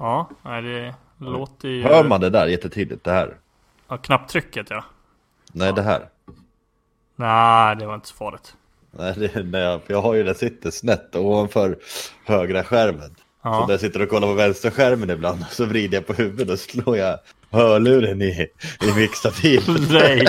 Ja, 0.00 0.30
nej, 0.42 0.62
det 0.62 0.94
låter 1.18 1.68
ju... 1.68 1.82
Hör 1.82 2.04
man 2.04 2.20
det 2.20 2.30
där 2.30 2.46
jättetydligt? 2.46 3.04
Det 3.04 3.10
här? 3.12 3.36
Ja, 3.88 3.96
knapptrycket 3.96 4.66
ja. 4.70 4.84
Nej, 5.52 5.72
det 5.72 5.82
här. 5.82 6.08
Nej, 7.16 7.76
det 7.76 7.86
var 7.86 7.94
inte 7.94 8.08
så 8.08 8.14
farligt. 8.14 8.54
Nej, 8.90 9.14
det, 9.16 9.42
nej, 9.44 9.60
jag- 9.60 9.82
för 9.82 9.92
jag 9.92 10.02
har 10.02 10.14
ju 10.14 10.22
den 10.22 10.34
sitter 10.34 10.70
snett 10.70 11.16
ovanför 11.16 11.76
högra 12.24 12.64
skärmen. 12.64 13.14
Ja. 13.42 13.54
Så 13.60 13.66
när 13.66 13.72
jag 13.72 13.80
sitter 13.80 14.02
och 14.02 14.08
kollar 14.08 14.28
på 14.28 14.34
vänstra 14.34 14.70
skärmen 14.70 15.10
ibland 15.10 15.44
så 15.50 15.64
vrider 15.64 15.96
jag 15.96 16.06
på 16.06 16.12
huvudet 16.12 16.50
och 16.50 16.58
slår 16.58 16.96
jag 16.96 17.18
hörluren 17.50 18.22
i, 18.22 18.48
i 18.82 18.92
mickstativet. 18.96 19.66
Nej. 19.90 20.26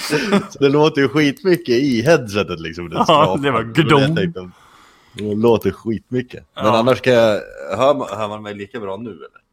så 0.50 0.58
det 0.58 0.68
låter 0.68 1.00
ju 1.00 1.08
skitmycket 1.08 1.74
i 1.74 2.02
headsetet 2.02 2.60
liksom. 2.60 2.92
Ja, 2.92 3.38
det 3.42 3.50
var 3.50 4.14
tänkte, 4.16 4.50
Det 5.14 5.34
låter 5.34 5.70
skitmycket. 5.70 6.46
Men 6.54 6.64
Ja. 6.64 6.78
annars 6.78 7.00
kan 7.00 7.12
jag, 7.12 7.40
hör, 7.76 7.94
man, 7.94 8.08
hör 8.18 8.28
man 8.28 8.42
mig 8.42 8.54
lika 8.54 8.80
bra 8.80 8.96
nu 8.96 9.10
eller? 9.10 9.44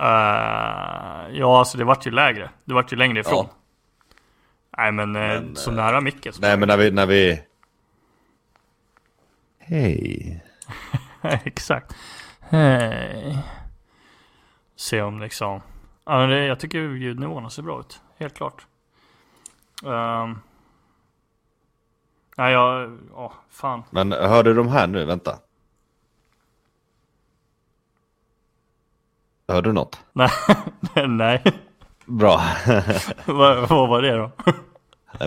Eh, 0.00 1.38
ja, 1.38 1.58
alltså 1.58 1.78
det 1.78 1.84
vart 1.84 2.06
ju 2.06 2.10
lägre. 2.10 2.50
Det 2.64 2.74
vart 2.74 2.92
ju 2.92 2.96
längre 2.96 3.20
ifrån. 3.20 3.46
Ja. 3.48 3.54
Nej, 4.78 4.92
men, 4.92 5.16
eh, 5.16 5.22
Men, 5.22 5.56
så 5.56 5.70
eh, 5.70 5.76
nära 5.76 6.00
micken. 6.00 6.32
Nej 6.40 6.56
men 6.56 6.68
när 6.68 6.76
vi, 6.76 6.90
när 6.90 7.06
vi... 7.06 7.42
Hej. 9.58 10.44
Exakt. 11.22 11.96
Hej. 12.40 13.38
Se 14.76 15.02
om 15.02 15.20
liksom... 15.20 15.60
Ja, 16.04 16.18
men 16.18 16.30
det, 16.30 16.46
jag 16.46 16.60
tycker 16.60 16.78
ljudnivåerna 16.78 17.50
ser 17.50 17.62
bra 17.62 17.80
ut. 17.80 18.00
Helt 18.18 18.34
klart. 18.34 18.66
Um, 19.84 20.40
nej, 22.38 22.52
jag... 22.52 22.98
Ja, 23.14 23.32
fan. 23.50 23.82
Men 23.90 24.12
hör 24.12 24.42
du 24.42 24.54
de 24.54 24.68
här 24.68 24.86
nu? 24.86 25.04
Vänta. 25.04 25.38
Hör 29.48 29.62
du 29.62 29.72
något? 29.72 30.00
Nej. 30.12 30.30
nej. 31.08 31.42
Bra. 32.06 32.42
vad, 33.24 33.68
vad 33.68 33.88
var 33.88 34.02
det 34.02 34.16
då? 34.16 34.30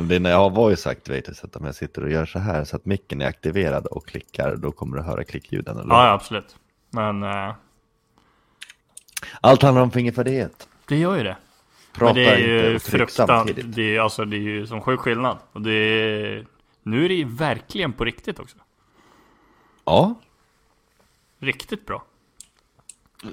Det 0.01 0.15
är 0.15 0.19
när 0.19 0.29
jag 0.29 0.37
har 0.37 0.49
voice 0.49 0.87
activated 0.87 1.35
så 1.35 1.45
att 1.47 1.55
om 1.55 1.65
jag 1.65 1.75
sitter 1.75 2.03
och 2.03 2.11
gör 2.11 2.25
så 2.25 2.39
här 2.39 2.63
så 2.63 2.75
att 2.75 2.85
micken 2.85 3.21
är 3.21 3.27
aktiverad 3.27 3.85
och 3.85 4.05
klickar 4.07 4.55
då 4.55 4.71
kommer 4.71 4.97
du 4.97 5.03
höra 5.03 5.23
klickljuden. 5.23 5.77
Eller? 5.77 5.93
ja, 5.93 6.05
ja, 6.05 6.11
absolut. 6.11 6.55
Men 6.89 7.23
eh, 7.23 7.53
Allt 9.41 9.61
handlar 9.61 9.81
om 9.81 9.91
fingerfärdighet. 9.91 10.67
det 10.87 10.97
gör 10.97 11.17
ju 11.17 11.23
det. 11.23 11.37
Prata 11.93 12.13
Men 12.13 12.23
det 12.23 12.29
är 12.29 12.37
inte 12.37 12.49
ju 12.49 12.75
och 12.75 12.81
tryck 12.81 12.99
fruktan. 12.99 13.27
samtidigt. 13.27 13.75
Det 13.75 13.95
är, 13.95 13.99
alltså, 13.99 14.25
det 14.25 14.35
är 14.35 14.39
ju 14.39 14.67
som 14.67 14.81
sjuk 14.81 14.99
skillnad. 14.99 15.37
Och 15.53 15.61
det 15.61 15.71
är, 15.71 16.45
nu 16.83 17.05
är 17.05 17.09
det 17.09 17.15
ju 17.15 17.25
verkligen 17.25 17.93
på 17.93 18.05
riktigt 18.05 18.39
också. 18.39 18.57
Ja, 19.85 20.15
Riktigt 21.39 21.85
bra. 21.85 22.03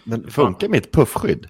men 0.04 0.30
funkar 0.30 0.68
mitt 0.68 0.92
puffskydd? 0.92 1.48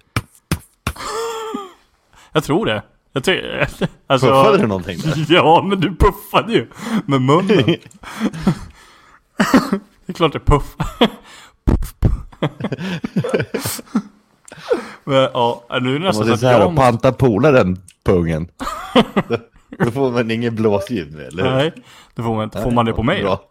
Jag 2.31 2.43
tror 2.43 2.65
det. 2.65 2.83
Jag 3.11 3.23
ty- 3.23 3.41
alltså, 4.07 4.27
Puffade 4.27 4.57
du 4.57 4.67
någonting 4.67 4.99
där? 4.99 5.25
Ja, 5.33 5.65
men 5.69 5.79
du 5.79 5.95
puffade 5.95 6.53
ju 6.53 6.67
med 7.05 7.21
munnen. 7.21 7.47
det 7.67 7.79
är 10.05 10.13
klart 10.13 10.33
det 10.33 10.39
puff. 10.39 10.75
puff, 11.65 11.95
puff. 11.99 13.81
men 15.03 15.15
ja, 15.15 15.65
nu 15.81 15.95
är 15.95 15.99
det 15.99 16.05
nästan 16.05 16.27
måste 16.27 16.37
så 16.37 16.45
att 16.47 16.53
här 16.53 16.59
jag 16.59 16.69
och 16.69 16.75
panta 16.75 17.11
polaren 17.11 17.77
pungen. 18.03 18.49
Då 19.85 19.91
får 19.91 20.11
man 20.11 20.31
ingen 20.31 20.55
blåsljud 20.55 21.13
med, 21.15 21.25
eller 21.25 21.43
hur? 21.43 21.51
Nej, 21.51 21.73
då 22.15 22.23
får 22.23 22.35
man, 22.35 22.43
inte- 22.43 22.61
får 22.61 22.71
man 22.71 22.85
det 22.85 22.93
på 22.93 23.03
mig 23.03 23.21
då? 23.21 23.27
Bra. 23.27 23.45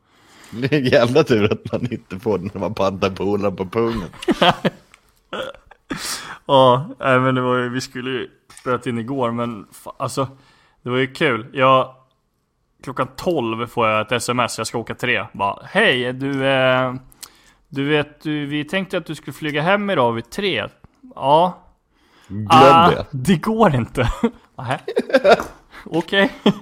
Det 0.51 0.73
är 0.73 0.79
en 0.79 0.85
jävla 0.85 1.25
tur 1.25 1.53
att 1.53 1.73
man 1.73 1.93
inte 1.93 2.19
får 2.19 2.39
det 2.39 2.45
när 2.55 2.61
man 2.61 2.75
pantar 2.75 3.11
polaren 3.11 3.57
på 3.57 3.67
pungen. 3.67 4.09
Ja, 6.47 6.91
nej, 6.99 7.21
men 7.21 7.35
det 7.35 7.41
var 7.41 7.57
ju, 7.57 7.69
vi 7.69 7.81
skulle 7.81 8.11
ju 8.11 8.29
spelat 8.61 8.87
in 8.87 8.99
igår 8.99 9.31
men 9.31 9.67
fa- 9.85 9.95
alltså 9.99 10.29
Det 10.83 10.91
var 10.91 10.99
ju 10.99 11.07
kul. 11.07 11.47
Jag 11.53 11.95
Klockan 12.85 13.09
12 13.17 13.67
får 13.67 13.89
jag 13.89 14.01
ett 14.01 14.13
sms, 14.13 14.59
jag 14.59 14.67
ska 14.67 14.79
åka 14.79 14.95
tre. 14.95 15.27
Bara 15.33 15.63
hej 15.65 16.13
du 16.13 16.47
eh, 16.47 16.95
Du 17.69 17.85
vet, 17.89 18.21
du, 18.23 18.47
vi 18.47 18.65
tänkte 18.65 18.99
att 18.99 19.07
du 19.07 19.15
skulle 19.15 19.35
flyga 19.35 19.63
hem 19.63 19.91
idag 19.91 20.13
vid 20.13 20.31
tre. 20.31 20.69
Ja. 21.15 21.59
Glöm 22.29 22.47
ah, 22.51 22.91
det. 22.91 23.07
Det 23.11 23.37
går 23.37 23.75
inte. 23.75 24.09
Okej. 25.85 26.33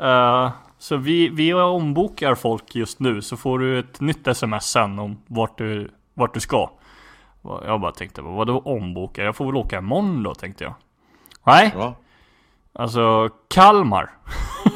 Eh, 0.00 0.50
så 0.78 0.96
vi, 0.96 1.28
vi 1.28 1.54
ombokar 1.54 2.34
folk 2.34 2.74
just 2.74 3.00
nu 3.00 3.22
så 3.22 3.36
får 3.36 3.58
du 3.58 3.78
ett 3.78 4.00
nytt 4.00 4.26
sms 4.26 4.70
sen 4.70 4.98
om 4.98 5.22
vart 5.26 5.58
du, 5.58 5.90
vart 6.14 6.34
du 6.34 6.40
ska. 6.40 6.70
Jag 7.42 7.80
bara 7.80 7.92
tänkte, 7.92 8.22
vadå 8.22 8.58
omboka? 8.64 9.22
Jag 9.24 9.36
får 9.36 9.46
väl 9.46 9.56
åka 9.56 9.78
imorgon 9.78 10.22
då 10.22 10.34
tänkte 10.34 10.64
jag. 10.64 10.74
Nej, 11.46 11.72
Ja. 11.76 11.94
alltså 12.72 13.28
Kalmar. 13.48 14.10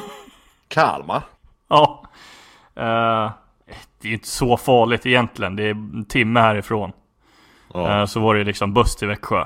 Kalmar. 0.69 1.22
Ja. 1.69 2.03
Eh, 2.75 3.31
det 4.00 4.09
är 4.09 4.12
inte 4.12 4.28
så 4.28 4.56
farligt 4.56 5.06
egentligen. 5.06 5.56
Det 5.56 5.62
är 5.64 5.70
en 5.70 6.04
timme 6.04 6.41
härifrån. 6.41 6.93
Ja. 7.75 8.00
Eh, 8.00 8.06
så 8.06 8.20
var 8.20 8.34
det 8.34 8.44
liksom 8.44 8.75
buss 8.75 8.97
till 8.97 9.09
Växjö. 9.09 9.44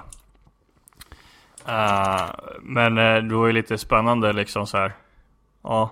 Eh, 1.68 2.30
men 2.62 2.98
eh, 2.98 3.22
det 3.22 3.34
var 3.34 3.46
ju 3.46 3.52
lite 3.52 3.78
spännande 3.78 4.32
liksom 4.32 4.66
så 4.66 4.76
här. 4.76 4.92
Ja. 5.62 5.90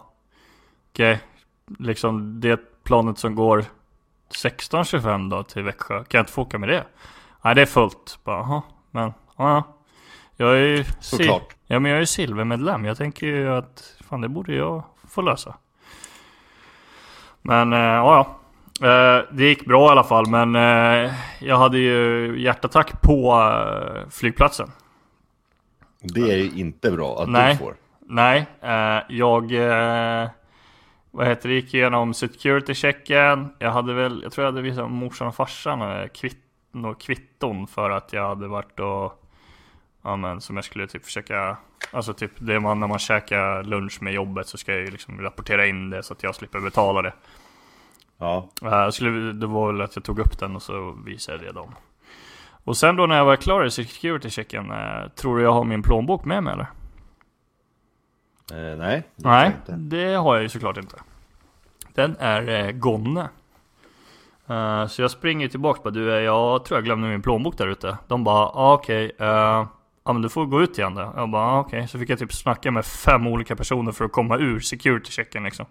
Okej. 0.93 1.21
Liksom 1.79 2.41
det 2.41 2.61
planet 2.85 3.19
som 3.19 3.35
går 3.35 3.65
16.25 4.35 5.31
då 5.31 5.43
till 5.43 5.63
Växjö. 5.63 5.95
Kan 5.95 6.19
jag 6.19 6.23
inte 6.23 6.33
få 6.33 6.43
åka 6.43 6.59
med 6.59 6.69
det? 6.69 6.85
Nej 7.43 7.55
det 7.55 7.63
är 7.63 7.67
fullt. 7.67 8.19
Bara, 8.25 8.37
Jaha. 8.37 8.63
Men 8.91 9.13
ja, 9.37 9.55
ja. 9.55 9.63
Jag 10.37 10.53
är 10.53 10.67
ju 10.67 10.85
Såklart. 11.01 11.55
Ja 11.67 11.81
men 11.81 11.91
jag 11.91 12.01
är 12.01 12.05
silvermedlem. 12.05 12.85
Jag 12.85 12.97
tänker 12.97 13.27
ju 13.27 13.55
att 13.55 13.97
fan 14.09 14.21
det 14.21 14.29
borde 14.29 14.55
jag 14.55 14.83
få 15.09 15.23
lösa. 15.23 15.55
Men 17.43 17.73
eh, 17.73 17.79
ja 17.79 18.17
ja. 18.17 18.41
Det 19.31 19.45
gick 19.45 19.67
bra 19.67 19.89
i 19.89 19.91
alla 19.91 20.05
fall 20.05 20.27
men 20.27 20.55
jag 21.39 21.59
hade 21.59 21.79
ju 21.79 22.35
hjärtattack 22.41 23.03
på 23.03 23.43
flygplatsen. 24.11 24.73
Det 26.05 26.33
är 26.33 26.37
ju 26.37 26.51
inte 26.61 26.91
bra 26.91 27.23
att 27.23 27.29
Nej. 27.29 27.53
du 27.53 27.59
får. 27.59 27.75
Nej, 28.01 28.47
eh, 28.61 29.03
jag 29.09 29.53
eh, 29.53 30.29
vad 31.11 31.27
heter 31.27 31.49
det, 31.49 31.55
gick 31.55 31.75
igenom 31.75 32.15
security-checken. 32.15 33.49
Jag 33.59 33.71
hade 33.71 33.95
väl, 33.95 34.21
jag 34.23 34.33
tror 34.33 34.45
jag 34.45 34.53
hade 34.53 34.63
visat 34.63 34.91
morsan 34.91 35.29
och 35.29 35.35
farsan 35.35 35.83
eh, 35.83 36.07
kvitt, 36.09 36.39
kvitton 36.99 37.67
för 37.67 37.91
att 37.91 38.13
jag 38.13 38.29
hade 38.29 38.49
varit 38.49 38.81
och 38.81 39.21
Ja 40.07 40.17
men 40.17 40.41
som 40.41 40.57
jag 40.57 40.65
skulle 40.65 40.87
typ 40.87 41.05
försöka 41.05 41.57
Alltså 41.91 42.15
typ 42.15 42.31
det 42.39 42.61
man 42.61 42.81
när 42.81 42.87
man 42.87 42.99
käkar 42.99 43.63
lunch 43.63 44.03
med 44.03 44.13
jobbet 44.13 44.49
så 44.49 44.59
ska 44.59 44.73
jag 44.73 44.81
ju 44.81 44.91
liksom 44.91 45.21
rapportera 45.21 45.67
in 45.67 45.91
det 45.91 46.03
så 46.03 46.13
att 46.13 46.23
jag 46.23 46.35
slipper 46.35 46.61
betala 46.61 47.03
det. 47.03 47.13
Ja. 48.19 48.49
Jag 48.61 48.95
skulle, 48.95 49.33
det 49.33 49.47
var 49.47 49.73
väl 49.73 49.81
att 49.81 49.97
jag 49.97 50.05
tog 50.05 50.19
upp 50.19 50.39
den 50.39 50.57
och 50.57 50.63
så 50.63 50.97
visade 51.05 51.45
jag 51.45 51.55
det 51.55 51.61
dem. 51.61 51.75
Och 52.65 52.77
sen 52.77 52.97
då 52.97 53.07
när 53.07 53.17
jag 53.17 53.25
var 53.25 53.37
klar 53.37 53.65
i 53.65 53.71
security-checken, 53.71 54.71
eh, 54.71 55.09
tror 55.09 55.37
du 55.37 55.43
jag 55.43 55.53
har 55.53 55.65
min 55.65 55.83
plånbok 55.83 56.25
med 56.25 56.43
mig 56.43 56.53
eller? 56.53 56.71
Eh, 58.53 58.79
nej. 58.79 59.03
det 59.17 59.29
Nej, 59.29 59.53
det 59.67 60.15
har 60.15 60.35
jag 60.35 60.43
ju 60.43 60.49
såklart 60.49 60.77
inte. 60.77 60.97
Den 61.95 62.17
är 62.19 62.49
eh, 62.49 62.71
gone. 62.71 63.29
Eh, 64.47 64.87
så 64.87 65.03
jag 65.03 65.11
springer 65.11 65.49
tillbaka 65.49 65.79
och 65.79 65.85
bara 65.85 65.91
du, 65.91 66.15
eh, 66.15 66.21
jag 66.21 66.65
tror 66.65 66.77
jag 66.79 66.85
glömde 66.85 67.09
min 67.09 67.23
plånbok 67.23 67.59
där 67.59 67.69
ute. 67.69 67.99
De 68.09 68.25
bara, 68.25 68.47
ah, 68.47 68.75
okej, 68.75 69.13
eh, 69.19 69.67
ja 70.05 70.13
men 70.13 70.23
du 70.23 70.29
får 70.29 70.47
gå 70.47 70.63
ut 70.63 70.79
igen 70.79 70.95
då. 70.95 71.13
Jag 71.17 71.31
bara, 71.31 71.43
ah, 71.43 71.61
okej. 71.61 71.89
Så 71.89 71.99
fick 71.99 72.11
jag 72.11 72.19
typ 72.19 72.33
snacka 72.33 72.71
med 72.71 72.85
fem 72.85 73.27
olika 73.27 73.57
personer 73.57 73.93
för 73.93 74.05
att 74.05 74.13
komma 74.13 74.39
ur 74.39 74.61
security-checken 74.61 75.45
liksom. 75.45 75.67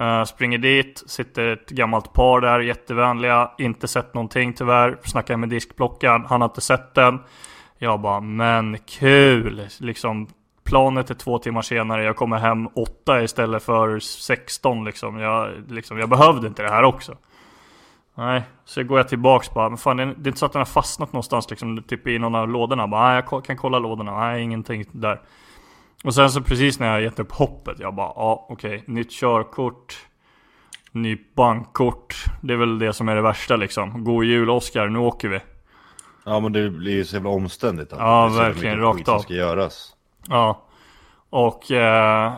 Uh, 0.00 0.24
springer 0.24 0.58
dit, 0.58 1.02
sitter 1.06 1.46
ett 1.46 1.68
gammalt 1.68 2.12
par 2.12 2.40
där, 2.40 2.60
jättevänliga, 2.60 3.50
inte 3.58 3.88
sett 3.88 4.14
någonting 4.14 4.52
tyvärr. 4.52 4.98
Snackar 5.02 5.36
med 5.36 5.48
diskplockaren, 5.48 6.24
han 6.28 6.40
har 6.40 6.48
inte 6.48 6.60
sett 6.60 6.94
den. 6.94 7.18
Jag 7.78 8.00
bara, 8.00 8.20
men 8.20 8.78
kul! 8.78 9.68
Liksom, 9.80 10.28
planet 10.64 11.10
är 11.10 11.14
två 11.14 11.38
timmar 11.38 11.62
senare, 11.62 12.04
jag 12.04 12.16
kommer 12.16 12.38
hem 12.38 12.68
åtta 12.74 13.22
istället 13.22 13.62
för 13.62 13.98
16 13.98 14.84
liksom. 14.84 15.18
Jag, 15.18 15.50
liksom, 15.68 15.98
jag 15.98 16.08
behövde 16.08 16.46
inte 16.46 16.62
det 16.62 16.70
här 16.70 16.82
också. 16.82 17.16
Nej, 18.14 18.42
så 18.64 18.82
går 18.82 18.98
jag 18.98 19.08
tillbaks 19.08 19.54
bara, 19.54 19.68
men 19.68 19.78
fan 19.78 19.96
det 19.96 20.02
är, 20.02 20.06
inte 20.26 20.38
så 20.38 20.46
att 20.46 20.52
den 20.52 20.60
har 20.60 20.66
fastnat 20.66 21.12
någonstans 21.12 21.50
liksom, 21.50 21.82
typ 21.82 22.06
i 22.06 22.18
någon 22.18 22.34
av 22.34 22.48
lådorna. 22.48 22.86
Bara, 22.86 23.08
nej, 23.08 23.22
jag 23.30 23.44
kan 23.44 23.56
kolla 23.56 23.78
lådorna, 23.78 24.18
nej 24.18 24.42
ingenting 24.42 24.84
där. 24.92 25.20
Och 26.04 26.14
sen 26.14 26.30
så 26.30 26.40
precis 26.42 26.78
när 26.78 26.86
jag 26.92 27.02
gett 27.02 27.18
upp 27.18 27.32
hoppet, 27.32 27.80
jag 27.80 27.94
bara, 27.94 28.12
ja 28.16 28.46
okej, 28.48 28.84
nytt 28.86 29.10
körkort. 29.10 30.06
Ny 30.92 31.18
bankkort. 31.34 32.24
Det 32.40 32.52
är 32.52 32.56
väl 32.56 32.78
det 32.78 32.92
som 32.92 33.08
är 33.08 33.16
det 33.16 33.22
värsta 33.22 33.56
liksom. 33.56 34.04
God 34.04 34.24
jul 34.24 34.50
Oskar, 34.50 34.88
nu 34.88 34.98
åker 34.98 35.28
vi. 35.28 35.40
Ja 36.24 36.40
men 36.40 36.52
det 36.52 36.70
blir 36.70 36.92
ju 36.92 37.04
så 37.04 37.16
jävla 37.16 37.30
omständigt. 37.30 37.92
att 37.92 37.98
Ja, 37.98 38.28
verkligen, 38.28 38.80
rakt 38.80 38.96
skit 38.98 39.06
som 39.06 39.14
av. 39.14 39.20
ska 39.20 39.34
göras. 39.34 39.96
Ja. 40.28 40.62
Och... 41.30 41.70
Eh, 41.70 42.32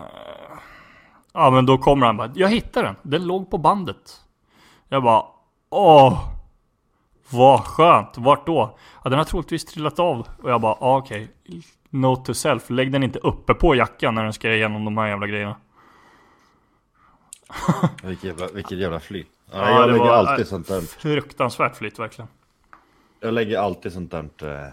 ja 1.32 1.50
men 1.50 1.66
då 1.66 1.78
kommer 1.78 2.06
han 2.06 2.16
bara, 2.16 2.32
jag 2.34 2.48
hittade 2.48 2.86
den. 2.86 2.96
Den 3.02 3.26
låg 3.26 3.50
på 3.50 3.58
bandet. 3.58 4.20
Jag 4.88 5.02
bara, 5.02 5.22
åh! 5.70 6.28
Vad 7.30 7.60
skönt, 7.60 8.18
vart 8.18 8.46
då? 8.46 8.78
Ja 9.04 9.10
den 9.10 9.18
har 9.18 9.24
troligtvis 9.24 9.64
trillat 9.64 9.98
av 9.98 10.28
Och 10.42 10.50
jag 10.50 10.60
bara, 10.60 10.72
ah, 10.80 10.96
okej 10.98 11.28
Note 11.90 12.26
to 12.26 12.34
self, 12.34 12.70
lägg 12.70 12.92
den 12.92 13.02
inte 13.02 13.18
uppe 13.18 13.54
på 13.54 13.74
jackan 13.74 14.14
när 14.14 14.22
den 14.24 14.32
ska 14.32 14.54
igenom 14.54 14.84
de 14.84 14.98
här 14.98 15.06
jävla 15.08 15.26
grejerna 15.26 15.56
Vilket 18.02 18.24
jävla, 18.24 18.46
vilket 18.46 18.78
jävla 18.78 19.00
flyt. 19.00 19.28
Ja, 19.52 19.58
Ja, 19.58 19.70
jag 19.80 19.88
det 19.88 19.92
lägger 19.92 20.10
alltid 20.10 20.46
sånt 20.46 20.68
där. 20.68 20.80
Fruktansvärt 20.80 21.76
flytt 21.76 21.98
verkligen 21.98 22.28
Jag 23.20 23.34
lägger 23.34 23.58
alltid 23.58 23.92
sånt 23.92 24.10
där. 24.10 24.28
eh, 24.42 24.68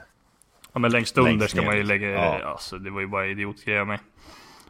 Ja 0.74 0.80
men 0.80 0.92
längst 0.92 1.18
under 1.18 1.31
Längst 1.31 1.50
ska 1.50 1.62
man 1.62 1.78
ju 1.78 1.84
lägga, 1.84 2.10
Ja. 2.10 2.44
alltså 2.46 2.78
det 2.78 2.90
var 2.90 3.02
ju 3.02 3.08
bara 3.08 3.28
idiotgrejer 3.28 3.86
mig 3.86 4.00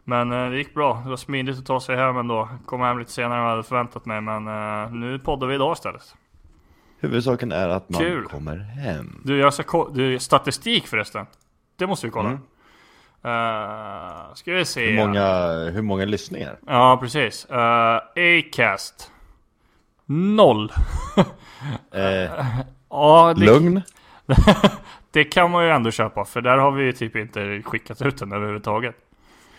Men 0.04 0.32
eh, 0.32 0.50
det 0.50 0.58
gick 0.58 0.74
bra, 0.74 1.02
det 1.04 1.10
var 1.10 1.18
smidigt 1.18 1.58
att 1.60 1.66
ta 1.66 1.80
sig 1.80 1.96
hem 1.98 2.18
ändå 2.18 2.50
Kom 2.66 2.82
hem 2.82 3.00
lite 3.00 3.12
senare 3.12 3.38
än 3.38 3.44
jag 3.44 3.50
hade 3.50 3.64
förväntat 3.64 4.06
mig 4.06 4.22
men 4.22 4.48
eh, 4.48 4.92
nu 4.92 5.20
poddar 5.20 5.48
vi 5.48 5.56
idag 5.56 5.74
istället 5.74 6.16
Huvudsaken 7.00 7.52
är 7.52 7.70
att 7.70 7.90
man 7.90 8.02
Kul. 8.02 8.26
kommer 8.26 8.58
hem. 8.58 9.22
Du, 9.26 9.38
jag 9.38 9.54
ska 9.54 9.88
du, 9.94 10.20
statistik 10.20 10.88
förresten 10.88 11.26
Det 11.78 11.88
måste 11.88 12.08
vi 12.08 12.12
kolla 12.12 12.30
Mm. 12.30 12.42
Eh, 13.24 14.34
Ska 14.34 14.54
vi 14.54 14.66
se 14.66 14.90
Hur 14.90 15.06
många, 15.06 15.54
hur 15.70 15.82
många 15.82 16.06
lyssningar? 16.06 16.60
Ja 16.68 16.98
precis, 17.02 17.48
uh, 17.52 17.58
Acast 18.16 19.12
Noll 20.06 20.72
Eh, 21.92 22.32
Ja 22.90 23.34
det, 23.38 23.46
lugn. 23.46 23.82
det 25.12 25.24
kan 25.24 25.52
man 25.52 25.64
ju 25.66 25.72
ändå 25.72 25.92
köpa 25.92 26.26
för 26.26 26.42
där 26.42 26.58
har 26.58 26.72
vi 26.72 26.84
ju 26.84 26.94
typ 26.94 27.16
inte 27.16 27.62
skickat 27.66 28.02
ut 28.02 28.18
den 28.18 28.32
överhuvudtaget 28.32 28.96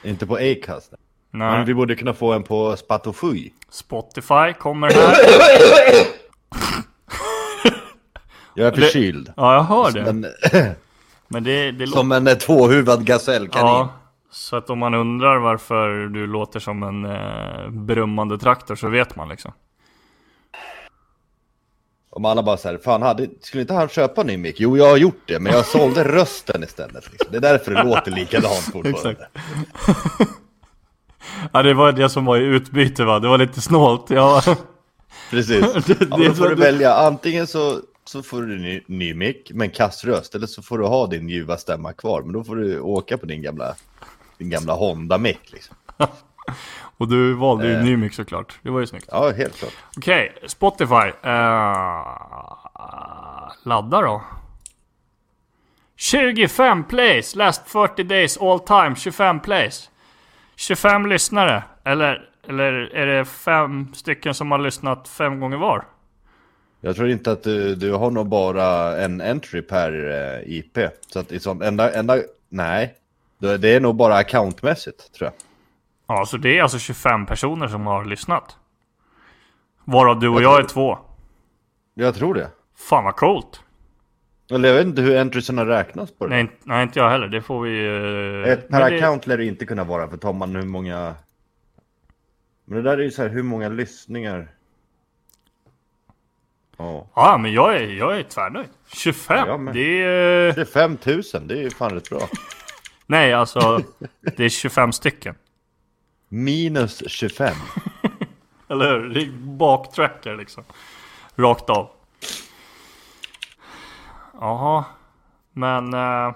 Inte 0.02 0.26
på 0.26 0.34
Acast. 0.36 0.92
Nej. 1.30 1.52
Men 1.56 1.66
vi 1.66 1.74
borde 1.74 1.94
kunna 1.96 2.14
få 2.14 2.32
en 2.32 2.42
på 2.42 2.76
Spotify. 2.76 3.50
Spotify 3.70 4.52
kommer 4.58 4.90
här 4.90 5.14
Jag 8.54 8.66
är 8.66 8.72
förkyld. 8.72 9.32
Ja 9.36 9.54
jag 9.54 9.62
hör 9.62 9.92
det 9.92 10.12
Men, 10.12 10.26
Men 11.28 11.44
det, 11.44 11.70
det 11.72 11.86
låter 11.86 11.98
som 12.00 12.12
en 12.12 12.26
eh, 12.26 12.34
tvåhuvad 12.34 13.04
gasellkanin. 13.06 13.66
Ja 13.66 13.92
Så 14.30 14.56
att 14.56 14.70
om 14.70 14.78
man 14.78 14.94
undrar 14.94 15.38
varför 15.38 16.06
du 16.08 16.26
låter 16.26 16.60
som 16.60 16.82
en 16.82 17.04
eh, 17.04 17.70
brummande 17.70 18.38
traktor 18.38 18.74
så 18.76 18.88
vet 18.88 19.16
man 19.16 19.28
liksom 19.28 19.52
Om 22.10 22.24
alla 22.24 22.42
bara 22.42 22.56
säger, 22.56 22.78
fan 22.78 23.02
hade, 23.02 23.28
skulle 23.40 23.60
inte 23.60 23.74
han 23.74 23.88
köpa 23.88 24.20
en 24.20 24.26
ny 24.26 24.36
mick? 24.36 24.60
Jo, 24.60 24.76
jag 24.76 24.88
har 24.90 24.96
gjort 24.96 25.22
det, 25.26 25.40
men 25.40 25.52
jag 25.52 25.66
sålde 25.66 26.04
rösten 26.14 26.62
istället. 26.62 27.10
Liksom. 27.12 27.28
Det 27.30 27.36
är 27.36 27.40
därför 27.40 27.74
det 27.74 27.82
låter 27.82 28.10
likadant 28.10 28.54
fortfarande. 28.72 29.28
Ja 31.52 31.62
det 31.62 31.74
var 31.74 31.92
det 31.92 32.08
som 32.08 32.24
var 32.24 32.36
i 32.36 32.40
utbyte 32.44 33.04
va, 33.04 33.18
det 33.18 33.28
var 33.28 33.38
lite 33.38 33.60
snålt 33.60 34.10
ja 34.10 34.42
Precis. 35.30 35.60
Det- 35.86 35.96
Ja, 36.10 36.16
då 36.16 36.24
får 36.24 36.34
så 36.34 36.48
du- 36.48 36.54
välja, 36.54 36.94
antingen 36.94 37.46
så, 37.46 37.80
så 38.08 38.22
får 38.22 38.42
du 38.42 38.58
ny, 38.58 38.82
ny 38.86 39.14
mick 39.14 39.50
med 39.54 39.64
en 39.64 39.70
kaströst, 39.70 40.34
eller 40.34 40.46
så 40.46 40.62
får 40.62 40.78
du 40.78 40.86
ha 40.86 41.06
din 41.06 41.28
ljuva 41.28 41.56
stämma 41.56 41.92
kvar. 41.92 42.22
Men 42.22 42.32
då 42.32 42.44
får 42.44 42.56
du 42.56 42.80
åka 42.80 43.18
på 43.18 43.26
din 43.26 43.42
gamla, 43.42 43.74
din 44.38 44.50
gamla 44.50 44.72
Honda-mick. 44.72 45.52
Liksom. 45.52 45.76
Och 46.96 47.08
du 47.08 47.34
valde 47.34 47.66
ju 47.68 47.74
Eh. 47.74 47.84
ny 47.84 47.96
mix 47.96 48.16
såklart, 48.16 48.58
det 48.62 48.70
var 48.70 48.80
ju 48.80 48.86
snyggt 48.86 49.08
Ja, 49.12 49.30
helt 49.32 49.56
klart. 49.56 49.72
Okej, 49.96 50.34
Spotify 50.46 51.08
uh, 51.24 52.06
Ladda 53.64 54.00
då 54.00 54.22
25 55.96 56.84
plays, 56.84 57.34
last 57.36 57.68
40 57.70 58.02
days 58.02 58.38
all 58.38 58.60
time, 58.60 58.94
25 58.96 59.40
plays 59.40 59.90
25 60.56 61.06
lyssnare, 61.06 61.62
eller, 61.84 62.30
eller 62.48 62.72
är 62.72 63.06
det 63.06 63.24
fem 63.24 63.94
stycken 63.94 64.34
som 64.34 64.50
har 64.50 64.58
lyssnat 64.58 65.08
fem 65.08 65.40
gånger 65.40 65.56
var? 65.56 65.84
Jag 66.80 66.96
tror 66.96 67.08
inte 67.10 67.32
att 67.32 67.42
du, 67.42 67.74
du 67.74 67.92
har 67.92 68.10
nog 68.10 68.28
bara 68.28 68.96
en 68.96 69.20
entry 69.20 69.62
per 69.62 70.10
eh, 70.10 70.56
IP. 70.56 70.78
Så 71.12 71.18
att 71.18 71.32
i 71.32 71.40
sånt, 71.40 71.62
enda, 71.62 71.92
enda, 71.92 72.18
nej. 72.48 72.94
Det 73.38 73.58
det 73.58 73.74
är 73.74 73.80
nog 73.80 73.94
bara 73.94 74.14
accountmässigt, 74.14 75.12
tror 75.12 75.26
jag. 75.26 75.34
Ja, 76.16 76.26
så 76.26 76.36
det 76.36 76.58
är 76.58 76.62
alltså 76.62 76.78
25 76.78 77.26
personer 77.26 77.68
som 77.68 77.86
har 77.86 78.04
lyssnat. 78.04 78.56
Varav 79.84 80.20
du 80.20 80.28
och 80.28 80.42
jag 80.42 80.60
är 80.60 80.64
två. 80.64 80.98
Jag 81.94 82.14
tror 82.14 82.34
det. 82.34 82.50
Fan 82.76 83.04
vad 83.04 83.16
coolt! 83.16 83.62
Eller 84.50 84.68
jag 84.68 84.76
vet 84.76 84.86
inte 84.86 85.02
hur 85.02 85.16
entryesarna 85.16 85.66
räknas 85.66 86.10
på 86.10 86.26
det. 86.26 86.30
Nej, 86.30 86.50
nej 86.64 86.82
inte 86.82 86.98
jag 86.98 87.10
heller, 87.10 87.28
det 87.28 87.42
får 87.42 87.62
vi 87.62 87.88
uh, 87.88 88.48
Ett 88.48 88.68
per 88.68 88.80
account 88.80 89.26
lär 89.26 89.38
det 89.38 89.44
inte 89.44 89.66
kunna 89.66 89.84
vara, 89.84 90.08
för 90.08 90.16
tar 90.16 90.32
man 90.32 90.56
hur 90.56 90.62
många... 90.62 91.14
Men 92.64 92.76
det 92.76 92.90
där 92.90 92.98
är 92.98 93.02
ju 93.02 93.10
så 93.10 93.22
här, 93.22 93.28
hur 93.28 93.42
många 93.42 93.68
lyssningar... 93.68 94.48
Ja. 96.78 97.06
Ja, 97.14 97.38
men 97.38 97.52
jag 97.52 97.76
är, 97.76 97.86
jag 97.86 98.18
är 98.18 98.22
tvärnöjd. 98.22 98.68
25! 98.92 99.48
Ja, 99.66 99.72
det 99.72 100.02
är... 100.02 100.52
Det 100.52 100.60
är 100.60 100.64
5000, 100.64 101.48
det 101.48 101.54
är 101.54 101.62
ju 101.62 101.70
fan 101.70 101.90
rätt 101.90 102.10
bra. 102.10 102.20
Nej, 103.06 103.32
alltså 103.32 103.80
det 104.36 104.44
är 104.44 104.48
25 104.48 104.92
stycken. 104.92 105.34
Minus 106.28 107.10
25. 107.10 107.54
Eller 108.68 108.90
hur? 108.92 109.08
Det 109.08 109.20
är 109.20 109.30
baktracker 109.32 110.36
liksom. 110.36 110.64
Rakt 111.36 111.70
av. 111.70 111.90
Jaha. 114.40 114.84
Men... 115.52 115.94
eh, 115.94 116.34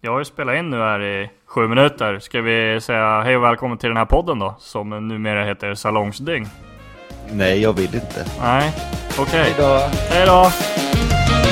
jag 0.00 0.12
har 0.12 0.18
ju 0.18 0.24
spelat 0.24 0.56
in 0.56 0.70
nu 0.70 0.76
här 0.76 1.02
i 1.02 1.30
sju 1.46 1.68
minuter. 1.68 2.18
Ska 2.18 2.40
vi 2.40 2.80
säga 2.80 3.20
hej 3.20 3.36
och 3.36 3.42
välkommen 3.42 3.78
till 3.78 3.88
den 3.88 3.96
här 3.96 4.04
podden 4.04 4.38
då? 4.38 4.54
Som 4.58 5.08
numera 5.08 5.44
heter 5.44 5.74
Salongsdygn. 5.74 6.46
Nej, 7.32 7.62
jag 7.62 7.72
vill 7.72 7.94
inte. 7.94 8.24
Nej, 8.40 8.72
okej. 9.18 9.42
Hejdå. 9.42 9.80
Hej 10.10 10.26
då! 10.26 10.52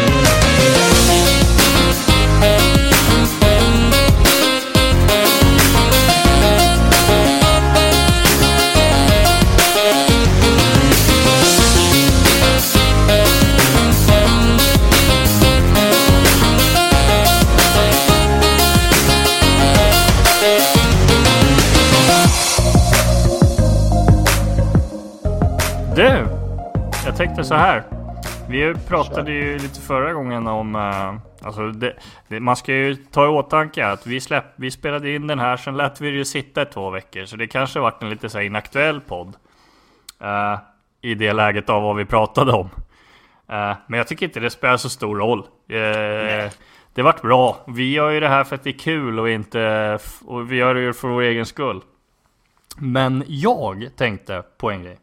Du! 0.03 0.88
Tänkte 27.39 27.49
så 27.49 27.61
här. 27.61 27.85
Vi 28.49 28.75
pratade 28.89 29.33
ju 29.33 29.59
lite 29.59 29.81
förra 29.81 30.13
gången 30.13 30.47
om... 30.47 30.75
eh, 30.75 31.47
alltså 31.47 31.69
det, 31.69 31.95
det, 32.29 32.41
man 32.41 32.57
ska 32.57 32.73
ju 32.73 32.95
ta 32.95 33.25
i 33.25 33.29
åtanke 33.29 33.87
att 33.87 34.07
vi, 34.07 34.21
släpp, 34.21 34.45
vi 34.57 34.71
spelade 34.71 35.15
in 35.15 35.27
den 35.27 35.39
här, 35.39 35.57
sen 35.57 35.77
lät 35.77 36.01
vi 36.01 36.11
det 36.11 36.17
ju 36.17 36.25
sitta 36.25 36.63
i 36.63 36.67
två 36.67 36.91
veckor. 36.91 37.25
Så 37.25 37.37
det 37.37 37.47
kanske 37.47 37.81
varit 37.81 38.03
en 38.03 38.11
lite 38.11 38.29
så 38.29 38.41
inaktuell 38.41 39.01
podd. 39.01 39.37
eh, 40.21 40.59
I 41.01 41.15
det 41.15 41.33
läget 41.33 41.71
av 41.71 41.83
vad 41.83 41.97
vi 41.97 42.05
pratade 42.05 42.53
om. 42.53 42.71
Eh, 43.49 43.77
men 43.87 43.99
jag 43.99 44.09
tycker 44.09 44.27
inte 44.27 44.41
det 44.41 44.51
spelar 44.51 44.77
så 44.77 44.89
stor 44.89 45.17
roll. 45.17 45.39
Eh, 45.69 46.53
det 46.95 47.03
vart 47.03 47.23
bra. 47.23 47.65
Vi 47.67 47.93
gör 47.93 48.11
ju 48.11 48.21
det 48.21 48.29
här 48.29 48.45
för 48.45 48.55
att 48.55 48.65
det 48.65 48.71
är 48.71 48.79
kul 48.79 49.21
och 49.21 49.31
inte... 49.31 49.99
Och 50.25 50.53
vi 50.53 50.57
gör 50.57 50.75
det 50.75 50.81
ju 50.81 50.93
för 50.93 51.09
vår 51.09 51.23
egen 51.23 51.47
skull. 51.47 51.81
Men 52.79 53.25
jag 53.27 53.89
tänkte 53.97 54.43
på 54.59 54.71
en 54.71 54.83
grej. 54.83 54.99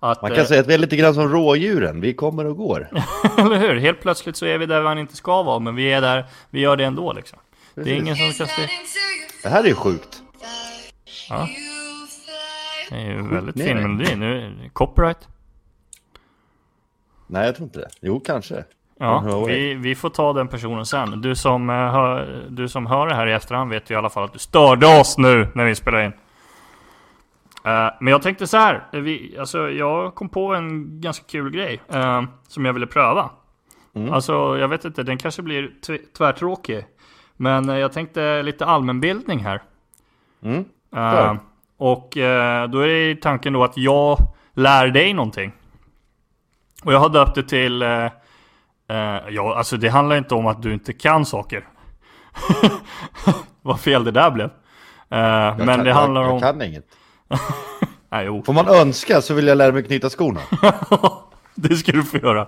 Att, 0.00 0.22
Man 0.22 0.30
eh, 0.30 0.36
kan 0.36 0.46
säga 0.46 0.60
att 0.60 0.66
vi 0.66 0.74
är 0.74 0.78
lite 0.78 0.96
grann 0.96 1.14
som 1.14 1.28
rådjuren, 1.28 2.00
vi 2.00 2.14
kommer 2.14 2.46
och 2.46 2.56
går. 2.56 2.88
Eller 3.38 3.58
hur? 3.58 3.80
Helt 3.80 4.00
plötsligt 4.00 4.36
så 4.36 4.46
är 4.46 4.58
vi 4.58 4.66
där 4.66 4.82
man 4.82 4.98
inte 4.98 5.16
ska 5.16 5.42
vara, 5.42 5.58
men 5.58 5.74
vi 5.74 5.92
är 5.92 6.00
där, 6.00 6.26
vi 6.50 6.60
gör 6.60 6.76
det 6.76 6.84
ändå 6.84 7.12
liksom. 7.12 7.38
Det 7.74 7.80
är 7.80 7.84
Precis. 7.84 8.00
ingen 8.02 8.16
som 8.16 8.46
ska. 8.46 8.62
Det 9.42 9.48
här 9.48 9.64
är 9.64 9.68
ju 9.68 9.74
sjukt. 9.74 10.22
Ja. 11.28 11.48
Det 12.90 12.96
är 12.96 13.06
ju 13.06 13.28
väldigt 13.28 13.64
fin 13.64 13.76
melodi. 13.76 14.16
Nu 14.16 14.54
copyright. 14.72 15.28
Nej, 17.26 17.46
jag 17.46 17.56
tror 17.56 17.64
inte 17.64 17.78
det. 17.78 17.88
Jo, 18.00 18.20
kanske. 18.20 18.64
Ja, 18.98 19.44
vi, 19.46 19.74
vi 19.74 19.94
får 19.94 20.10
ta 20.10 20.32
den 20.32 20.48
personen 20.48 20.86
sen. 20.86 21.20
Du 21.20 21.34
som, 21.34 21.70
eh, 21.70 21.76
hör, 21.76 22.46
du 22.48 22.68
som 22.68 22.86
hör 22.86 23.06
det 23.06 23.14
här 23.14 23.26
i 23.26 23.32
efterhand 23.32 23.70
vet 23.70 23.90
ju 23.90 23.94
i 23.94 23.98
alla 23.98 24.10
fall 24.10 24.24
att 24.24 24.32
du 24.32 24.38
störde 24.38 25.00
oss 25.00 25.18
nu 25.18 25.48
när 25.54 25.64
vi 25.64 25.74
spelar 25.74 26.04
in. 26.04 26.12
Eh, 27.64 27.88
men 28.00 28.10
jag 28.10 28.22
tänkte 28.22 28.46
så 28.46 28.56
här. 28.56 28.86
Vi, 28.92 29.36
alltså, 29.38 29.70
jag 29.70 30.14
kom 30.14 30.28
på 30.28 30.54
en 30.54 31.00
ganska 31.00 31.24
kul 31.28 31.50
grej 31.50 31.80
eh, 31.88 32.22
som 32.48 32.64
jag 32.64 32.72
ville 32.72 32.86
pröva. 32.86 33.30
Mm. 33.94 34.12
Alltså, 34.12 34.58
jag 34.58 34.68
vet 34.68 34.84
inte, 34.84 35.02
den 35.02 35.18
kanske 35.18 35.42
blir 35.42 35.70
tv- 35.86 36.04
tvärtråkig. 36.16 36.86
Men 37.36 37.68
eh, 37.68 37.78
jag 37.78 37.92
tänkte 37.92 38.42
lite 38.42 38.66
allmänbildning 38.66 39.38
här. 39.38 39.62
Mm. 40.42 40.64
Eh, 40.96 41.34
och 41.76 42.16
eh, 42.16 42.68
då 42.68 42.80
är 42.86 43.14
tanken 43.14 43.52
då 43.52 43.64
att 43.64 43.76
jag 43.76 44.16
lär 44.54 44.86
dig 44.88 45.12
någonting. 45.14 45.52
Och 46.84 46.92
jag 46.92 46.98
har 46.98 47.08
döpt 47.08 47.34
det 47.34 47.42
till... 47.42 47.82
Eh, 47.82 48.08
ja, 49.28 49.56
alltså 49.56 49.76
det 49.76 49.88
handlar 49.88 50.16
inte 50.16 50.34
om 50.34 50.46
att 50.46 50.62
du 50.62 50.72
inte 50.72 50.92
kan 50.92 51.26
saker. 51.26 51.68
Vad 53.62 53.80
fel 53.80 54.04
det 54.04 54.10
där 54.10 54.30
blev. 54.30 54.50
Men 55.08 55.66
kan, 55.66 55.84
det 55.84 55.92
handlar 55.92 56.22
jag, 56.22 56.30
om... 56.30 56.38
jag 56.38 56.52
kan 56.52 56.62
inget. 56.62 56.84
Nej, 58.12 58.26
jo. 58.26 58.42
Får 58.42 58.52
man 58.52 58.68
önska 58.68 59.20
så 59.20 59.34
vill 59.34 59.46
jag 59.46 59.58
lära 59.58 59.72
mig 59.72 59.82
knyta 59.82 60.10
skorna. 60.10 60.40
det 61.54 61.76
ska 61.76 61.92
du 61.92 62.02
få 62.02 62.16
göra. 62.16 62.40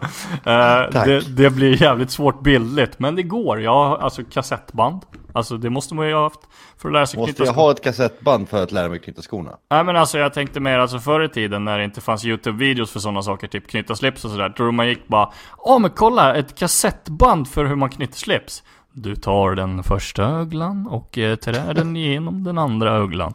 Eh, 0.45 0.91
det, 1.05 1.37
det 1.37 1.51
blir 1.51 1.83
jävligt 1.83 2.11
svårt 2.11 2.43
bildligt, 2.43 2.99
men 2.99 3.15
det 3.17 3.23
går. 3.23 3.61
Jag 3.61 3.75
har 3.75 3.99
alltså 3.99 4.23
kassettband. 4.25 5.03
Alltså 5.35 5.57
det 5.57 5.71
måste 5.71 5.95
man 5.95 6.09
ju 6.09 6.15
ha 6.15 6.23
haft 6.23 6.41
för 6.79 6.89
att 6.89 6.93
lära 6.93 7.07
sig 7.07 7.19
Måste 7.21 7.33
knyta 7.33 7.45
jag 7.45 7.55
skor. 7.55 7.63
ha 7.63 7.71
ett 7.71 7.83
kassettband 7.85 8.49
för 8.49 8.63
att 8.63 8.73
lära 8.73 8.89
mig 8.89 8.99
knyta 8.99 9.23
skorna? 9.23 9.51
Nej 9.71 9.85
men 9.85 9.97
alltså 9.97 10.19
jag 10.19 10.33
tänkte 10.35 10.61
mer 10.61 10.79
alltså 10.79 10.99
förr 10.99 11.25
i 11.25 11.29
tiden 11.29 11.65
när 11.65 11.79
det 11.79 11.85
inte 11.85 12.01
fanns 12.01 12.25
YouTube-videos 12.25 12.87
för 12.87 13.01
sådana 13.01 13.23
saker, 13.23 13.47
typ 13.49 13.69
knyta 13.69 13.97
slips 13.97 14.25
och 14.25 14.31
sådär. 14.31 14.51
Tror 14.51 14.67
du 14.67 14.73
man 14.73 14.89
gick 14.89 15.09
bara 15.09 15.33
Åh 15.59 15.79
men 15.79 15.91
kolla, 15.91 16.35
ett 16.35 16.59
kassettband 16.59 17.49
för 17.49 17.65
hur 17.65 17.77
man 17.77 17.91
knyter 17.91 18.17
slips. 18.19 18.63
Du 18.93 19.17
tar 19.17 19.55
den 19.55 19.83
första 19.83 20.25
öglan 20.25 20.87
och 20.87 21.19
eh, 21.19 21.37
trär 21.37 21.75
den 21.75 21.97
igenom 21.97 22.45
den 22.45 22.59
andra 22.59 22.91
öglan. 22.91 23.35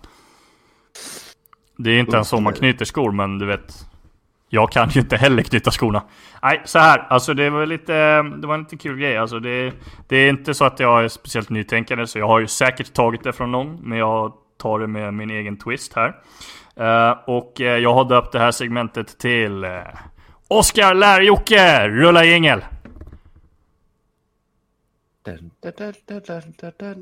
Det 1.78 1.90
är 1.90 2.00
inte 2.00 2.16
ens 2.16 2.28
så 2.28 2.40
man 2.40 2.54
knyter 2.54 2.86
skor 2.86 3.12
men 3.12 3.40
du 3.40 3.46
vet 3.46 3.86
Jag 4.50 4.72
kan 4.72 4.90
ju 4.90 5.00
inte 5.00 5.18
heller 5.18 5.44
knyta 5.44 5.72
skorna. 5.72 6.04
Nej, 6.44 6.62
så 6.66 6.80
här. 6.80 7.08
Alltså 7.10 7.34
det 7.34 7.50
var 7.50 7.66
lite, 7.66 8.22
det 8.22 8.48
var 8.48 8.54
en 8.54 8.60
lite 8.60 8.78
kul 8.78 8.98
grej. 9.00 9.18
Alltså 9.18 9.40
det, 9.40 9.74
det 10.08 10.18
är 10.18 10.30
inte 10.30 10.54
så 10.54 10.66
att 10.66 10.80
jag 10.80 11.04
är 11.04 11.08
speciellt 11.08 11.50
nytänkande, 11.50 12.08
så 12.08 12.20
jag 12.20 12.28
har 12.28 12.40
ju 12.40 12.48
säkert 12.48 12.94
tagit 12.94 13.24
det 13.24 13.34
från 13.34 13.52
någon, 13.52 13.80
men 13.82 13.98
jag 13.98 14.34
tar 14.58 14.80
det 14.80 14.88
med 14.88 15.14
min 15.14 15.30
egen 15.30 15.58
twist 15.58 15.94
här. 15.96 16.16
Eh, 16.76 17.18
och 17.26 17.62
eh, 17.62 17.78
jag 17.78 17.94
har 17.94 18.10
döpt 18.10 18.32
det 18.32 18.40
här 18.40 18.52
segmentet 18.52 19.20
till 19.20 19.66
uh, 19.66 19.72
Oskar 20.48 20.94
lär-Jocke, 20.94 21.88
rulla 21.88 22.26
jingel! 22.26 22.62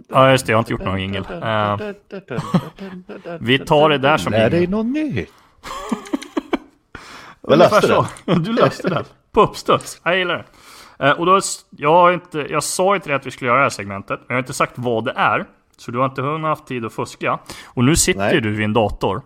Ja 0.07 0.31
just 0.31 0.45
det, 0.45 0.51
jag 0.51 0.57
har 0.57 0.61
inte 0.61 0.71
gjort 0.71 0.81
någon 0.83 1.01
jingel. 1.01 1.25
Eh, 1.31 1.77
vi 3.39 3.59
tar 3.59 3.89
det 3.89 3.97
där 3.97 4.17
som 4.17 4.31
Lär 4.31 4.49
dig 4.49 4.59
jingel. 4.61 4.69
något 4.69 4.85
nytt. 4.85 5.29
Jag 7.41 7.57
löste 7.59 7.81
så. 7.87 8.05
Du 8.25 8.53
löste 8.53 8.89
det. 8.89 9.05
På 9.31 9.41
uppstuds. 9.41 10.01
Jag 10.03 10.17
gillar 10.17 10.45
det. 10.97 11.05
Eh, 11.05 11.11
och 11.19 11.25
då, 11.25 11.39
jag, 11.69 11.91
har 11.93 12.11
inte, 12.11 12.47
jag 12.49 12.63
sa 12.63 12.95
inte 12.95 13.09
det 13.09 13.15
att 13.15 13.25
vi 13.25 13.31
skulle 13.31 13.47
göra 13.49 13.57
det 13.57 13.63
här 13.65 13.69
segmentet, 13.69 14.19
men 14.19 14.25
jag 14.27 14.35
har 14.35 14.39
inte 14.39 14.53
sagt 14.53 14.73
vad 14.75 15.05
det 15.05 15.13
är. 15.15 15.45
Så 15.77 15.91
du 15.91 15.97
har 15.97 16.05
inte 16.05 16.21
hunnit 16.21 16.45
haft 16.47 16.67
tid 16.67 16.85
att 16.85 16.93
fuska. 16.93 17.39
Och 17.65 17.83
nu 17.83 17.95
sitter 17.95 18.19
Nej. 18.19 18.41
du 18.41 18.51
vid 18.51 18.65
en 18.65 18.73
dator. 18.73 19.21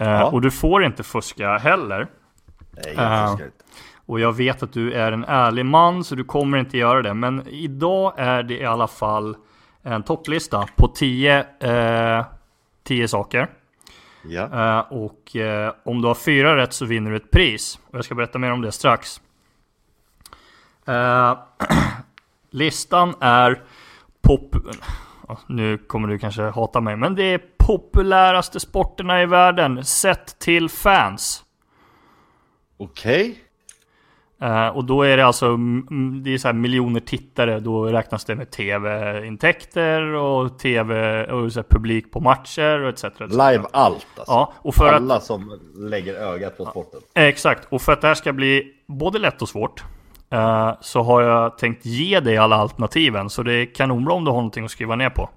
Eh, 0.00 0.08
Ja. 0.10 0.24
Och 0.24 0.40
du 0.40 0.50
får 0.50 0.84
inte 0.84 1.02
fuska 1.02 1.56
heller. 1.58 2.06
Nej, 2.70 2.94
Ja. 2.96 3.02
jag 3.20 3.30
fuskar 3.30 3.44
inte. 3.46 3.64
Och 4.08 4.20
jag 4.20 4.36
vet 4.36 4.62
att 4.62 4.72
du 4.72 4.92
är 4.92 5.12
en 5.12 5.24
ärlig 5.24 5.66
man, 5.66 6.04
så 6.04 6.14
du 6.14 6.24
kommer 6.24 6.58
inte 6.58 6.78
göra 6.78 7.02
det. 7.02 7.14
Men 7.14 7.48
idag 7.48 8.14
är 8.16 8.42
det 8.42 8.58
i 8.58 8.64
alla 8.64 8.86
fall 8.86 9.36
en 9.82 10.02
topplista 10.02 10.66
på 10.76 10.88
10 10.88 11.46
eh, 11.60 12.24
10 12.84 13.08
saker. 13.08 13.48
Ja. 14.28 14.78
Eh, 14.78 14.92
och 14.92 15.36
eh, 15.36 15.72
om 15.84 16.02
du 16.02 16.08
har 16.08 16.14
fyra 16.14 16.56
rätt 16.56 16.72
så 16.72 16.84
vinner 16.84 17.10
du 17.10 17.16
ett 17.16 17.30
pris. 17.30 17.80
Och 17.86 17.94
jag 17.94 18.04
ska 18.04 18.14
berätta 18.14 18.38
mer 18.38 18.52
om 18.52 18.62
det 18.62 18.72
strax. 18.72 19.20
Eh, 20.86 21.38
listan 22.50 23.14
är 23.20 23.62
pop... 24.22 24.56
Nu 25.46 25.78
kommer 25.78 26.08
du 26.08 26.18
kanske 26.18 26.42
hata 26.42 26.80
mig, 26.80 26.96
men 26.96 27.14
det 27.14 27.24
är 27.24 27.40
populäraste 27.58 28.60
sporterna 28.60 29.22
i 29.22 29.26
världen 29.26 29.84
sett 29.84 30.38
till 30.38 30.68
fans. 30.68 31.44
Okej. 32.76 33.44
Eh, 34.40 34.68
och 34.68 34.84
då 34.84 35.02
är 35.02 35.16
det 35.16 35.26
alltså 35.26 35.56
det 36.22 36.34
är 36.34 36.38
så 36.38 36.52
miljoner 36.52 37.00
tittare, 37.00 37.60
då 37.60 37.84
räknas 37.84 38.24
det 38.24 38.36
med 38.36 38.50
tv-intäkter 38.50 40.02
och 40.02 40.58
tv 40.58 41.24
och 41.24 41.52
så 41.52 41.62
publik 41.62 42.12
på 42.12 42.20
matcher 42.20 42.80
och 42.80 42.88
etc. 42.88 43.04
etc. 43.04 43.20
Live 43.20 43.64
allt 43.70 44.06
alltså. 44.16 44.32
Ja, 44.32 44.52
och 44.56 44.74
för 44.74 44.88
att 44.88 44.94
Alla 44.94 45.20
som 45.20 45.60
lägger 45.76 46.14
ögat 46.14 46.56
på 46.58 46.66
sporten. 46.66 47.00
Exakt, 47.14 47.68
och 47.70 47.82
för 47.82 47.92
att 47.92 48.00
det 48.00 48.06
här 48.06 48.14
ska 48.14 48.32
bli 48.32 48.74
både 48.86 49.18
lätt 49.18 49.42
och 49.42 49.48
svårt 49.48 49.84
eh, 50.30 50.74
så 50.80 51.02
har 51.02 51.22
jag 51.22 51.58
tänkt 51.58 51.86
ge 51.86 52.20
dig 52.20 52.36
alla 52.36 52.56
alternativen. 52.56 53.30
Så 53.30 53.42
det 53.42 53.52
är 53.52 53.74
kanonbra 53.74 54.14
om 54.14 54.24
du 54.24 54.30
har 54.30 54.36
någonting 54.36 54.64
att 54.64 54.70
skriva 54.70 54.96
ner 54.96 55.10
på. 55.10 55.30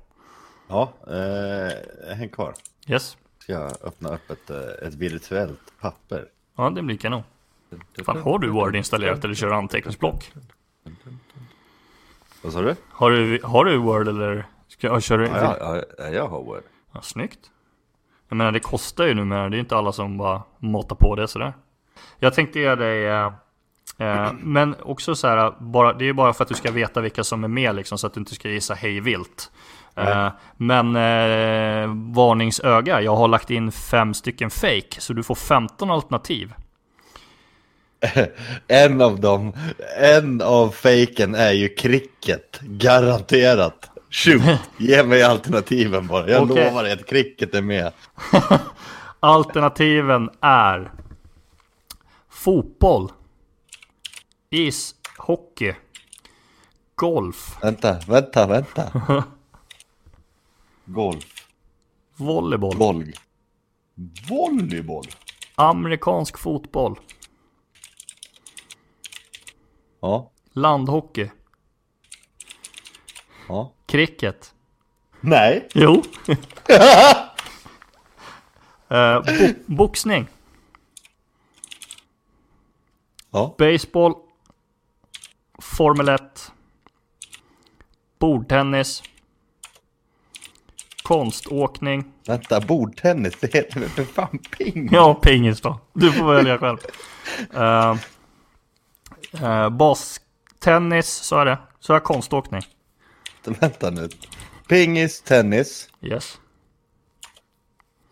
Ja, 0.68 0.94
eh, 1.08 2.16
häng 2.16 2.30
kvar. 2.30 2.54
Yes? 2.88 3.18
Ska 3.40 3.54
jag 3.54 3.72
öppna 3.84 4.10
upp 4.10 4.32
ett, 4.32 4.50
eh, 4.50 4.88
ett 4.88 4.94
virtuellt 4.94 5.60
papper. 5.82 6.26
Ja, 6.58 6.70
det 6.70 6.82
blir 6.82 6.98
kanon. 6.98 7.24
Fan, 8.06 8.22
har 8.22 8.40
du 8.40 8.50
Word 8.50 8.76
installerat 8.76 9.24
eller 9.24 9.36
kör 9.36 9.52
anteckningsblock? 9.52 10.32
Vad 12.42 12.54
sa 12.54 12.62
du? 12.62 12.76
Har 12.90 13.12
du, 13.12 13.40
har 13.44 13.66
du 13.66 13.78
Word 13.78 14.08
eller 14.08 14.46
ska, 14.68 14.88
ja, 14.88 15.00
kör 15.00 15.18
du? 15.18 15.26
Ja, 15.26 15.58
ja, 15.60 15.82
ja, 15.98 16.10
jag 16.10 16.28
har 16.28 16.44
Word. 16.44 16.64
Ja, 16.94 17.02
snyggt. 17.02 17.40
Jag 18.30 18.36
menar 18.36 18.52
det 18.52 18.60
kostar 18.60 19.06
ju 19.06 19.14
numera, 19.14 19.50
det 19.50 19.58
är 19.58 19.60
inte 19.60 19.78
alla 19.78 19.92
som 19.92 20.18
bara 20.18 20.42
matar 20.60 20.96
på 20.96 21.16
det 21.16 21.28
sådär. 21.28 21.54
Jag 22.20 22.34
tänkte 22.34 22.60
ge 22.60 22.76
dig, 22.76 23.06
eh, 23.06 23.32
eh, 23.98 24.34
men 24.34 24.76
också 24.82 25.16
så 25.16 25.28
här, 25.28 25.54
bara, 25.60 25.94
det 25.94 26.10
är 26.10 26.14
bara 26.14 26.34
för 26.34 26.44
att 26.44 26.50
du 26.50 26.56
ska 26.56 26.72
veta 26.72 27.02
vilka 27.02 27.24
som 27.24 27.44
är 27.44 27.48
med 27.48 27.76
liksom, 27.76 27.98
så 27.98 28.08
att 28.08 28.14
du 28.14 28.20
inte 28.20 28.36
ska 28.36 28.50
gissa 28.50 28.74
hej 28.74 29.00
vilt. 29.00 29.52
Eh, 29.96 30.30
men 30.58 30.96
eh, 30.96 32.14
varningsöga, 32.16 33.02
jag 33.02 33.16
har 33.16 33.28
lagt 33.28 33.50
in 33.50 33.72
fem 33.72 34.14
stycken 34.14 34.50
fake, 34.50 35.02
så 35.02 35.14
du 35.14 35.24
får 35.24 35.36
15 35.36 35.92
alternativ. 35.92 36.54
En 38.68 39.02
av 39.02 39.20
dem, 39.20 39.54
en 39.98 40.42
av 40.42 40.70
fejken 40.70 41.36
är 41.36 41.52
ju 41.52 41.70
cricket. 41.70 42.60
Garanterat. 42.62 43.88
Shoot, 44.10 44.42
ge 44.78 45.04
mig 45.04 45.24
alternativen 45.24 46.08
bara. 46.08 46.30
Jag 46.30 46.52
Okej. 46.52 46.66
lovar 46.70 46.84
dig 46.84 46.94
att 46.94 47.06
cricket 47.06 47.56
är 47.56 47.62
med. 47.62 47.92
Alternativen 49.20 50.30
är 50.42 50.92
fotboll, 52.30 53.12
ishockey, 54.50 55.74
golf, 56.96 57.58
Vänta, 57.62 57.98
vänta, 58.08 58.48
vänta. 58.48 58.92
Golf. 60.86 61.26
volleyboll, 62.16 62.78
Boll. 62.78 63.14
Volleyboll. 64.30 65.06
amerikansk 65.56 66.38
fotboll, 66.38 67.00
Ja, 70.02 70.32
landhockey, 70.54 71.30
ja. 73.48 73.72
cricket. 73.86 74.54
Nej. 75.22 75.68
Jo. 75.74 76.04
Eh, 78.90 79.22
bo- 79.22 79.54
boxning, 79.76 80.28
Ja. 83.32 83.56
baseball, 83.58 84.14
Formel 85.62 86.10
1, 86.10 86.52
bordtennis, 88.20 89.04
konståkning, 91.04 92.04
Vänta, 92.28 92.60
bordtennis, 92.62 93.34
det 93.40 93.54
heter 93.54 93.80
väl 93.80 93.90
för 93.90 94.04
fan 94.04 94.40
ping? 94.58 94.90
Ja, 94.92 95.14
pingis 95.14 95.62
då. 95.62 95.80
Du 95.94 96.12
får 96.12 96.34
välja 96.34 96.58
själv. 96.58 96.78
Uh, 97.56 97.96
uh, 99.44 99.70
bastennis, 99.70 101.08
så 101.10 101.38
är 101.38 101.46
det. 101.46 101.58
Så 101.80 101.94
är 101.94 102.00
konståkning. 102.00 102.62
Vänta 103.44 103.90
nu. 103.90 104.10
Pingis, 104.70 105.22
tennis, 105.22 105.90
Yes. 106.02 106.40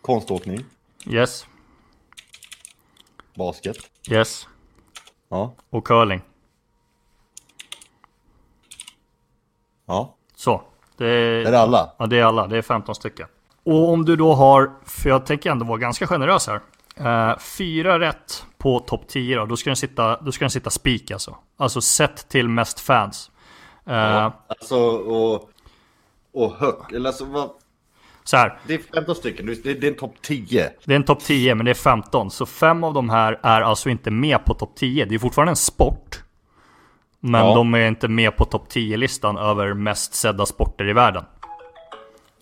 konståkning, 0.02 0.64
Yes. 1.06 1.46
basket. 3.34 3.76
Yes. 4.10 4.48
Ja, 5.28 5.54
Och 5.70 5.86
curling. 5.86 6.20
ja. 9.86 10.16
Så. 10.34 10.62
Det 10.96 11.06
är, 11.06 11.46
Är 11.46 11.50
det 11.52 11.60
alla? 11.60 11.92
Ja, 11.98 12.06
det 12.06 12.18
är 12.18 12.24
alla. 12.24 12.46
Det 12.46 12.58
är 12.58 12.62
15 12.62 12.94
stycken. 12.94 13.28
Och 13.64 13.88
om 13.92 14.04
du 14.04 14.16
då 14.16 14.34
har, 14.34 14.72
för 14.84 15.08
jag 15.08 15.26
tänker 15.26 15.50
ändå 15.50 15.64
vara 15.66 15.78
ganska 15.78 16.06
generös 16.06 16.46
här. 16.46 16.60
Uh, 17.00 17.38
fyra 17.38 17.98
rätt 18.00 18.44
på 18.58 18.78
topp 18.80 19.08
10 19.08 19.36
då, 19.36 19.46
då 19.46 19.56
ska 19.56 19.70
den 19.70 19.76
sitta, 19.76 20.20
då 20.20 20.32
ska 20.32 20.44
den 20.44 20.50
sitta 20.50 20.70
spik 20.70 21.10
alltså. 21.10 21.36
Alltså 21.56 21.80
sett 21.80 22.28
till 22.28 22.48
mest 22.48 22.80
fans. 22.80 23.30
Eh, 23.86 23.94
Ja. 23.94 24.32
Alltså, 24.48 24.76
och, 24.90 25.50
och 26.32 26.54
hög, 26.56 26.74
eller 26.94 27.08
alltså 27.08 27.24
vad? 27.24 27.50
Så 28.24 28.36
här, 28.36 28.58
Det 28.66 28.74
är 28.74 28.80
15 28.94 29.14
stycken, 29.14 29.46
det 29.46 29.52
är, 29.66 29.74
det 29.74 29.86
är 29.86 29.90
en 29.90 29.98
topp 29.98 30.14
10. 30.22 30.70
Det 30.84 30.92
är 30.92 30.96
en 30.96 31.04
topp 31.04 31.20
10 31.20 31.54
men 31.54 31.64
det 31.64 31.70
är 31.70 31.74
15. 31.74 32.30
Så 32.30 32.46
fem 32.46 32.84
av 32.84 32.94
de 32.94 33.10
här 33.10 33.40
är 33.42 33.60
alltså 33.60 33.88
inte 33.90 34.10
med 34.10 34.44
på 34.44 34.54
topp 34.54 34.72
10. 34.76 35.04
Det 35.04 35.14
är 35.14 35.18
fortfarande 35.18 35.52
en 35.52 35.56
sport. 35.56 36.22
Men 37.20 37.46
Ja. 37.46 37.54
de 37.54 37.74
är 37.74 37.88
inte 37.88 38.08
med 38.08 38.36
på 38.36 38.44
topp 38.44 38.66
10-listan 38.68 39.38
över 39.38 39.74
mest 39.74 40.14
sedda 40.14 40.46
sporter 40.46 40.88
i 40.88 40.92
världen. 40.92 41.24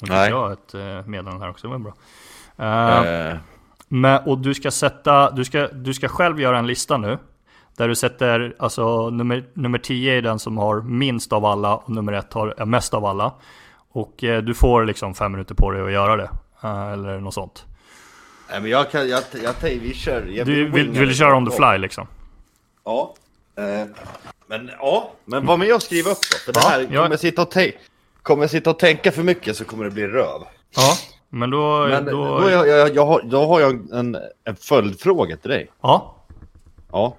Och 0.03 0.09
Nej. 0.09 0.31
jag 0.31 0.53
ett 0.53 0.75
eh, 0.75 0.81
meddelande 1.07 1.45
här 1.45 1.51
också, 1.51 1.67
det 1.69 1.73
var 1.79 1.79
bra. 1.79 1.95
Eh, 3.31 3.37
men, 3.89 4.23
och 4.27 4.39
du 4.39 4.55
ska 4.55 4.71
sätta, 4.71 5.31
du 5.31 5.45
ska, 5.45 5.69
du 5.69 5.95
ska 5.95 6.09
själv 6.09 6.41
göra 6.41 6.59
en 6.59 6.67
lista 6.67 6.97
nu. 6.97 7.19
Där 7.77 7.89
du 7.89 7.95
sätter, 7.95 8.55
alltså 8.59 9.11
nummer, 9.11 9.45
nummer 9.55 9.79
10 9.79 10.19
är 10.19 10.23
den 10.23 10.39
som 10.39 10.59
har 10.59 10.83
minst 10.83 11.33
av 11.33 11.45
alla 11.45 11.77
och 11.77 11.91
nummer 11.91 12.13
1 12.13 12.33
har 12.33 12.65
mest 12.65 12.95
av 12.95 13.05
alla. 13.05 13.33
Och 13.93 14.25
eh, 14.25 14.43
du 14.43 14.55
får 14.55 14.85
liksom 14.85 15.15
fem 15.15 15.33
minuter 15.33 15.55
på 15.55 15.71
dig 15.71 15.83
att 15.83 15.93
göra 15.93 16.17
det. 16.17 16.31
Eh, 16.63 16.93
eller 16.93 17.21
något 17.21 17.35
sånt. 17.35 17.65
nej 18.51 18.61
men 18.61 18.71
jag 18.71 18.91
kan, 18.91 19.09
jag, 19.09 19.23
jag, 19.43 19.55
jag 19.63 19.71
vi 19.71 19.95
kör. 19.95 20.27
Jag 20.31 20.47
Du 20.47 20.71
vill, 20.71 20.93
du 20.93 20.99
vill 21.01 21.09
det. 21.09 21.15
köra 21.15 21.37
on 21.37 21.51
the 21.51 21.57
fly 21.57 21.79
liksom? 21.79 22.07
Ja. 22.85 23.15
Eh, 23.57 23.87
men 24.47 24.71
ja, 24.79 25.13
men 25.25 25.47
var 25.47 25.57
med 25.57 25.75
och 25.75 25.83
skriv 25.83 26.07
upp 26.07 26.19
då. 26.33 26.39
För 26.45 26.53
det 26.53 26.61
Ja, 26.63 26.69
här, 26.69 26.81
jag- 26.81 26.89
kommer 26.89 27.11
jag, 27.11 27.21
sitta 27.21 27.43
och 27.43 27.51
tänka, 27.51 27.79
kommer 28.23 28.47
sitta 28.47 28.71
och 28.71 28.79
tänka 28.79 29.13
för 29.13 29.23
mycket 29.23 29.57
så 29.57 29.65
kommer 29.65 29.85
det 29.85 29.91
bli 29.91 30.07
röv. 30.07 30.41
Ja, 30.77 30.95
men 31.31 31.51
då... 31.51 31.87
Men 31.89 32.05
då, 32.05 32.39
då, 32.41 32.51
jag, 32.51 32.69
jag, 32.69 32.95
jag 32.97 33.07
har, 33.07 33.23
då 33.25 33.47
har 33.47 33.61
jag 33.61 33.93
en, 33.93 34.17
en 34.45 34.57
följdfråga 34.57 35.37
till 35.37 35.51
dig. 35.51 35.71
Ja, 35.83 36.15
Ja. 36.93 37.17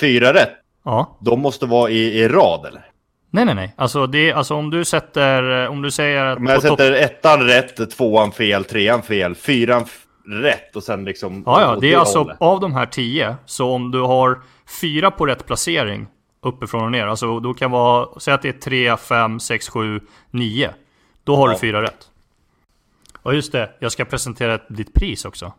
Fyra 0.00 0.34
rätt, 0.34 0.52
ja. 0.84 1.16
de 1.20 1.40
måste 1.40 1.66
vara 1.66 1.90
i, 1.90 2.18
i 2.20 2.28
rad 2.28 2.66
eller? 2.66 2.82
Nej, 3.30 3.44
nej, 3.44 3.54
nej. 3.54 3.74
Alltså, 3.76 4.06
det, 4.06 4.32
alltså 4.32 4.54
om 4.54 4.70
du 4.70 4.84
sätter... 4.84 5.68
Om 5.68 5.82
du 5.82 5.90
säger 5.90 6.24
att... 6.24 6.38
Om 6.38 6.46
jag 6.46 6.62
sätter 6.62 6.92
ettan 6.92 7.40
rätt, 7.40 7.90
tvåan 7.90 8.32
fel, 8.32 8.64
trean 8.64 9.02
fel, 9.02 9.34
fyran 9.34 9.84
rätt 10.26 10.76
och 10.76 10.82
sen 10.82 11.04
liksom... 11.04 11.42
Ja, 11.46 11.60
ja, 11.60 11.74
åt 11.74 11.80
det 11.80 11.92
är 11.92 11.98
alltså 11.98 12.18
hållet. 12.18 12.36
av 12.40 12.60
de 12.60 12.74
här 12.74 12.86
10, 12.86 13.36
så 13.46 13.70
om 13.72 13.90
du 13.90 14.00
har 14.00 14.40
fyra 14.80 15.10
på 15.10 15.26
rätt 15.26 15.46
placering 15.46 16.06
uppifrån 16.42 16.84
och 16.84 16.92
ner, 16.92 17.06
alltså 17.06 17.40
då 17.40 17.54
kan 17.54 17.70
vara, 17.70 18.08
säg 18.20 18.34
att 18.34 18.42
det 18.42 18.48
är 18.48 18.52
3, 18.52 18.96
5, 18.96 19.40
6, 19.40 19.68
7, 19.68 20.00
9. 20.30 20.70
Då 21.24 21.36
har 21.36 21.48
Ja. 21.48 21.52
du 21.52 21.58
fyra 21.58 21.82
rätt. 21.82 22.08
Och 23.22 23.34
just 23.34 23.52
det, 23.52 23.70
jag 23.78 23.92
ska 23.92 24.04
presentera 24.04 24.58
ditt 24.68 24.94
pris 24.94 25.24
också. 25.24 25.52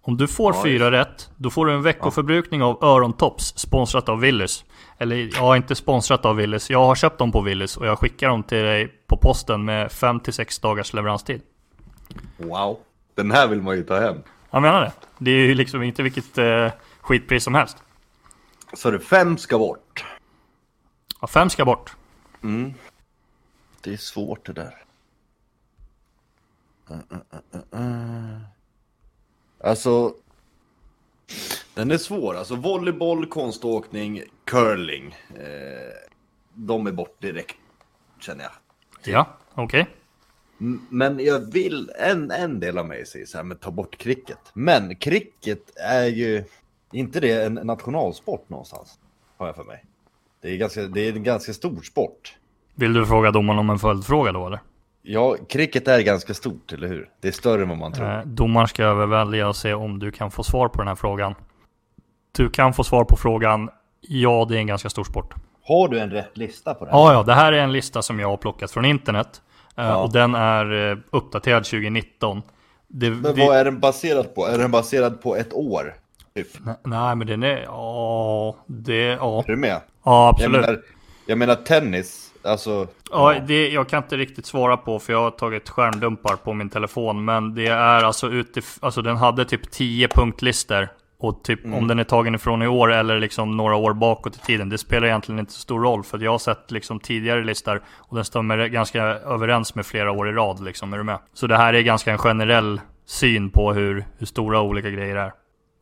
Om 0.00 0.16
du 0.16 0.28
får 0.28 0.54
Ja, 0.54 0.62
fyra 0.62 0.90
rätt, 0.90 1.30
då 1.36 1.50
får 1.50 1.66
du 1.66 1.72
en 1.72 1.82
veckoförbrukning 1.82 2.62
av 2.62 2.84
Örontops 2.84 3.44
sponsrat 3.56 4.08
av 4.08 4.20
Willys. 4.20 4.64
Eller 4.98 5.30
ja, 5.34 5.56
inte 5.56 5.74
sponsrat 5.74 6.24
av 6.24 6.36
Willys. 6.36 6.70
Jag 6.70 6.86
har 6.86 6.94
köpt 6.94 7.18
dem 7.18 7.32
på 7.32 7.40
Willys 7.40 7.76
och 7.76 7.86
jag 7.86 7.98
skickar 7.98 8.28
dem 8.28 8.42
till 8.42 8.62
dig 8.62 8.88
på 9.06 9.16
posten 9.16 9.64
med 9.64 9.88
5-6 9.88 10.62
dagars 10.62 10.92
leveranstid. 10.92 11.40
Wow. 12.36 12.78
Den 13.14 13.30
här 13.30 13.48
vill 13.48 13.62
man 13.62 13.76
ju 13.76 13.82
ta 13.82 14.00
hem. 14.00 14.16
Jag 14.50 14.62
menar 14.62 14.80
det. 14.80 14.92
Det 15.18 15.30
är 15.30 15.46
ju 15.46 15.54
liksom 15.54 15.82
inte 15.82 16.02
vilket 16.02 16.38
eh, 16.38 16.70
skitpris 17.00 17.44
som 17.44 17.54
helst. 17.54 17.76
Så 18.72 18.90
det 18.90 19.00
fem 19.00 19.38
ska 19.38 19.58
bort. 19.58 20.04
Ja, 21.20 21.26
fem 21.26 21.50
ska 21.50 21.64
bort. 21.64 21.96
Det 23.80 23.92
är 23.92 23.96
svårt 23.96 24.46
det 24.46 24.52
där. 24.52 24.62
Uh, 24.64 24.72
uh, 24.72 24.74
uh, 24.74 24.74
uh, 24.74 24.74
uh. 24.74 24.84
Alltså... 29.64 30.14
Den 31.74 31.90
är 31.90 31.98
svår. 31.98 32.34
Alltså 32.36 32.56
volleyboll, 32.56 33.26
konståkning, 33.26 34.22
curling. 34.44 35.16
Eh, 35.36 36.08
de 36.54 36.86
är 36.86 36.92
bort 36.92 37.22
direkt, 37.22 37.56
känner 38.20 38.44
jag. 38.44 38.52
Ja, 39.14 39.26
okej. 39.54 39.86
M- 40.60 40.86
Men 40.90 41.18
jag 41.24 41.40
vill, 41.52 41.90
en, 41.98 42.30
en 42.30 42.60
del 42.60 42.78
av 42.78 42.86
mig 42.86 43.06
säger 43.06 43.26
så 43.26 43.36
här, 43.38 43.44
men 43.44 43.56
ta 43.56 43.70
bort 43.70 43.96
cricket. 43.96 44.38
Men 44.52 44.96
cricket 44.96 45.76
är 45.76 46.06
ju, 46.06 46.44
inte 46.92 47.20
det 47.20 47.44
en 47.44 47.54
nationalsport 47.54 48.48
någonstans? 48.48 48.98
Har 49.36 49.46
jag 49.46 49.56
för 49.56 49.64
mig. 49.64 49.84
Det 50.40 50.48
är, 50.50 50.56
ganska, 50.56 50.82
det 50.82 51.00
är 51.00 51.12
en 51.12 51.22
ganska 51.22 51.52
stor 51.52 51.82
sport. 51.82 52.36
Vill 52.74 52.92
du 52.92 53.06
fråga 53.06 53.30
domaren 53.30 53.58
om 53.58 53.70
en 53.70 53.78
följdfråga 53.78 54.32
då 54.32 54.46
eller? 54.46 54.60
Ja, 55.10 55.36
cricket 55.48 55.88
är 55.88 56.00
ganska 56.00 56.34
stort, 56.34 56.72
eller 56.72 56.88
hur? 56.88 57.08
Det 57.20 57.28
är 57.28 57.32
större 57.32 57.62
än 57.62 57.68
vad 57.68 57.78
man 57.78 57.92
tror. 57.92 58.10
Eh, 58.10 58.20
domaren 58.24 58.68
ska 58.68 58.84
övervälja 58.84 59.48
och 59.48 59.56
se 59.56 59.74
om 59.74 59.98
du 59.98 60.10
kan 60.10 60.30
få 60.30 60.42
svar 60.44 60.68
på 60.68 60.78
den 60.78 60.88
här 60.88 60.94
frågan. 60.94 61.34
Du 62.36 62.50
kan 62.50 62.74
få 62.74 62.84
svar 62.84 63.04
på 63.04 63.16
frågan 63.16 63.70
Ja, 64.00 64.46
det 64.48 64.54
är 64.54 64.58
en 64.58 64.66
ganska 64.66 64.90
stor 64.90 65.04
sport. 65.04 65.34
Har 65.64 65.88
du 65.88 65.98
en 66.00 66.10
rätt 66.10 66.36
lista 66.36 66.74
på 66.74 66.84
det 66.84 66.90
här? 66.90 66.98
Ja, 66.98 67.12
ja, 67.12 67.22
det 67.22 67.34
här 67.34 67.52
är 67.52 67.58
en 67.62 67.72
lista 67.72 68.02
som 68.02 68.20
jag 68.20 68.28
har 68.28 68.36
plockat 68.36 68.70
från 68.70 68.84
internet. 68.84 69.42
Eh, 69.76 69.84
Ja. 69.86 69.96
Och 69.96 70.12
den 70.12 70.34
är 70.34 70.90
eh, 70.92 70.98
uppdaterad 71.10 71.64
2019. 71.64 72.42
Det, 72.88 73.10
Men 73.10 73.34
vi- 73.34 73.46
vad 73.46 73.56
är 73.56 73.64
den 73.64 73.80
baserad 73.80 74.34
på? 74.34 74.46
Är 74.46 74.58
den 74.58 74.70
baserad 74.70 75.22
på 75.22 75.36
ett 75.36 75.52
år? 75.52 75.94
Typ. 76.34 76.46
Nej, 76.84 77.14
men 77.16 77.26
den 77.26 77.42
är... 77.42 77.58
Ja, 77.62 78.56
det... 78.66 78.94
Ja, 79.04 79.38
Är 79.46 79.46
du 79.46 79.56
med? 79.56 79.70
ja 79.70 79.80
Jag 80.04 80.28
absolut. 80.28 80.60
menar, 80.60 80.80
jag 81.26 81.38
menar 81.38 81.54
tennis, 81.54 82.27
alltså... 82.50 82.86
Ja, 83.10 83.34
det, 83.46 83.68
jag 83.68 83.88
kan 83.88 84.02
inte 84.02 84.16
riktigt 84.16 84.46
svara 84.46 84.76
på 84.76 84.98
för 84.98 85.12
jag 85.12 85.20
har 85.20 85.30
tagit 85.30 85.68
skärmdumpar 85.68 86.36
på 86.36 86.52
min 86.52 86.70
telefon. 86.70 87.24
Men 87.24 87.54
det 87.54 87.66
är 87.66 88.04
alltså 88.04 88.28
utif- 88.28 88.78
alltså 88.80 89.02
den 89.02 89.16
hade 89.16 89.44
typ 89.44 89.70
10 89.70 90.08
punktlister. 90.08 90.88
Och 91.20 91.42
typ 91.44 91.64
om 91.64 91.88
den 91.88 91.98
är 91.98 92.04
tagen 92.04 92.34
ifrån 92.34 92.62
i 92.62 92.66
år 92.68 92.92
eller 92.92 93.18
liksom 93.20 93.56
några 93.56 93.76
år 93.76 93.92
bakåt 93.92 94.36
i 94.36 94.38
tiden. 94.38 94.68
Det 94.68 94.78
spelar 94.78 95.06
egentligen 95.06 95.38
inte 95.38 95.52
så 95.52 95.60
stor 95.60 95.80
roll. 95.82 96.02
För 96.04 96.18
jag 96.18 96.30
har 96.30 96.38
sett 96.38 96.70
liksom 96.70 97.00
tidigare 97.00 97.44
listor 97.44 97.82
och 97.96 98.16
den 98.16 98.24
stämmer 98.24 98.66
ganska 98.68 99.02
överens 99.04 99.74
med 99.74 99.86
flera 99.86 100.12
år 100.12 100.28
i 100.28 100.32
rad 100.32 100.64
liksom. 100.64 100.92
Är 100.92 100.98
du 100.98 101.04
med? 101.04 101.18
Så 101.34 101.46
det 101.46 101.56
här 101.56 101.74
är 101.74 101.80
ganska 101.80 102.12
en 102.12 102.18
generell 102.18 102.80
syn 103.06 103.50
på 103.50 103.72
hur, 103.72 104.04
hur 104.18 104.26
stora 104.26 104.60
olika 104.60 104.90
grejer 104.90 105.16
är. 105.16 105.32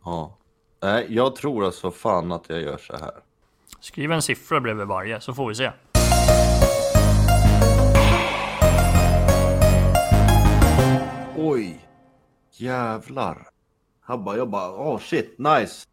Ja. 0.05 0.37
Nej, 0.83 1.07
jag 1.09 1.37
tror 1.37 1.65
alltså 1.65 1.91
fan 1.91 2.33
att 2.33 2.45
jag 2.49 2.61
gör 2.61 2.77
så 2.77 2.93
här. 2.93 3.11
Skriv 3.81 4.13
en 4.13 4.23
siffra 4.23 4.61
bredvid 4.61 4.87
varje 4.87 5.21
så 5.21 5.35
får 5.35 5.49
vi 5.49 5.55
se. 5.55 5.71
Oj. 11.49 11.79
Jävlar. 12.53 13.49
Han 14.01 14.25
bara, 14.25 14.37
jag 14.37 14.51
bara, 14.51 14.71
oh, 14.71 14.99
shit, 14.99 15.39
nice. 15.39 15.87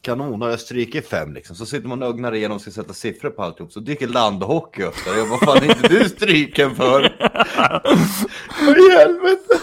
Kanon, 0.00 0.42
har 0.42 0.50
jag 0.50 0.60
strykit 0.60 1.08
fem 1.08 1.34
liksom. 1.34 1.56
Så 1.56 1.66
sitter 1.66 1.88
man 1.88 2.02
och 2.02 2.08
ögnar 2.08 2.34
igenom 2.34 2.54
och 2.54 2.60
ska 2.60 2.70
sätta 2.70 2.92
siffror 2.92 3.30
på 3.30 3.42
alltihop. 3.42 3.72
Så 3.72 3.80
dyker 3.80 4.08
landhockey 4.08 4.82
upp 4.82 5.04
där. 5.04 5.18
Jag 5.18 5.28
bara, 5.28 5.38
fan 5.38 5.56
är 5.56 5.64
inte 5.64 5.88
du 5.88 6.08
stryken 6.08 6.74
för? 6.76 7.00
Vad 8.66 8.78
i 8.78 8.90
helvete? 8.98 9.54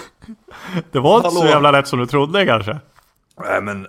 Det 0.92 1.00
var 1.00 1.18
inte 1.18 1.30
så 1.32 1.38
Hallå? 1.40 1.50
jävla 1.50 1.72
lätt 1.72 1.88
som 1.88 2.00
du 2.00 2.06
trodde 2.06 2.46
kanske. 2.46 2.80
Nej 3.44 3.62
men. 3.62 3.88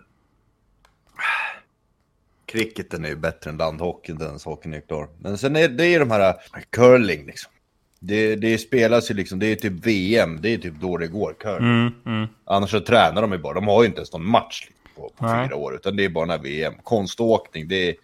Cricketen 2.46 3.04
är 3.04 3.08
ju 3.08 3.16
bättre 3.16 3.50
än 3.50 3.56
landhockeyn, 3.56 4.18
den 4.18 4.38
hockeyn 4.44 4.74
är 4.74 4.80
klar. 4.80 5.08
Men 5.18 5.38
sen 5.38 5.56
är 5.56 5.68
det 5.68 5.86
är 5.86 6.00
de 6.00 6.10
här 6.10 6.34
curling 6.70 7.26
liksom. 7.26 7.52
Det, 8.00 8.36
det 8.36 8.58
spelas 8.58 9.10
ju 9.10 9.14
liksom, 9.14 9.38
det 9.38 9.46
är 9.46 9.56
typ 9.56 9.86
VM, 9.86 10.38
det 10.40 10.54
är 10.54 10.58
typ 10.58 10.74
då 10.80 10.96
det 10.96 11.06
går. 11.06 11.34
Mm, 11.58 11.90
mm. 12.06 12.26
Annars 12.44 12.70
så 12.70 12.80
tränar 12.80 13.22
de 13.22 13.32
ju 13.32 13.38
bara, 13.38 13.54
de 13.54 13.68
har 13.68 13.82
ju 13.82 13.86
inte 13.86 13.98
ens 13.98 14.12
någon 14.12 14.24
match 14.30 14.66
liksom, 14.66 14.92
på, 14.94 15.10
på 15.16 15.44
fyra 15.44 15.56
år, 15.56 15.74
utan 15.74 15.96
det 15.96 16.04
är 16.04 16.08
bara 16.08 16.26
den 16.26 16.30
här 16.30 16.38
VM. 16.42 16.74
Konståkning, 16.82 17.68
det 17.68 17.88
är... 17.88 17.94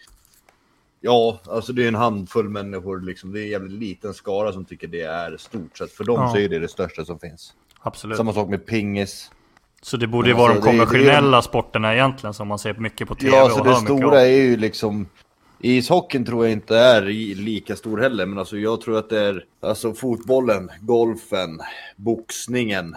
Ja, 1.01 1.41
alltså 1.49 1.73
det 1.73 1.85
är 1.85 1.89
en 1.89 1.95
handfull 1.95 2.49
människor 2.49 3.01
liksom, 3.01 3.33
det 3.33 3.41
är 3.41 3.43
en 3.45 3.51
jävligt 3.51 3.73
liten 3.81 4.15
skara 4.15 4.53
som 4.53 4.65
tycker 4.65 4.87
det 4.89 5.01
är 5.01 5.37
stort. 5.37 5.79
Så 5.79 5.85
att 5.85 5.91
för 5.91 6.05
dem 6.05 6.21
Ja. 6.21 6.31
så 6.33 6.39
är 6.39 6.49
det 6.49 6.59
det 6.59 6.69
största 6.69 7.05
som 7.05 7.19
finns. 7.19 7.53
Absolut. 7.81 8.17
Samma 8.17 8.33
sak 8.33 8.49
med 8.49 8.67
pingis. 8.67 9.31
Så 9.83 9.97
det 9.97 10.07
borde 10.07 10.29
ju 10.29 10.35
vara 10.35 10.53
alltså, 10.53 10.71
de 10.71 10.77
det- 10.77 10.83
det 10.83 10.87
konventionella 10.87 11.43
sporterna 11.43 11.95
egentligen 11.95 12.35
som 12.35 12.49
man 12.49 12.59
ser 12.59 12.75
mycket 12.75 13.09
på 13.09 13.15
TV 13.15 13.37
Ja, 13.37 13.45
och 13.45 13.51
så 13.51 13.65
hör 13.65 13.71
det 13.71 13.77
stora 13.77 14.07
om. 14.09 14.13
är 14.15 14.25
ju 14.27 14.57
liksom... 14.57 15.07
Ishockeyn 15.65 16.25
tror 16.25 16.45
jag 16.45 16.53
inte 16.53 16.77
är 16.77 17.03
lika 17.35 17.77
stor 17.77 17.99
heller, 17.99 18.27
men 18.27 18.39
alltså 18.39 18.57
jag 18.57 18.81
tror 18.81 18.99
att 18.99 19.11
det 19.11 19.21
är 19.21 19.45
alltså 19.61 19.95
fotbollen, 19.95 20.71
golfen, 20.81 21.61
boxningen, 21.97 22.97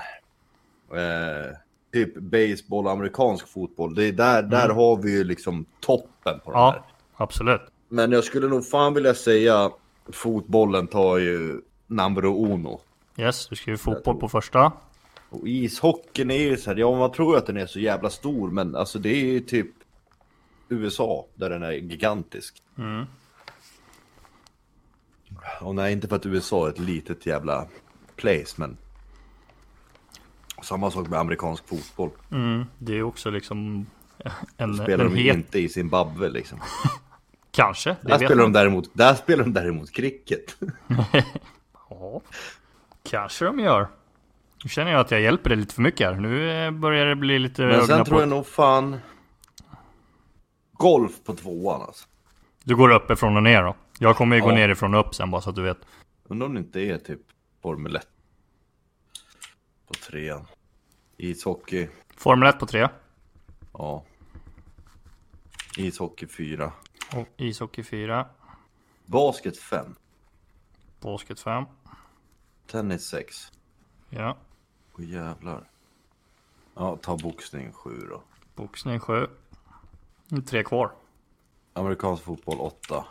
eh, 0.91 1.55
typ 1.93 2.15
baseball, 2.15 2.87
amerikansk 2.87 3.47
fotboll. 3.47 3.95
Det 3.95 4.03
är 4.03 4.11
där, 4.11 4.43
där 4.43 4.69
har 4.69 4.97
vi 4.97 5.11
ju 5.11 5.23
liksom 5.23 5.65
toppen 5.79 6.39
på 6.45 6.51
de 6.51 6.57
här. 6.57 6.69
Mm. 6.69 6.81
Ja, 6.87 7.23
absolut. 7.23 7.61
Men 7.89 8.11
jag 8.11 8.23
skulle 8.23 8.47
nog 8.47 8.67
fan 8.67 8.93
vilja 8.93 9.13
säga 9.13 9.71
fotbollen 10.13 10.87
tar 10.87 11.17
ju 11.17 11.61
numero 11.87 12.53
uno. 12.53 12.81
Yes, 13.17 13.47
du 13.47 13.55
skriver 13.55 13.77
fotboll 13.77 14.15
på 14.15 14.29
första. 14.29 14.71
Och 15.29 15.47
ishockeyn 15.47 16.31
är 16.31 16.37
ju 16.37 16.57
så 16.57 16.69
här, 16.69 16.77
ja 16.77 16.97
man 16.97 17.11
tror 17.11 17.37
att 17.37 17.45
den 17.45 17.57
är 17.57 17.65
så 17.65 17.79
jävla 17.79 18.09
stor, 18.09 18.51
men 18.51 18.75
alltså 18.75 18.99
det 18.99 19.09
är 19.09 19.25
ju 19.25 19.39
typ 19.39 19.67
USA 20.69 21.25
där 21.35 21.49
den 21.49 21.63
är 21.63 21.71
gigantisk. 21.71 22.63
Mm. 22.77 23.05
Och 25.61 25.75
nej, 25.75 25.93
inte 25.93 26.07
för 26.07 26.15
att 26.15 26.25
USA 26.25 26.65
är 26.65 26.69
ett 26.69 26.79
litet 26.79 27.25
jävla 27.25 27.67
place, 28.15 28.55
men 28.55 28.77
samma 30.63 30.91
sak 30.91 31.07
med 31.07 31.19
amerikansk 31.19 31.67
fotboll. 31.67 32.09
Mm, 32.31 32.65
det 32.77 32.93
är 32.93 33.03
också 33.03 33.29
liksom 33.29 33.85
en, 34.57 34.75
Spelar 34.77 35.05
en 35.05 35.13
de 35.13 35.17
het... 35.23 35.35
inte 35.35 35.59
i 35.59 35.69
Zimbabwe 35.69 36.29
liksom. 36.29 36.59
Kanske, 37.51 37.95
Där 38.01 38.17
spelar, 38.17 38.35
de 38.35 38.53
däremot, 38.53 38.89
där 38.93 39.13
spelar 39.13 39.43
de 39.43 39.53
däremot 39.53 39.91
cricket. 39.91 40.57
Ja, 41.89 42.21
kanske 43.03 43.45
de 43.45 43.59
gör. 43.59 43.87
Nu 44.63 44.69
känner 44.69 44.91
jag 44.91 44.99
att 44.99 45.11
jag 45.11 45.21
hjälper 45.21 45.49
dig 45.49 45.59
lite 45.59 45.73
för 45.73 45.81
mycket 45.81 46.07
här. 46.07 46.15
Nu 46.15 46.65
eh, 46.65 46.71
börjar 46.71 47.05
det 47.05 47.15
bli 47.15 47.39
lite 47.39 47.61
Men 47.61 47.87
sen 47.87 48.05
tror 48.05 48.19
jag 48.19 48.29
nog 48.29 48.47
fan 48.47 48.97
golf 50.77 51.23
på 51.23 51.33
tvåan 51.35 51.81
alltså. 51.81 52.07
Du 52.63 52.75
går 52.75 52.89
uppifrån 52.89 53.37
och 53.37 53.43
ner 53.43 53.63
då. 53.63 53.75
Jag 53.99 54.15
kommer 54.15 54.35
ju 54.35 54.41
gå 54.41 54.49
Ja. 54.49 54.55
nerifrån 54.55 54.93
och 54.93 55.07
upp 55.07 55.15
sen 55.15 55.31
bara 55.31 55.41
så 55.41 55.49
att 55.49 55.55
du 55.55 55.61
vet. 55.63 55.77
Undrar 56.23 56.47
om 56.47 56.53
det 56.53 56.59
inte 56.59 56.79
är 56.81 56.97
typ 56.97 57.21
Formel 57.61 57.95
1 57.95 58.07
på 59.87 59.93
trean. 59.93 60.45
Ishockey, 61.17 61.87
Formel 62.15 62.49
1 62.49 62.59
på 62.59 62.65
tre. 62.65 62.87
ja. 63.73 64.03
Ishockey 65.77 66.27
4. 66.27 66.71
Och 67.15 67.27
ishockey 67.37 67.83
4. 67.83 68.27
Basket 69.05 69.57
5. 69.57 69.95
Basket 71.01 71.39
5. 71.39 71.65
Tennis 72.71 73.07
6. 73.07 73.51
Ja. 74.09 74.37
Åh 74.97 75.05
jävlar. 75.05 75.69
Ja, 76.75 76.95
ta 77.01 77.17
boxning 77.17 77.71
7 77.73 77.99
då. 78.09 78.23
Boxning 78.55 78.99
7. 78.99 79.27
Tre 80.49 80.63
kvar. 80.63 80.91
Amerikansk 81.73 82.23
fotboll 82.23 82.59
8. 82.59 83.05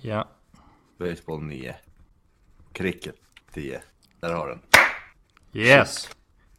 Ja. 0.00 0.28
Baseball 0.98 1.42
9. 1.42 1.74
Cricket 2.72 3.14
10. 3.54 3.80
Där 4.20 4.32
har 4.32 4.48
den. 4.48 4.58
Yes. 5.52 6.08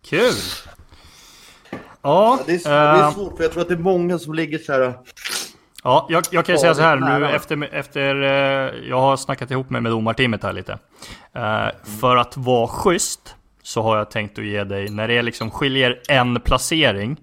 Kul! 0.01 0.33
Ja, 2.01 2.39
Det 2.45 2.53
är, 2.53 2.69
det 2.69 2.69
är 2.69 3.03
eh, 3.03 3.11
svårt 3.13 3.37
för 3.37 3.43
jag 3.43 3.51
tror 3.51 3.61
att 3.61 3.67
det 3.67 3.73
är 3.73 3.77
många 3.77 4.19
som 4.19 4.33
ligger 4.33 4.57
så 4.57 4.73
här. 4.73 4.93
ja 5.83 6.07
jag, 6.09 6.23
jag 6.31 6.45
kan 6.45 6.55
ju 6.55 6.59
säga 6.59 6.75
så 6.75 6.81
här 6.81 7.19
nu 7.19 7.25
efter, 7.27 7.73
efter 7.73 8.15
eh, 8.21 8.89
jag 8.89 9.01
har 9.01 9.17
snackat 9.17 9.51
ihop 9.51 9.69
mig 9.69 9.81
med 9.81 9.91
domarteamet 9.91 10.43
här 10.43 10.53
lite. 10.53 10.79
Eh, 11.33 11.67
För 12.01 12.15
att 12.17 12.37
vara 12.37 12.67
schysst 12.67 13.35
så 13.61 13.81
har 13.81 13.97
jag 13.97 14.11
tänkt 14.11 14.39
att 14.39 14.45
ge 14.45 14.63
dig, 14.63 14.89
när 14.89 15.07
det 15.07 15.21
liksom 15.21 15.51
skiljer 15.51 16.01
en 16.09 16.41
placering, 16.41 17.21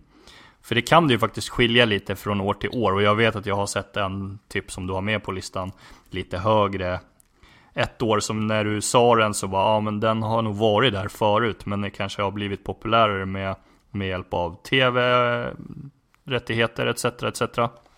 för 0.62 0.74
det 0.74 0.82
kan 0.82 1.08
det 1.08 1.12
ju 1.12 1.18
faktiskt 1.18 1.48
skilja 1.48 1.84
lite 1.84 2.16
från 2.16 2.40
år 2.40 2.54
till 2.54 2.70
år 2.72 2.92
och 2.92 3.02
jag 3.02 3.14
vet 3.14 3.36
att 3.36 3.46
jag 3.46 3.56
har 3.56 3.66
sett 3.66 3.96
en 3.96 4.38
typ 4.48 4.72
som 4.72 4.86
du 4.86 4.92
har 4.92 5.00
med 5.00 5.22
på 5.22 5.32
listan 5.32 5.72
lite 6.10 6.38
högre. 6.38 7.00
Ett 7.74 8.02
år 8.02 8.20
som 8.20 8.46
när 8.46 8.64
du 8.64 8.80
sa 8.80 9.16
den 9.16 9.34
så 9.34 9.46
var 9.46 9.74
ja 9.74 9.80
men 9.80 10.00
den 10.00 10.22
har 10.22 10.42
nog 10.42 10.56
varit 10.56 10.92
där 10.92 11.08
förut 11.08 11.66
men 11.66 11.80
det 11.80 11.90
kanske 11.90 12.22
har 12.22 12.30
blivit 12.30 12.64
populärare 12.64 13.26
med, 13.26 13.56
med 13.90 14.08
hjälp 14.08 14.34
av 14.34 14.62
tv-rättigheter 14.62 16.86
eh, 16.86 16.90
etc. 16.90 17.04
etc. 17.04 17.42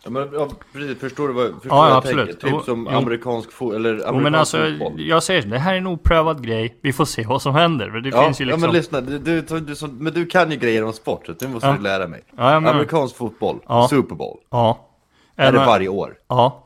Ja, 0.05 0.11
men, 0.11 0.29
ja, 0.33 0.49
precis, 0.73 0.99
förstår 1.01 1.29
du 1.29 1.35
vad, 1.35 1.53
förstår 1.53 1.71
Ja, 1.79 1.89
jag 1.89 1.97
absolut. 1.97 2.41
tänker? 2.41 2.57
Typ 2.59 2.65
som 2.67 2.89
jo. 2.91 2.97
amerikansk 2.99 3.53
fotboll, 3.53 3.77
eller 3.77 3.91
amerikansk 3.91 4.15
Jo 4.15 4.21
men 4.23 4.35
alltså 4.35 4.59
fotboll. 4.59 5.01
jag 5.09 5.23
säger 5.23 5.43
det 5.43 5.59
här 5.59 5.75
är 5.75 5.79
en 5.79 5.87
oprövad 5.87 6.45
grej, 6.47 6.79
vi 6.83 6.93
får 6.93 7.05
se 7.05 7.25
vad 7.27 7.43
som 7.43 7.55
händer. 7.55 7.89
Det 7.91 8.09
Ja, 8.09 8.25
finns 8.25 8.41
ju 8.41 8.45
liksom... 8.45 8.61
ja, 8.63 8.67
men 8.67 8.77
lyssna, 8.77 9.01
du, 9.01 9.19
du, 9.19 9.61
du, 9.61 9.75
som- 9.77 9.99
men 9.99 10.13
du 10.13 10.27
kan 10.27 10.51
ju 10.51 10.57
grejer 10.57 10.85
om 10.85 10.93
sport, 10.93 11.27
så 11.27 11.33
det 11.33 11.49
måste 11.49 11.69
Ja. 11.69 11.73
du 11.77 11.83
lära 11.83 12.07
mig. 12.09 12.23
Ja, 12.37 12.43
menar- 12.61 12.71
Amerikansk 12.75 13.17
fotboll, 13.17 13.59
Ja. 13.69 13.87
Super 13.91 14.15
Bowl, 14.15 14.39
Ja. 14.51 14.89
är 15.37 15.49
En 15.49 15.55
det 15.55 15.59
varje 15.67 15.89
år? 15.89 16.15
Ja. 16.29 16.61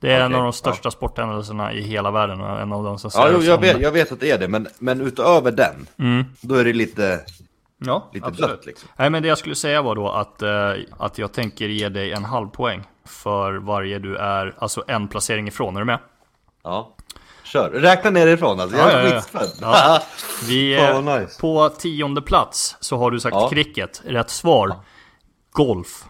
Det 0.00 0.12
är 0.12 0.20
en 0.20 0.26
Okej, 0.26 0.36
av 0.38 0.42
de 0.44 0.52
största 0.52 0.90
sporthändelserna 0.90 1.72
i 1.72 1.82
hela 1.82 2.10
världen 2.10 2.40
och 2.40 2.60
en 2.60 2.72
av 2.72 2.84
de 2.84 2.98
som 2.98 3.10
Ja, 3.14 3.22
ser 3.22 3.32
jo, 3.34 3.42
jag, 3.42 3.60
vet, 3.60 3.80
jag 3.80 3.90
vet 3.92 4.12
att 4.12 4.20
det 4.20 4.30
är 4.30 4.38
det, 4.38 4.48
men, 4.48 4.66
men 4.78 5.00
utöver 5.00 5.50
den, 5.52 5.86
Mm. 5.98 6.24
då 6.40 6.54
är 6.54 6.64
det 6.64 6.72
lite, 6.72 7.20
Ja, 7.86 8.10
lite 8.12 8.26
absolut. 8.26 8.50
blött 8.50 8.66
liksom. 8.66 8.88
Nej 8.96 9.10
men 9.10 9.22
det 9.22 9.28
jag 9.28 9.38
skulle 9.38 9.54
säga 9.54 9.82
var 9.82 9.94
då 9.94 10.08
att, 10.08 10.42
eh, 10.42 10.72
att 10.98 11.18
jag 11.18 11.32
tänker 11.32 11.68
ge 11.68 11.88
dig 11.88 12.12
en 12.12 12.24
halv 12.24 12.48
poäng 12.48 12.82
för 13.04 13.54
varje 13.54 13.98
du 13.98 14.16
är, 14.16 14.54
alltså 14.58 14.84
en 14.86 15.08
placering 15.08 15.48
ifrån, 15.48 15.76
är 15.76 15.80
du 15.80 15.86
med? 15.86 15.98
Ja. 16.64 16.94
Kör, 17.44 17.70
räkna 17.70 18.10
nerifrån 18.10 18.60
alltså, 18.60 18.76
jag 18.78 18.86
Ja, 18.86 18.92
är 18.92 19.02
ja, 19.04 19.08
ja. 19.08 19.14
skitspänd. 19.20 19.50
Ja. 19.60 20.02
Vi, 20.48 20.76
Fan, 20.76 20.86
eh, 20.96 21.02
vad 21.02 21.20
nice. 21.20 21.40
På 21.40 21.68
tionde 21.68 22.22
plats 22.22 22.76
så 22.80 22.96
har 22.96 23.10
du 23.10 23.20
sagt 23.20 23.34
Ja. 23.36 23.48
cricket, 23.48 24.02
rätt 24.04 24.30
svar. 24.30 24.76
Golf. 25.52 26.04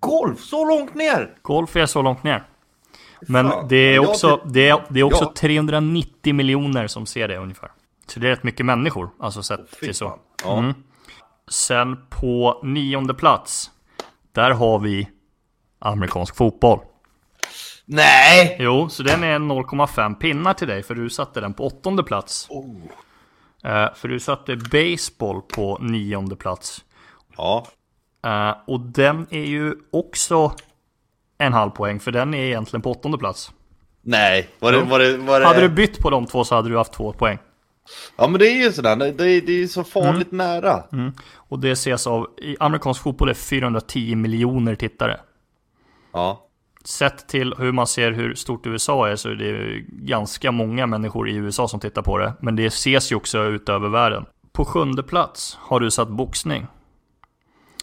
Golf, 0.00 0.40
så 0.40 0.64
långt 0.68 0.94
ner! 0.94 1.34
Golf 1.42 1.76
är 1.76 1.86
så 1.86 2.02
långt 2.02 2.22
ner. 2.22 2.44
Men 3.20 3.50
Fan. 3.50 3.68
det 3.68 3.76
är 3.94 3.98
också, 3.98 4.40
det 4.44 4.68
är, 4.68 4.82
det 4.88 5.00
är 5.00 5.04
också 5.04 5.24
Ja. 5.24 5.32
390 5.36 6.34
miljoner 6.34 6.86
som 6.86 7.06
ser 7.06 7.28
det 7.28 7.36
ungefär. 7.36 7.70
Så 8.06 8.20
det 8.20 8.26
är 8.26 8.30
rätt 8.30 8.42
mycket 8.42 8.66
människor, 8.66 9.10
alltså 9.20 9.42
sett 9.42 9.60
Fy 9.80 9.86
till 9.86 9.94
så. 9.94 10.18
Ja. 10.44 10.58
Mm. 10.58 10.74
Sen 11.50 11.98
på 12.10 12.60
nionde 12.64 13.14
plats, 13.14 13.70
där 14.32 14.50
har 14.50 14.78
vi 14.78 15.08
amerikansk 15.78 16.36
fotboll. 16.36 16.80
Nej! 17.84 18.56
Jo, 18.60 18.88
så 18.88 19.02
den 19.02 19.24
är 19.24 19.38
0,5 19.38 20.14
pinnar 20.14 20.54
till 20.54 20.68
dig, 20.68 20.82
för 20.82 20.94
du 20.94 21.10
satte 21.10 21.40
den 21.40 21.54
på 21.54 21.66
åttonde 21.66 22.02
plats. 22.02 22.46
Oh. 22.50 22.76
Eh, 23.64 23.94
för 23.94 24.08
du 24.08 24.20
satte 24.20 24.56
baseball 24.56 25.42
på 25.42 25.78
nionde 25.80 26.36
plats. 26.36 26.84
Ja. 27.36 27.66
Eh, 28.24 28.54
och 28.66 28.80
den 28.80 29.26
är 29.30 29.44
ju 29.44 29.74
också 29.92 30.52
en 31.38 31.52
halv 31.52 31.70
poäng, 31.70 32.00
för 32.00 32.12
den 32.12 32.34
är 32.34 32.44
egentligen 32.44 32.82
på 32.82 32.90
åttonde 32.90 33.18
plats. 33.18 33.52
Nej, 34.02 34.48
var 34.58 34.72
det, 34.72 34.82
var 34.82 34.98
det, 34.98 35.16
var 35.16 35.40
det... 35.40 35.46
Hade 35.46 35.60
du 35.60 35.68
bytt 35.68 35.98
på 35.98 36.10
de 36.10 36.26
två 36.26 36.44
så 36.44 36.54
hade 36.54 36.68
du 36.68 36.76
haft 36.76 36.92
två 36.92 37.12
poäng. 37.12 37.38
Ja 38.16 38.28
men 38.28 38.38
det 38.40 38.46
är 38.48 38.64
ju 38.64 38.72
sådär, 38.72 38.96
det 38.96 39.04
är, 39.24 39.40
det 39.40 39.62
är 39.62 39.66
så 39.66 39.84
farligt 39.84 40.32
Mm. 40.32 40.46
nära. 40.46 40.82
Och 41.34 41.58
det 41.58 41.70
ses 41.70 42.06
av, 42.06 42.26
i 42.38 42.56
amerikansk 42.60 43.02
fotboll 43.02 43.28
är 43.28 43.34
410 43.34 44.14
miljoner 44.16 44.74
tittare. 44.74 45.20
Ja. 46.12 46.42
Sett 46.84 47.28
till 47.28 47.54
hur 47.58 47.72
man 47.72 47.86
ser 47.86 48.12
hur 48.12 48.34
stort 48.34 48.66
USA 48.66 49.08
är 49.08 49.16
så 49.16 49.28
är 49.28 49.34
det 49.34 49.80
ganska 49.88 50.52
många 50.52 50.86
människor 50.86 51.28
i 51.28 51.34
USA 51.34 51.68
som 51.68 51.80
tittar 51.80 52.02
på 52.02 52.18
det. 52.18 52.32
Men 52.40 52.56
det 52.56 52.66
ses 52.66 53.12
ju 53.12 53.16
också 53.16 53.44
ut 53.44 53.68
över 53.68 53.88
världen. 53.88 54.26
På 54.52 54.64
sjunde 54.64 55.02
plats 55.02 55.58
har 55.60 55.80
du 55.80 55.90
satt 55.90 56.08
boxning. 56.08 56.66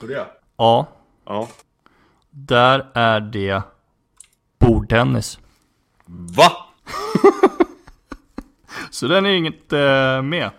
Ja. 0.10 0.26
Ja, 0.58 0.88
Ja. 1.26 1.48
där 2.30 2.86
är 2.94 3.20
det 3.20 3.62
bordtennis. 4.60 5.40
Va? 6.06 6.52
Så 8.94 9.08
den 9.08 9.26
är 9.26 9.30
inget 9.30 9.74
eh, 9.74 10.22
med. 10.22 10.50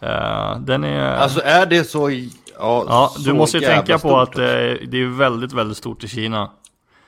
Eh, 0.00 0.58
den 0.60 0.84
är... 0.84 1.16
Alltså 1.16 1.40
är 1.44 1.66
det 1.66 1.84
så... 1.84 2.10
Ja, 2.10 2.24
ja, 2.88 3.12
så 3.16 3.20
du 3.20 3.32
måste 3.32 3.58
ju 3.58 3.66
tänka 3.66 3.98
på 3.98 4.18
att 4.20 4.38
eh, 4.38 4.44
det 4.44 4.94
är 5.02 5.18
väldigt, 5.18 5.52
väldigt 5.52 5.76
stort 5.76 6.04
i 6.04 6.08
Kina. 6.08 6.50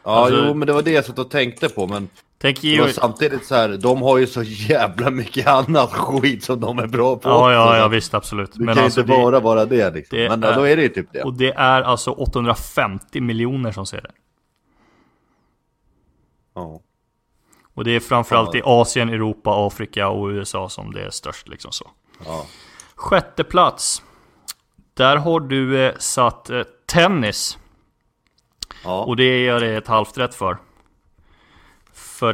Ja, 0.04 0.10
alltså- 0.10 0.44
jo 0.46 0.54
men 0.54 0.66
det 0.66 0.72
var 0.72 0.82
det 0.82 0.90
jag 0.90 1.04
satt 1.04 1.18
och 1.18 1.30
tänkte 1.30 1.68
på 1.68 1.86
men... 1.86 2.08
Tänk 2.38 2.64
ju... 2.64 2.92
samtidigt 2.92 3.46
så 3.46 3.54
här, 3.54 3.68
de 3.68 4.02
har 4.02 4.18
ju 4.18 4.26
så 4.26 4.42
jävla 4.42 5.10
mycket 5.10 5.46
annat 5.46 5.90
skit 5.92 6.44
som 6.44 6.60
de 6.60 6.78
är 6.78 6.86
bra 6.86 7.16
på 7.16 7.28
Ja, 7.28 7.52
ja, 7.52 7.76
ja 7.76 7.88
visst, 7.88 8.14
absolut. 8.14 8.52
Det 8.54 8.66
kan 8.66 8.76
ju 8.76 8.84
inte 8.84 9.02
det- 9.02 9.08
bara 9.08 9.40
vara 9.40 9.64
det 9.64 9.90
liksom. 9.90 10.18
det 10.18 10.28
men 10.28 10.44
är- 10.44 10.54
då 10.56 10.62
är 10.62 10.76
det 10.76 10.82
ju 10.82 10.88
typ 10.88 11.12
det. 11.12 11.22
Och 11.22 11.34
det 11.34 11.52
är 11.52 11.82
alltså 11.82 12.10
850 12.10 13.20
miljoner 13.20 13.72
som 13.72 13.86
ser 13.86 14.00
det. 14.00 14.10
Ja. 16.54 16.80
Och 17.80 17.84
det 17.84 17.96
är 17.96 18.00
framförallt 18.00 18.54
i 18.54 18.62
Asien, 18.64 19.08
Europa, 19.08 19.66
Afrika 19.66 20.08
och 20.08 20.28
USA 20.28 20.68
som 20.68 20.92
det 20.92 21.02
är 21.02 21.10
störst 21.10 21.48
liksom 21.48 21.72
så. 21.72 21.90
Ja. 22.24 22.46
Sjätte 22.94 23.44
plats. 23.44 24.02
Där 24.94 25.16
har 25.16 25.40
du 25.40 25.86
eh, 25.86 25.96
satt 25.98 26.50
eh, 26.50 26.62
tennis. 26.86 27.58
Ja. 28.84 29.04
Och 29.04 29.16
det 29.16 29.42
gör 29.42 29.60
det 29.60 29.76
ett 29.76 29.88
halvt 29.88 30.18
rätt 30.18 30.34
för. 30.34 30.58
För 31.92 32.30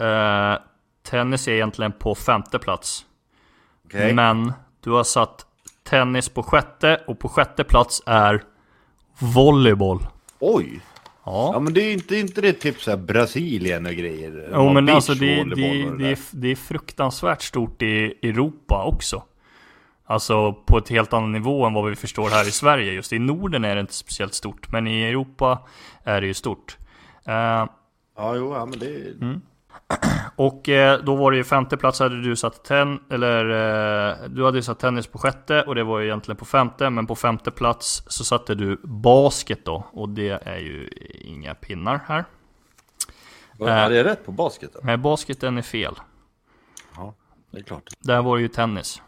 eh, 0.00 0.58
tennis 1.02 1.48
är 1.48 1.52
egentligen 1.52 1.92
på 1.92 2.14
femte 2.14 2.58
plats. 2.58 3.06
Okej. 3.84 4.14
Men 4.14 4.52
du 4.80 4.90
har 4.90 5.04
satt 5.04 5.46
tennis 5.82 6.28
på 6.28 6.42
sjätte 6.42 7.00
och 7.06 7.18
på 7.18 7.28
sjätte 7.28 7.64
plats 7.64 8.02
är 8.06 8.44
volleyboll. 9.18 10.06
Oj! 10.38 10.80
Ja. 11.24 11.50
Ja 11.54 11.60
men 11.60 11.74
det 11.74 11.80
är 11.80 11.92
inte, 11.92 12.16
inte 12.16 12.40
det 12.40 12.52
typ 12.52 12.80
såhär 12.80 12.98
Brasilien 12.98 13.86
och 13.86 13.92
grejer? 13.92 14.50
Jo 14.52 14.72
men 14.72 14.88
alltså 14.88 15.14
det, 15.14 15.44
det, 15.44 15.54
det, 15.98 16.12
är, 16.12 16.18
det 16.30 16.48
är 16.48 16.56
fruktansvärt 16.56 17.42
stort 17.42 17.82
i 17.82 18.14
Europa 18.22 18.84
också. 18.84 19.22
Alltså 20.04 20.52
på 20.52 20.78
ett 20.78 20.88
helt 20.88 21.12
annat 21.12 21.30
nivå 21.30 21.66
än 21.66 21.72
vad 21.72 21.90
vi 21.90 21.96
förstår 21.96 22.28
här 22.28 22.48
i 22.48 22.50
Sverige. 22.50 22.92
Just 22.92 23.12
i 23.12 23.18
Norden 23.18 23.64
är 23.64 23.74
det 23.74 23.80
inte 23.80 23.94
speciellt 23.94 24.34
stort, 24.34 24.72
men 24.72 24.86
i 24.86 25.02
Europa 25.02 25.68
är 26.04 26.20
det 26.20 26.26
ju 26.26 26.34
stort. 26.34 26.78
Eh, 27.26 27.66
Ja 28.16 28.36
jo, 28.36 28.54
ja 28.54 28.66
men 28.66 28.78
det. 28.78 29.12
Mm. 29.20 29.40
Och 30.36 30.68
eh, 30.68 31.00
då 31.02 31.16
var 31.16 31.30
det 31.30 31.36
ju 31.36 31.44
femte 31.44 31.76
plats 31.76 32.00
hade 32.00 32.22
du 32.22 32.36
satt 32.36 32.64
ten, 32.64 33.00
eller 33.10 33.44
eh, 33.44 34.28
du 34.28 34.44
hade 34.44 34.58
ju 34.58 34.62
satt 34.62 34.78
tennis 34.78 35.06
på 35.06 35.18
sjätte 35.18 35.62
och 35.62 35.74
det 35.74 35.84
var 35.84 35.98
ju 35.98 36.06
egentligen 36.06 36.36
på 36.36 36.44
femte, 36.44 36.90
men 36.90 37.06
på 37.06 37.16
femte 37.16 37.50
plats 37.50 38.02
så 38.06 38.24
satte 38.24 38.54
du 38.54 38.80
basket 38.82 39.64
då 39.64 39.86
och 39.92 40.08
det 40.08 40.42
är 40.48 40.58
ju 40.58 40.88
inga 41.24 41.54
pinnar 41.54 42.00
här. 42.06 42.24
Hade 43.58 43.96
jag 43.96 44.06
rätt 44.06 44.26
på 44.26 44.32
basket 44.32 44.70
då? 44.72 44.80
Nej, 44.82 44.96
basketen 44.96 45.58
är 45.58 45.62
fel. 45.62 45.94
Ja, 46.96 47.14
det 47.50 47.58
är 47.58 47.62
klart. 47.62 47.84
Där 47.98 48.22
var 48.22 48.36
det 48.36 48.42
ju 48.42 48.48
tennis. 48.48 49.02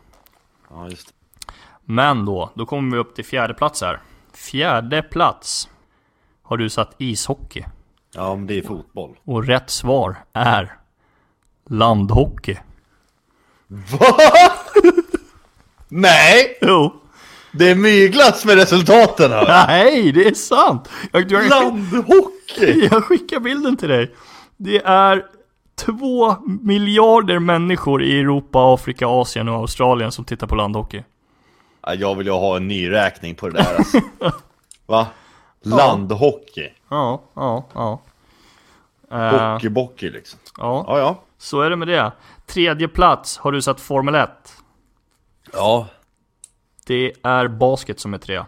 Ja 0.71 0.89
just 0.89 1.09
det. 1.09 1.15
Men 1.85 2.25
då, 2.25 2.51
då 2.55 2.67
kommer 2.67 2.97
vi 2.97 2.99
upp 2.99 3.15
till 3.15 3.25
fjärde 3.25 3.55
plats 3.55 3.83
här. 3.83 4.01
Fjärde 4.33 5.03
plats 5.03 5.69
har 6.43 6.57
du 6.57 6.71
satt 6.71 6.95
ishockey. 6.99 7.65
Ja 8.15 8.37
men 8.37 8.47
det 8.47 8.59
är 8.59 8.63
fotboll. 8.63 9.17
Och 9.25 9.47
rätt 9.47 9.71
svar 9.71 10.17
är 10.33 10.73
landhockey. 11.71 12.57
Nej! 15.89 16.59
Jo. 16.61 16.95
Det 17.53 17.71
är 17.71 17.75
myglas 17.75 18.45
med 18.45 18.57
resultaten 18.57 19.31
här! 19.31 19.67
Nej, 19.67 20.13
det 20.13 20.27
är 20.27 20.35
sant! 20.35 20.89
Jag, 21.13 21.31
jag, 21.33 21.49
Landhockey! 21.49 22.89
jag 22.91 23.05
skickar 23.05 23.41
bilden 23.41 23.77
till 23.77 23.89
dig. 23.89 24.15
Det 24.57 24.83
är 24.85 25.25
två 25.75 26.37
miljarder 26.63 27.39
människor 27.39 28.03
i 28.03 28.21
Europa, 28.21 28.75
Afrika, 28.75 29.07
Asien 29.09 29.49
och 29.49 29.55
Australien 29.55 30.13
som 30.13 30.25
tittar 30.25 30.47
på 30.47 30.55
landhockey. 30.55 31.03
Ja, 31.83 31.95
jag 31.95 32.15
vill 32.15 32.27
ju 32.27 32.33
ha 32.33 32.57
en 32.57 32.69
ny 32.69 32.91
räkning 32.91 33.35
på 33.35 33.49
det 33.49 33.63
där 33.63 33.75
alltså. 33.77 34.01
Va? 34.87 35.07
Landhockey. 35.63 36.69
Ja, 36.93 37.23
ja, 37.35 37.65
ja. 37.75 38.01
Eh, 39.11 39.53
Hockeybockey 39.53 40.11
liksom. 40.11 40.39
ja, 40.59 40.85
Ja 40.87 40.99
ja. 40.99 41.23
så 41.39 41.61
är 41.61 41.71
det 41.71 41.77
med 41.77 41.89
det. 41.89 42.13
Tredje 42.47 42.89
plats 42.89 43.39
har 43.39 43.53
du 43.53 43.63
satt 43.63 43.81
Formel 43.81 44.15
1. 44.15 44.31
Ja. 45.53 45.87
Det 46.87 47.13
är 47.23 47.49
basket 47.49 48.01
som 48.01 48.15
är 48.15 48.19
trea. 48.19 48.47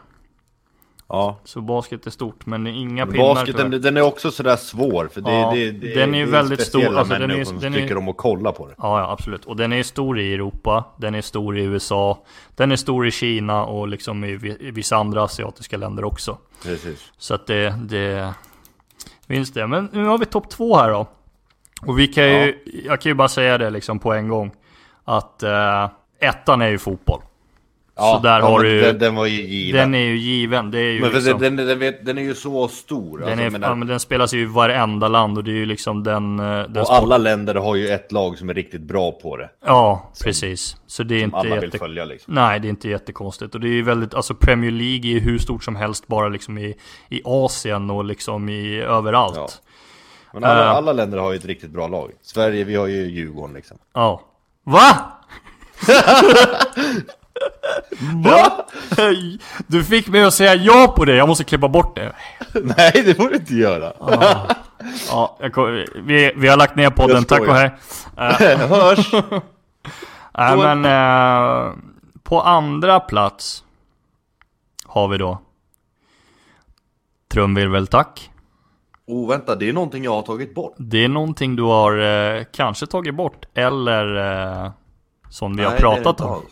Ja. 1.09 1.38
Så 1.45 1.61
basket 1.61 2.07
är 2.07 2.11
stort, 2.11 2.47
men 2.47 2.67
inga 2.67 3.07
pinnar 3.07 3.35
Basketen, 3.35 3.55
tyvärr. 3.71 3.79
den 3.79 3.97
är 3.97 4.01
också 4.03 4.31
sådär 4.31 4.57
svår. 4.57 5.09
För 5.12 5.21
det, 5.21 5.33
Ja, 5.33 5.51
det, 5.55 5.71
det, 5.71 5.95
den 5.95 6.14
är 6.14 6.19
ju 6.19 6.25
väldigt 6.27 6.61
stor, 6.61 6.97
alltså, 6.99 7.14
den 7.14 7.31
är 7.31 7.45
som 7.45 7.59
den 7.61 7.75
är- 7.75 7.79
tycker 7.81 7.97
om 7.97 8.09
att 8.09 8.17
kolla 8.17 8.53
på 8.53 8.67
det. 8.67 8.75
Ja, 8.79 9.01
ja, 9.01 9.11
absolut. 9.12 9.45
Och 9.45 9.57
den 9.57 9.73
är 9.73 9.83
stor 9.83 10.21
i 10.21 10.35
Europa, 10.35 10.85
den 10.97 11.14
är 11.14 11.23
stor 11.23 11.59
i 11.59 11.62
USA, 11.64 12.19
den 12.55 12.73
är 12.73 12.77
stor 12.77 13.07
i 13.07 13.11
Kina 13.11 13.64
och 13.64 13.88
liksom 13.88 14.25
i 14.25 14.57
i 14.61 14.71
vissa 14.71 14.97
andra 14.97 15.23
asiatiska 15.23 15.77
länder 15.77 16.05
också. 16.05 16.38
Precis. 16.64 17.12
Så 17.19 17.35
att 17.35 17.47
det, 17.47 17.75
det 17.88 18.35
finns 19.29 19.53
det. 19.53 19.67
Men 19.67 19.88
nu 19.93 20.05
har 20.05 20.19
vi 20.19 20.25
topp 20.27 20.51
två 20.51 20.77
här 20.77 20.90
då. 20.90 21.07
Och 21.87 21.99
vi 21.99 22.07
kan 22.07 22.25
ju, 22.25 22.59
jag 22.85 23.01
kan 23.01 23.11
ju 23.11 23.14
bara 23.14 23.29
säga 23.29 23.59
det 23.59 23.71
liksom 23.71 23.99
på 23.99 24.12
en 24.12 24.29
gång. 24.29 24.53
Att 25.05 25.43
eh, 25.43 25.88
ettan 26.21 26.62
är 26.62 26.69
ju 26.69 26.79
fotboll. 26.79 27.21
Ja, 27.96 28.20
där 28.22 28.38
ja, 28.38 28.44
har 28.48 28.59
men 28.62 28.70
du- 28.70 28.80
Den, 28.80 28.98
den 28.98 29.14
var 29.14 29.26
ju 29.26 29.42
given. 29.42 29.80
Den 29.80 29.94
är 29.94 30.04
ju 30.07 30.16
given, 30.16 30.70
det 30.70 30.78
är 30.78 30.92
ju 30.92 31.00
men 31.00 31.11
liksom, 31.12 31.38
den, 31.40 31.57
den, 31.57 31.94
den, 32.02 32.18
är 32.18 32.22
ju 32.22 32.35
så 32.35 32.68
stor. 32.68 33.18
den, 33.18 33.28
alltså, 33.28 33.44
är, 33.44 33.50
menar, 33.50 33.68
ja, 33.68 33.74
men 33.74 33.88
den 33.88 34.00
spelas 34.00 34.35
ju 34.35 34.40
i 34.42 34.44
varenda 34.44 35.09
land 35.09 35.38
och 35.38 35.44
det 35.44 35.50
är 35.50 35.54
ju 35.57 35.66
liksom 35.66 36.02
den... 36.04 36.38
eh, 36.40 36.44
den 36.62 36.83
och 36.83 36.94
alla 36.94 37.18
länder 37.18 37.54
har 37.54 37.74
ju 37.76 37.88
ett 37.88 38.12
lag 38.12 38.38
som 38.38 38.50
är 38.50 38.54
riktigt 38.54 38.80
bra 38.80 39.12
på 39.12 39.37
det. 39.37 39.50
Ja, 39.66 40.12
precis. 40.24 40.76
Så 40.87 41.02
det 41.02 41.14
är 41.14 41.18
Som 41.18 41.24
inte 41.24 41.37
alla 41.37 41.54
vill 41.54 41.64
jätte... 41.64 41.78
följa 41.78 42.04
liksom. 42.04 42.35
Nej, 42.35 42.61
det 42.61 42.68
är 42.68 42.70
inte 42.70 42.88
jättekonstigt. 42.88 43.54
Och 43.54 43.61
det 43.61 43.68
är 43.68 43.72
ju 43.72 43.83
väldigt, 43.83 44.14
alltså 44.14 44.35
Premier 44.35 44.70
League 44.70 45.11
är 45.11 45.14
ju 45.14 45.20
hur 45.20 45.38
stort 45.38 45.64
som 45.64 45.76
helst 45.76 46.07
bara 46.07 46.28
liksom 46.28 46.59
i, 46.59 46.74
i 47.09 47.20
Asien 47.24 47.90
och 47.90 48.04
liksom 48.04 48.48
i 48.48 48.80
överallt. 48.80 49.37
Ja. 49.37 49.48
Men 50.33 50.44
alla, 50.44 50.64
Eh. 50.64 50.70
alla 50.70 50.92
länder 50.92 51.18
har 51.18 51.33
ju 51.33 51.37
ett 51.38 51.44
riktigt 51.44 51.70
bra 51.70 51.88
lag. 51.88 52.11
Sverige, 52.22 52.64
vi 52.64 52.74
har 52.76 52.87
ju 52.87 53.11
Djurgården 53.11 53.54
liksom. 53.54 53.76
Ja. 53.94 54.20
Va? 54.64 55.12
Va? 58.25 58.66
Du 59.66 59.85
fick 59.85 60.09
mig 60.09 60.25
att 60.25 60.35
säga 60.35 60.55
ja 60.55 60.92
på 60.97 61.05
det, 61.05 61.16
jag 61.16 61.29
måste 61.29 61.44
klippa 61.44 61.68
bort 61.68 61.97
det. 61.97 62.12
Nej, 62.55 63.03
det 63.07 63.14
får 63.14 63.29
du 63.29 63.35
inte 63.37 63.55
göra. 63.55 63.92
Ja, 65.11 65.38
jag 65.40 65.87
vi, 65.94 66.33
vi 66.37 66.49
har 66.49 66.57
lagt 66.57 66.77
ner 66.77 66.90
podden, 66.90 67.25
tack 67.25 67.40
och 67.40 67.55
hej. 67.55 67.70
Hörs! 68.57 69.12
Nej 70.38 70.57
Då- 70.57 70.75
men, 70.75 70.85
eh, 70.85 71.73
på 72.23 72.40
andra 72.40 73.01
plats 73.01 73.64
har 74.87 75.09
vi 75.09 75.18
då 75.18 75.38
Trumvirvel 77.33 77.87
tack. 77.87 78.31
Oh, 79.07 79.29
vänta, 79.29 79.55
det 79.55 79.68
är 79.68 79.73
någonting 79.73 80.05
jag 80.05 80.11
har 80.14 80.23
tagit 80.23 80.55
bort. 80.55 80.75
Det 80.79 81.05
är 81.05 81.09
någonting 81.09 81.57
du 81.57 81.62
har 81.62 81.99
eh, 82.37 82.42
kanske 82.53 82.87
tagit 82.87 83.14
bort 83.14 83.47
eller 83.55 84.16
eh, 84.64 84.70
som 85.31 85.57
vi 85.57 85.62
har 85.64 85.70
Nej, 85.70 85.77
det 85.81 85.83
pratat 85.83 86.20
om. 86.20 86.33
alls. 86.33 86.44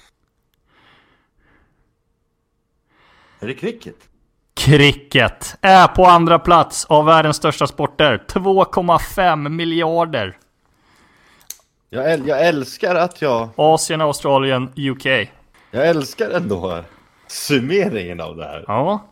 Är 3.43 3.47
det 3.47 3.55
cricket? 3.55 3.95
Cricket 4.55 5.57
är 5.61 5.87
på 5.89 6.05
andra 6.07 6.39
plats 6.39 6.85
av 6.85 7.05
världens 7.05 7.37
största 7.37 7.67
sporter. 7.67 8.23
2,5 8.29 9.49
miljarder. 9.49 10.37
Jag, 11.91 12.05
äl- 12.07 12.29
jag 12.29 12.47
älskar 12.47 12.95
att 12.95 13.23
jag... 13.23 13.49
Asien, 13.57 14.01
Australien, 14.01 14.69
UK. 14.77 15.07
Jag 15.71 15.87
älskar 15.89 16.31
ändå 16.31 16.85
summeringen 17.27 18.21
av 18.21 18.37
det 18.37 18.45
här. 18.45 18.65
Ja, 18.67 19.05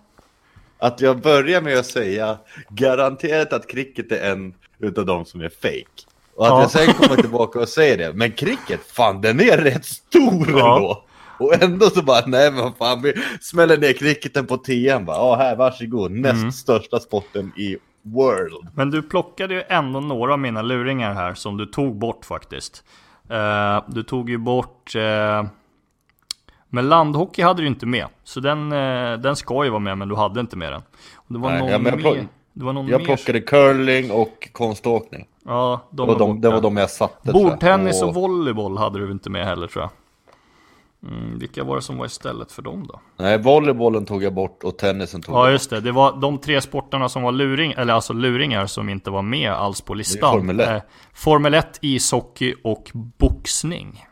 Att 0.79 1.01
jag 1.01 1.19
börjar 1.21 1.61
med 1.61 1.79
att 1.79 1.87
säga 1.87 2.39
garanterat 2.69 3.53
att 3.53 3.69
cricket 3.69 4.13
är 4.13 4.31
en 4.33 4.55
utav 4.79 5.07
de 5.07 5.25
som 5.25 5.41
är 5.41 5.49
fake. 5.63 6.07
Och 6.37 6.47
att 6.47 6.51
Ja. 6.53 6.61
jag 6.61 6.71
sen 6.71 6.95
kommer 6.95 7.17
tillbaka 7.17 7.59
och 7.61 7.69
säger 7.69 7.97
det. 7.99 8.13
Men 8.13 8.33
cricket, 8.33 8.81
fan 8.93 9.21
den 9.21 9.41
är 9.41 9.59
rätt 9.59 9.85
stor 9.85 10.47
Ja. 10.51 10.77
ändå. 10.77 11.05
Och 11.45 11.63
ändå 11.63 11.91
så 11.91 12.03
bara, 12.03 12.27
nej 12.27 12.53
men 12.53 12.73
fan, 12.73 13.03
vi 13.03 13.13
smäller 13.41 13.79
ner 13.79 13.93
cricketen 13.93 14.47
på 14.47 14.57
TM 14.57 15.05
bara. 15.05 15.17
Ja, 15.17 15.37
här, 15.37 15.57
varsågod. 15.57 16.11
Näst 16.13 16.35
Mm. 16.41 16.53
största 16.53 17.01
sporten 17.01 17.53
i 17.57 17.77
world. 18.03 18.69
men 18.75 18.91
du 18.91 19.03
plockade 19.03 19.55
ju 19.55 19.63
ändå 19.69 20.01
några 20.01 20.33
av 20.33 20.39
mina 20.39 20.63
luringar 20.63 21.15
här 21.15 21.35
som 21.35 21.57
du 21.57 21.67
tog 21.67 21.97
bort 21.99 22.25
faktiskt. 22.25 22.85
Eh, 23.31 23.83
du 23.87 24.03
tog 24.03 24.31
ju 24.31 24.39
bort... 24.39 24.95
Eh, 24.97 25.45
men 26.73 26.89
landhockey 26.89 27.43
hade 27.43 27.63
du 27.63 27.67
inte 27.69 27.87
med. 27.87 28.07
Så 28.25 28.41
den, 28.41 28.73
eh, 28.73 29.13
den 29.19 29.37
ska 29.37 29.65
ju 29.65 29.71
vara 29.71 29.79
med, 29.81 29.99
men 29.99 30.09
du 30.09 30.15
hade 30.15 30.41
inte 30.41 30.57
med 30.57 30.73
den. 30.73 30.83
Och 31.15 31.33
det 31.35 31.39
var 31.39 31.51
Nej, 31.51 31.59
någon 31.61 31.69
ja, 31.71 31.79
men 31.79 32.01
jag 32.03 32.27
Det 32.53 32.65
var 32.65 32.73
någon 32.73 32.89
Jag 32.89 32.99
mer. 33.01 33.07
plockade 33.07 33.41
curling 33.41 34.11
och 34.11 34.49
konståkning. 34.53 35.27
Ja, 35.45 35.89
de 35.91 36.07
Det 36.07 36.13
var 36.13 36.19
de, 36.19 36.41
det 36.41 36.51
var 36.51 36.61
de 36.61 36.77
jag 36.77 36.91
satte. 36.91 37.33
Bordtennis 37.33 38.03
och 38.03 38.15
volleyboll 38.15 38.79
hade 38.79 38.99
du 38.99 39.13
inte 39.13 39.31
med 39.31 39.47
heller 39.47 39.67
tror 39.67 39.83
jag. 39.83 39.91
Mm, 41.09 41.39
vilka 41.39 41.65
var 41.65 41.77
det 41.77 41.83
som 41.83 41.99
var 41.99 42.07
istället 42.07 42.53
för 42.53 42.63
dem 42.63 42.87
då? 42.87 43.01
Nej, 43.17 43.39
volleybollen 43.39 44.07
tog 44.07 44.23
jag 44.23 44.35
bort 44.35 44.63
och 44.65 44.79
tennisen 44.79 45.23
tog 45.23 45.35
Ja 45.35 45.45
jag 45.47 45.53
just 45.53 45.71
det, 45.71 45.81
det 45.81 45.93
var 45.93 46.21
de 46.21 46.39
tre 46.39 46.61
sporterna 46.61 47.09
som 47.09 47.23
var 47.23 47.33
luring, 47.33 47.73
eller 47.77 47.93
alltså 47.93 48.13
luringar 48.13 48.67
som 48.67 48.89
inte 48.89 49.11
var 49.11 49.23
med 49.23 49.53
alls 49.53 49.81
på 49.81 49.95
listan. 49.95 50.33
Formel 50.33 50.61
1. 50.61 50.69
Eh, 50.69 50.83
Formel 51.15 51.55
1, 51.55 51.79
ishockey 51.83 52.55
och 52.65 52.91
boxning. 52.95 54.05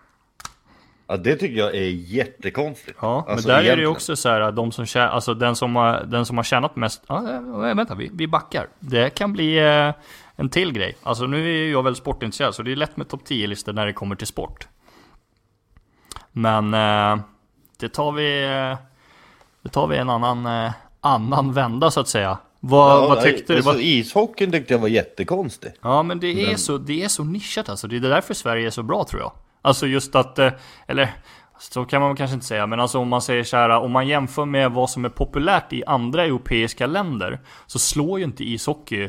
Ja, 1.10 1.16
det 1.16 1.36
tycker 1.36 1.58
jag 1.58 1.74
är 1.74 1.88
jättekonstigt. 1.90 2.98
Ja, 3.00 3.24
Alltså, 3.28 3.48
men 3.48 3.54
där 3.54 3.54
är 3.54 3.56
det 3.58 3.62
ju 3.62 3.66
egentligen. 3.68 3.90
också 3.90 4.16
så 4.16 4.28
här, 4.28 4.52
de 4.52 4.72
som 4.72 4.84
tjä- 4.84 5.08
alltså 5.08 5.34
den 5.34 5.56
som 5.56 5.76
har, 5.76 6.04
den 6.04 6.26
som 6.26 6.36
har 6.36 6.44
tjänat 6.44 6.76
mest, 6.76 7.02
ja, 7.08 7.32
eh, 7.68 7.74
vänta 7.74 7.94
vi, 7.94 8.10
vi 8.12 8.26
backar. 8.26 8.66
Det 8.80 9.10
kan 9.14 9.32
bli 9.32 9.58
eh, 9.58 9.92
en 10.36 10.48
till 10.50 10.72
grej. 10.72 10.96
Alltså 11.02 11.26
nu 11.26 11.66
är 11.66 11.70
jag 11.72 11.82
väl 11.82 11.96
sportintresserad 11.96 12.54
så 12.54 12.62
det 12.62 12.72
är 12.72 12.76
lätt 12.76 12.96
med 12.96 13.08
topp 13.08 13.22
10-listor 13.28 13.72
när 13.72 13.86
det 13.86 13.92
kommer 13.92 14.16
till 14.16 14.26
sport. 14.26 14.68
Men 16.32 16.74
eh, 16.74 17.24
det 17.78 17.88
tar 17.88 18.12
vi, 18.12 18.44
eh, 18.44 18.78
det 19.62 19.68
tar 19.68 19.86
vi 19.86 19.96
en 19.96 20.10
annan, 20.10 20.46
eh, 20.66 20.72
annan 21.00 21.52
vända 21.52 21.90
så 21.90 22.00
att 22.00 22.08
säga. 22.08 22.38
Vad, 22.60 22.90
Ja, 23.02 23.08
vad 23.08 23.18
nej, 23.18 23.24
tyckte 23.36 23.52
du? 23.52 23.56
alltså, 23.56 23.80
Ishockeyn 23.80 24.52
tyckte 24.52 24.74
jag 24.74 24.78
var 24.78 24.88
jättekonstig. 24.88 25.70
Ja 25.82 26.02
men 26.02 26.20
det 26.20 26.42
är, 26.42 26.46
Men- 26.46 26.58
så, 26.58 26.78
det 26.78 27.04
är 27.04 27.08
så 27.08 27.24
nischat 27.24 27.68
alltså. 27.68 27.86
Det 27.88 27.96
är 27.96 28.00
därför 28.00 28.34
Sverige 28.34 28.66
är 28.66 28.70
så 28.70 28.82
bra 28.82 29.04
tror 29.04 29.22
jag. 29.22 29.32
Alltså 29.62 29.86
just 29.86 30.14
att, 30.14 30.38
eller 30.86 31.10
så 31.58 31.84
kan 31.84 32.02
man 32.02 32.16
kanske 32.16 32.34
inte 32.34 32.46
säga, 32.46 32.66
men 32.66 32.80
alltså 32.80 32.98
om 32.98 33.08
man 33.08 33.22
säger 33.22 33.44
så 33.44 33.56
här, 33.56 33.70
om 33.70 33.92
man 33.92 34.06
jämför 34.08 34.44
med 34.44 34.72
vad 34.72 34.90
som 34.90 35.04
är 35.04 35.08
populärt 35.08 35.72
i 35.72 35.84
andra 35.86 36.24
europeiska 36.24 36.86
länder 36.86 37.40
så 37.66 37.78
slår 37.78 38.18
ju 38.18 38.24
inte 38.24 38.44
ishockey 38.44 39.08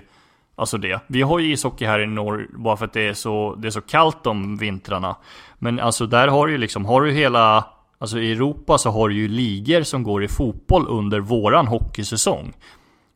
Alltså 0.59 0.77
det. 0.77 0.99
Vi 1.07 1.21
har 1.21 1.39
ju 1.39 1.51
ishockey 1.53 1.85
här 1.85 1.99
i 1.99 2.07
norr 2.07 2.47
bara 2.57 2.77
för 2.77 2.85
att 2.85 2.93
det 2.93 3.07
är 3.07 3.13
så, 3.13 3.55
det 3.55 3.67
är 3.67 3.71
så 3.71 3.81
kallt 3.81 4.27
om 4.27 4.57
vintrarna. 4.57 5.15
Men 5.59 5.79
alltså 5.79 6.05
där 6.05 6.27
har 6.27 6.47
du 6.47 6.51
ju 6.53 6.57
liksom, 6.57 6.85
har 6.85 7.01
du 7.01 7.11
hela 7.11 7.65
Alltså 8.01 8.19
i 8.19 8.31
Europa 8.31 8.77
så 8.77 8.89
har 8.89 9.09
du 9.09 9.15
ju 9.15 9.27
ligor 9.27 9.83
som 9.83 10.03
går 10.03 10.23
i 10.23 10.27
fotboll 10.27 10.85
under 10.87 11.19
våran 11.19 11.67
hockeysäsong. 11.67 12.53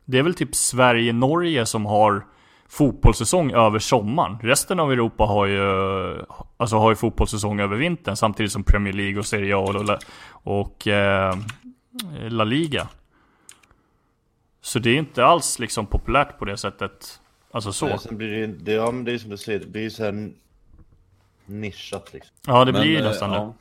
Det 0.04 0.18
är 0.18 0.22
väl 0.22 0.34
typ 0.34 0.54
Sverige-Norge 0.54 1.66
som 1.66 1.86
har 1.86 2.26
fotbollssäsong 2.68 3.52
över 3.52 3.78
sommaren. 3.78 4.38
Resten 4.42 4.80
av 4.80 4.92
Europa 4.92 5.24
har 5.24 5.46
ju, 5.46 5.60
alltså 6.56 6.76
har 6.76 6.90
ju 6.90 6.96
fotbollssäsong 6.96 7.60
över 7.60 7.76
vintern 7.76 8.16
samtidigt 8.16 8.52
som 8.52 8.64
Premier 8.64 8.92
League 8.92 9.18
och 9.18 9.26
Serie 9.26 9.56
A 9.56 9.60
och, 9.60 9.84
La- 9.84 9.98
och 10.30 10.86
eh, 10.88 11.34
La 12.28 12.44
Liga. 12.44 12.88
Så 14.62 14.78
det 14.78 14.90
är 14.90 14.96
inte 14.98 15.24
alls 15.24 15.58
liksom 15.58 15.86
populärt 15.86 16.38
på 16.38 16.44
det 16.44 16.56
sättet. 16.56 17.20
Alltså 17.54 17.72
så. 17.72 17.98
Sen 17.98 18.16
blir 18.16 18.28
det, 18.28 18.46
det, 18.46 18.72
ja, 18.72 18.90
men 18.90 19.04
det 19.04 19.12
är 19.12 19.18
som 19.18 19.30
du 19.30 19.36
säger, 19.36 19.58
det 19.58 19.66
blir 19.66 19.90
så 19.90 20.04
här 20.04 20.30
nischat 21.46 22.12
liksom. 22.12 22.32
Ja, 22.46 22.64
det 22.64 22.72
Men, 22.72 22.80
blir 22.80 22.90
ju 22.90 22.98
eh, 22.98 23.04
nästan 23.04 23.30
det. 23.30 23.36
ja. 23.36 23.54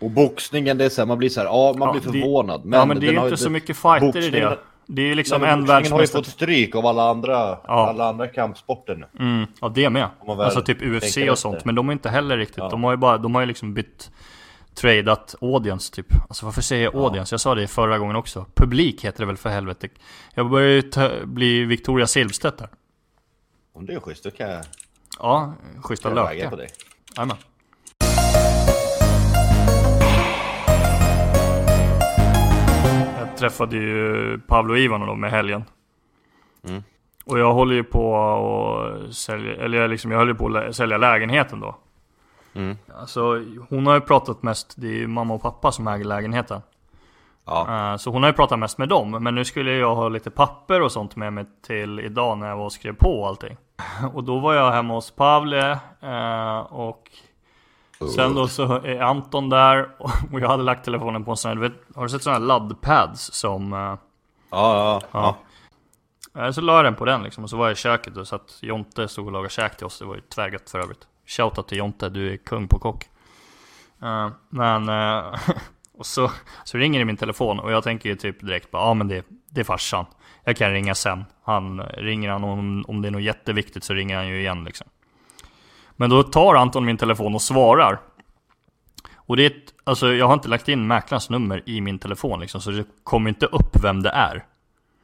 Och 0.00 0.10
boxningen, 0.10 0.78
det 0.78 0.84
är 0.84 0.88
så 0.88 1.00
här, 1.00 1.06
man 1.06 1.18
blir 1.18 1.28
så 1.28 1.40
här, 1.40 1.46
ja 1.46 1.74
man 1.78 1.88
Ja, 1.88 1.92
blir 2.00 2.12
det- 2.12 2.18
förvånad. 2.20 2.64
Men 2.64 2.78
ja, 2.80 2.86
men 2.86 3.00
det 3.00 3.06
är 3.08 3.14
har 3.16 3.22
inte 3.26 3.32
ju 3.32 3.36
så 3.36 3.50
mycket 3.50 3.76
fighter 3.76 4.18
i 4.26 4.30
det. 4.30 4.58
Det 4.86 5.02
är 5.02 5.06
ju 5.06 5.14
liksom 5.14 5.34
en 5.44 5.60
boxningen 5.60 5.68
har 5.68 5.78
ju 5.78 5.82
världsmästare. 5.82 6.22
fått 6.24 6.32
stryk 6.32 6.74
av 6.76 6.86
alla 6.86 7.10
andra, 7.10 7.32
Ja. 7.32 7.60
alla 7.88 8.08
andra 8.08 8.26
kampsporter 8.26 8.94
nu. 8.94 9.06
Mm, 9.24 9.46
ja 9.60 9.68
det 9.68 9.90
med. 9.90 10.08
Alltså 10.26 10.62
typ 10.62 10.82
UFC 10.82 11.16
och 11.16 11.22
efter. 11.22 11.34
sånt. 11.34 11.64
Men 11.64 11.74
de 11.74 11.88
är 11.88 11.92
inte 11.92 12.08
heller 12.08 12.36
riktigt. 12.38 12.58
Ja. 12.58 12.68
De 12.68 12.84
har 12.84 12.90
ju 12.90 12.96
bara, 12.96 13.18
de 13.18 13.34
har 13.34 13.42
ju 13.42 13.46
liksom 13.46 13.74
bytt 13.74 14.10
tradat 14.74 15.34
audience 15.40 15.94
typ. 15.94 16.06
Alltså 16.28 16.44
varför 16.46 16.62
säger 16.62 16.84
jag 16.84 16.96
audience? 16.96 17.32
Jag 17.34 17.40
sa 17.40 17.54
det 17.54 17.66
förra 17.66 17.98
gången 17.98 18.16
också. 18.16 18.46
Publik 18.54 19.04
heter 19.04 19.20
det 19.20 19.26
väl 19.26 19.36
för 19.36 19.50
helvete. 19.50 19.88
Jag 20.34 20.50
börjar 20.50 20.68
ju 20.70 20.82
ta, 20.82 21.10
bli 21.24 21.64
Victoria 21.64 22.06
Silvstedt 22.06 22.58
där. 22.58 22.68
Om 23.72 23.86
det 23.86 23.94
är 23.94 24.00
schysst, 24.00 24.24
då 24.24 24.30
kan 24.30 24.50
jag, 24.50 24.64
Ja, 25.18 25.54
schyssta 25.82 26.08
kan 26.08 26.16
lökar. 26.16 26.50
på 26.50 26.56
dig. 26.56 26.68
Jajamän. 27.16 27.36
Jag 33.18 33.36
träffade 33.36 33.76
ju 33.76 34.38
Pavlo 34.46 34.76
Ivan 34.76 35.00
och 35.02 35.06
dem 35.06 35.24
i 35.24 35.28
helgen. 35.28 35.64
Mm. 36.68 36.82
Och 37.24 37.38
jag 37.38 37.52
håller 37.54 37.74
ju 37.74 37.84
på 37.84 38.12
och 38.12 39.14
sälja, 39.14 39.54
eller 39.54 39.78
jag, 39.78 39.90
liksom, 39.90 40.10
jag 40.10 40.18
håller 40.18 40.34
på 40.34 40.56
att 40.56 40.76
sälja 40.76 40.98
lägenheten 40.98 41.60
då. 41.60 41.76
Mm. 42.54 42.76
Alltså 42.94 43.44
hon 43.68 43.86
har 43.86 43.94
ju 43.94 44.00
pratat 44.00 44.42
mest, 44.42 44.74
det 44.76 44.86
är 44.86 44.94
ju 44.94 45.06
mamma 45.06 45.34
och 45.34 45.42
pappa 45.42 45.72
som 45.72 45.88
äger 45.88 46.04
lägenheten. 46.04 46.60
Ja. 47.44 47.90
Eh, 47.92 47.96
Så 47.96 48.10
hon 48.10 48.22
har 48.22 48.30
ju 48.30 48.34
pratat 48.36 48.58
mest 48.58 48.78
med 48.78 48.88
dem, 48.88 49.10
men 49.10 49.34
nu 49.34 49.44
skulle 49.44 49.72
jag 49.72 49.94
ha 49.94 50.08
lite 50.08 50.30
papper 50.30 50.82
och 50.82 50.92
sånt 50.92 51.16
med 51.16 51.32
mig 51.32 51.44
till 51.66 52.00
idag 52.00 52.38
när 52.38 52.48
jag 52.48 52.56
var 52.56 52.64
och 52.64 52.72
skrev 52.72 52.92
på 52.96 53.26
allting. 53.26 53.56
Och 54.14 54.24
då 54.24 54.38
var 54.38 54.54
jag 54.54 54.72
hemma 54.72 54.94
hos 54.94 55.10
Pavle 55.10 55.78
eh, 56.00 56.58
och 56.58 57.10
sen 58.16 58.34
då 58.34 58.48
så 58.48 58.72
är 58.72 59.00
Anton 59.00 59.48
där 59.48 59.88
och 60.32 60.40
jag 60.40 60.48
hade 60.48 60.62
lagt 60.62 60.84
telefonen 60.84 61.24
på 61.24 61.30
en 61.30 61.36
sån 61.36 61.48
här, 61.48 61.54
du 61.56 61.60
vet, 61.60 61.72
har 61.96 62.02
du 62.02 62.08
sett 62.08 62.22
sådana 62.22 62.38
här 62.38 62.46
laddpads 62.46 63.32
som, 63.32 63.72
eh, 63.72 63.78
Ja, 63.78 63.96
ja, 64.50 65.00
ja. 65.12 65.36
Eh, 66.42 66.50
Så 66.50 66.60
la 66.60 66.76
jag 66.76 66.84
den 66.84 66.94
på 66.94 67.04
den 67.04 67.22
liksom, 67.22 67.44
och 67.44 67.50
så 67.50 67.56
var 67.56 67.64
jag 67.66 67.72
i 67.72 67.76
köket 67.76 68.16
och 68.16 68.26
så 68.28 68.36
att 68.36 68.58
Jonte 68.60 69.08
stod 69.08 69.26
och 69.26 69.32
lagade 69.32 69.50
käk 69.50 69.76
till 69.76 69.86
oss, 69.86 69.98
det 69.98 70.04
var 70.04 70.14
ju 70.14 70.20
tvärgött 70.20 70.70
för 70.70 70.78
övrigt. 70.78 71.06
Shoutout 71.26 71.68
till 71.68 71.78
Jonte, 71.78 72.08
du 72.08 72.32
är 72.32 72.36
kung 72.36 72.68
på 72.68 72.78
kock. 72.78 73.04
Men, 74.48 74.86
och 76.02 76.06
så, 76.06 76.30
så 76.64 76.78
ringer 76.78 76.98
det 76.98 77.04
min 77.04 77.16
telefon 77.16 77.58
och 77.58 77.72
jag 77.72 77.84
tänker 77.84 78.08
ju 78.08 78.16
typ 78.16 78.40
direkt 78.40 78.70
bara, 78.70 78.82
ja 78.82 78.88
ah, 78.88 78.94
men 78.94 79.08
det, 79.08 79.26
det 79.50 79.60
är 79.60 79.64
farsan. 79.64 80.06
Jag 80.44 80.56
kan 80.56 80.72
ringa 80.72 80.94
sen. 80.94 81.24
Han, 81.44 81.80
ringer 81.80 82.30
han 82.30 82.44
om, 82.44 82.84
om 82.88 83.02
det 83.02 83.08
är 83.08 83.10
något 83.10 83.22
jätteviktigt 83.22 83.84
så 83.84 83.94
ringer 83.94 84.16
han 84.16 84.28
ju 84.28 84.40
igen 84.40 84.64
liksom. 84.64 84.86
Men 85.96 86.10
då 86.10 86.22
tar 86.22 86.54
Anton 86.54 86.84
min 86.84 86.96
telefon 86.96 87.34
och 87.34 87.42
svarar. 87.42 88.00
Och 89.16 89.36
det 89.36 89.42
är 89.42 89.46
ett, 89.46 89.74
alltså 89.84 90.12
jag 90.12 90.26
har 90.26 90.34
inte 90.34 90.48
lagt 90.48 90.68
in 90.68 90.86
mäklarens 90.86 91.30
nummer 91.30 91.62
i 91.66 91.80
min 91.80 91.98
telefon 91.98 92.40
liksom, 92.40 92.60
så 92.60 92.70
det 92.70 92.84
kommer 93.04 93.28
inte 93.28 93.46
upp 93.46 93.84
vem 93.84 94.02
det 94.02 94.10
är. 94.10 94.44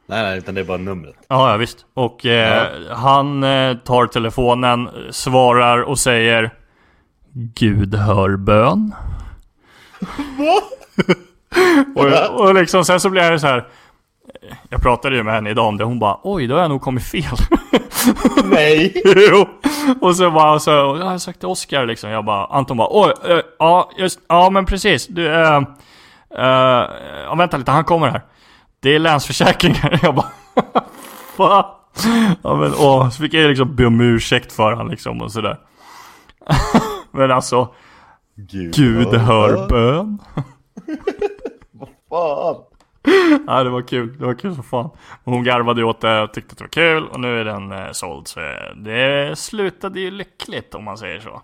Nej, 0.05 0.23
nej, 0.23 0.37
utan 0.37 0.55
det 0.55 0.61
är 0.61 0.65
bara 0.65 0.77
numret. 0.77 1.15
Ja, 1.27 1.51
ja 1.51 1.57
visst. 1.57 1.85
Och 1.93 2.25
eh, 2.25 2.95
han 2.95 3.43
eh, 3.43 3.77
tar 3.77 4.07
telefonen, 4.07 4.89
svarar 5.11 5.81
och 5.81 5.99
säger 5.99 6.53
Gud 7.33 7.95
hör 7.95 8.37
bön. 8.37 8.93
Och, 11.95 12.39
och 12.41 12.55
liksom 12.55 12.85
sen 12.85 12.99
så 12.99 13.09
blir 13.09 13.21
jag 13.21 13.41
så 13.41 13.47
här. 13.47 13.67
Jag 14.69 14.81
pratade 14.81 15.15
ju 15.15 15.23
med 15.23 15.33
henne 15.33 15.49
idag 15.49 15.67
om 15.67 15.77
det, 15.77 15.83
hon 15.83 15.99
bara 15.99 16.19
Oj, 16.23 16.47
då 16.47 16.55
har 16.55 16.61
jag 16.61 16.69
nog 16.69 16.81
kommit 16.81 17.03
fel. 17.03 17.23
Nej! 18.43 19.01
jo. 19.05 19.47
Och 20.01 20.15
så 20.15 20.31
bara 20.31 20.59
så, 20.59 20.71
jag 20.71 21.05
har 21.05 21.17
sagt 21.17 21.39
till 21.39 21.47
Oskar 21.47 21.85
liksom, 21.85 22.09
jag 22.09 22.25
bara, 22.25 22.45
Anton 22.45 22.77
bara 22.77 22.87
Oj, 22.91 23.13
eh, 23.25 23.39
ja, 23.59 23.91
just, 23.97 24.19
ja 24.27 24.49
men 24.49 24.65
precis, 24.65 25.07
du, 25.07 25.27
eh, 25.27 25.57
eh, 26.37 26.85
ja, 27.25 27.35
vänta 27.37 27.57
lite, 27.57 27.71
han 27.71 27.83
kommer 27.83 28.07
här. 28.07 28.21
Det 28.79 28.95
är 28.95 28.99
Länsförsäkringar. 28.99 29.99
Jag 30.03 30.15
bara, 30.15 30.31
fan. 31.37 31.65
Ja 32.43 32.55
men 32.55 32.73
åh, 32.77 33.09
så 33.09 33.21
fick 33.21 33.33
jag 33.33 33.49
liksom 33.49 33.75
be 33.75 33.85
om 33.85 34.01
ursäkt 34.01 34.51
för 34.53 34.73
han 34.73 34.87
liksom 34.87 35.21
och 35.21 35.31
sådär. 35.31 35.57
men 37.11 37.31
alltså, 37.31 37.73
Gud, 38.35 38.73
Gud 38.75 39.13
hör 39.13 39.67
bön. 39.67 40.19
Fan! 42.09 42.55
Ja 43.47 43.63
det 43.63 43.69
var 43.69 43.81
kul, 43.81 44.17
det 44.17 44.25
var 44.25 44.33
kul 44.33 44.55
som 44.55 44.63
fan. 44.63 44.89
Hon 45.23 45.43
garvade 45.43 45.83
åt 45.83 46.01
det 46.01 46.21
och 46.21 46.33
tyckte 46.33 46.51
att 46.51 46.57
det 46.57 46.63
var 46.63 46.69
kul 46.69 47.07
och 47.07 47.19
nu 47.19 47.39
är 47.39 47.45
den 47.45 47.71
eh, 47.71 47.91
såld. 47.91 48.27
Så 48.27 48.39
eh, 48.39 48.75
det 48.75 49.39
slutade 49.39 49.99
ju 49.99 50.11
lyckligt 50.11 50.75
om 50.75 50.83
man 50.83 50.97
säger 50.97 51.19
så. 51.19 51.41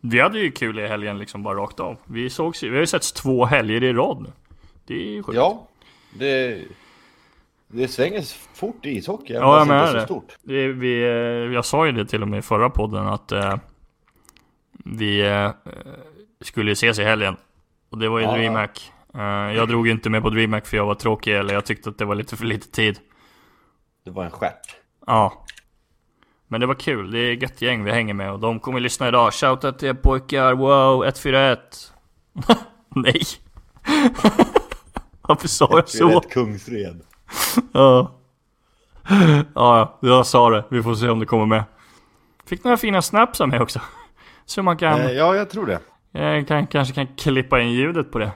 Vi 0.00 0.20
hade 0.20 0.38
ju 0.38 0.50
kul 0.50 0.78
i 0.78 0.86
helgen 0.86 1.18
liksom 1.18 1.42
bara 1.42 1.58
rakt 1.58 1.80
av. 1.80 1.96
Vi 2.04 2.30
sågs 2.30 2.64
ju, 2.64 2.68
vi 2.68 2.76
har 2.76 2.80
ju 2.80 2.86
setts 2.86 3.12
två 3.12 3.44
helger 3.44 3.82
i 3.82 3.92
rad 3.92 4.22
nu. 4.22 4.32
Det 4.86 4.94
är 4.94 5.10
ju 5.10 5.22
sjukt. 5.22 5.36
Ja, 5.36 5.66
det... 6.18 6.62
Det 7.74 7.88
svänger 7.88 8.22
fort 8.54 8.86
i 8.86 8.90
ishockey, 8.90 9.32
Ja, 9.32 9.40
jag 9.40 9.58
fast 9.58 9.68
det 9.68 9.74
menar 9.74 10.00
så 10.00 10.04
stort. 10.04 10.36
Det, 10.42 10.68
vi, 10.68 11.02
eh, 11.02 11.08
jag 11.54 11.64
sa 11.64 11.86
ju 11.86 11.92
det 11.92 12.06
till 12.06 12.22
och 12.22 12.28
med 12.28 12.38
i 12.38 12.42
förra 12.42 12.70
podden 12.70 13.06
att 13.06 13.32
eh, 13.32 13.56
vi 14.84 15.20
eh, 15.20 15.50
skulle 16.40 16.72
ses 16.72 16.98
i 16.98 17.04
helgen. 17.04 17.36
Och 17.92 17.98
det 17.98 18.08
var 18.08 18.18
ju 18.18 18.24
Ja. 18.24 18.32
DreamHack. 18.36 18.92
Eh, 19.14 19.22
jag 19.56 19.68
drog 19.68 19.86
ju 19.86 19.92
inte 19.92 20.10
med 20.10 20.22
på 20.22 20.30
DreamHack 20.30 20.66
för 20.66 20.76
jag 20.76 20.86
var 20.86 20.94
tråkig 20.94 21.36
eller 21.36 21.54
jag 21.54 21.64
tyckte 21.64 21.90
att 21.90 21.98
det 21.98 22.04
var 22.04 22.14
lite 22.14 22.36
för 22.36 22.44
lite 22.44 22.70
tid. 22.70 22.98
Det 24.04 24.10
var 24.10 24.24
en 24.24 24.30
stjärt. 24.30 24.76
Ja. 25.06 25.44
Men 26.48 26.60
det 26.60 26.66
var 26.66 26.74
kul, 26.74 27.10
det 27.10 27.18
är 27.18 27.32
ett 27.32 27.42
gött 27.42 27.62
gäng 27.62 27.84
vi 27.84 27.90
hänger 27.90 28.14
med 28.14 28.32
och 28.32 28.38
de 28.40 28.60
kommer 28.60 28.80
lyssna 28.80 29.08
idag. 29.08 29.32
Shoutout 29.32 29.78
till 29.78 29.88
er 29.88 29.94
pojkar, 29.94 30.54
wow, 30.54 31.04
141. 31.04 31.92
Nej. 32.94 33.22
Varför 35.22 35.48
sa 35.48 35.68
jag 35.70 35.88
så? 35.88 36.18
ett 36.18 36.30
Kungsred. 36.30 37.00
Ja. 37.72 38.12
ja, 39.08 39.48
ja, 39.54 39.98
jag 40.00 40.26
sa 40.26 40.50
det. 40.50 40.64
Vi 40.70 40.82
får 40.82 40.94
se 40.94 41.08
om 41.08 41.20
det 41.20 41.26
kommer 41.26 41.46
med. 41.46 41.64
Fick 42.46 42.64
några 42.64 42.76
fina 42.76 43.02
snaps 43.02 43.40
av 43.40 43.48
mig 43.48 43.60
också. 43.60 43.80
Så 44.46 44.62
man 44.62 44.76
kan, 44.76 45.14
ja, 45.14 45.36
jag 45.36 45.50
tror 45.50 45.66
det. 45.66 45.78
Jag 46.12 46.48
kan, 46.48 46.66
kanske 46.66 46.94
kan 46.94 47.06
klippa 47.06 47.60
in 47.60 47.70
ljudet 47.72 48.12
på 48.12 48.18
det. 48.18 48.32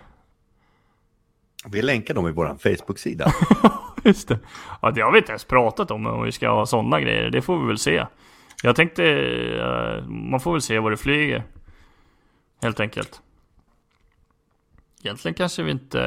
Vi 1.69 1.83
länkar 1.83 2.15
dem 2.15 2.29
i 2.29 2.33
vår 2.33 2.47
Facebook-sida. 2.59 3.33
Just 4.05 4.29
det. 4.29 4.39
Ja, 4.83 4.91
det 4.91 5.01
har 5.01 5.13
vi 5.13 5.19
inte 5.19 5.33
ens 5.33 5.45
pratat 5.45 5.91
om, 5.91 6.07
om 6.07 6.23
vi 6.23 6.33
ska 6.33 6.49
ha 6.51 6.67
sådana 6.67 7.01
grejer. 7.01 7.31
Det 7.31 7.43
får 7.43 7.61
vi 7.61 7.67
väl 7.67 7.79
se. 7.79 8.07
Jag 8.63 8.77
tänkte, 8.77 9.05
eh, 9.05 10.09
man 10.09 10.41
får 10.41 10.53
väl 10.53 10.63
se 10.63 10.79
vad 10.79 10.93
det 10.93 10.97
flyger. 10.97 11.45
Helt 12.63 12.81
enkelt. 12.81 13.21
Egentligen 15.05 15.35
kanske 15.35 15.63
vi 15.63 15.71
inte... 15.71 16.01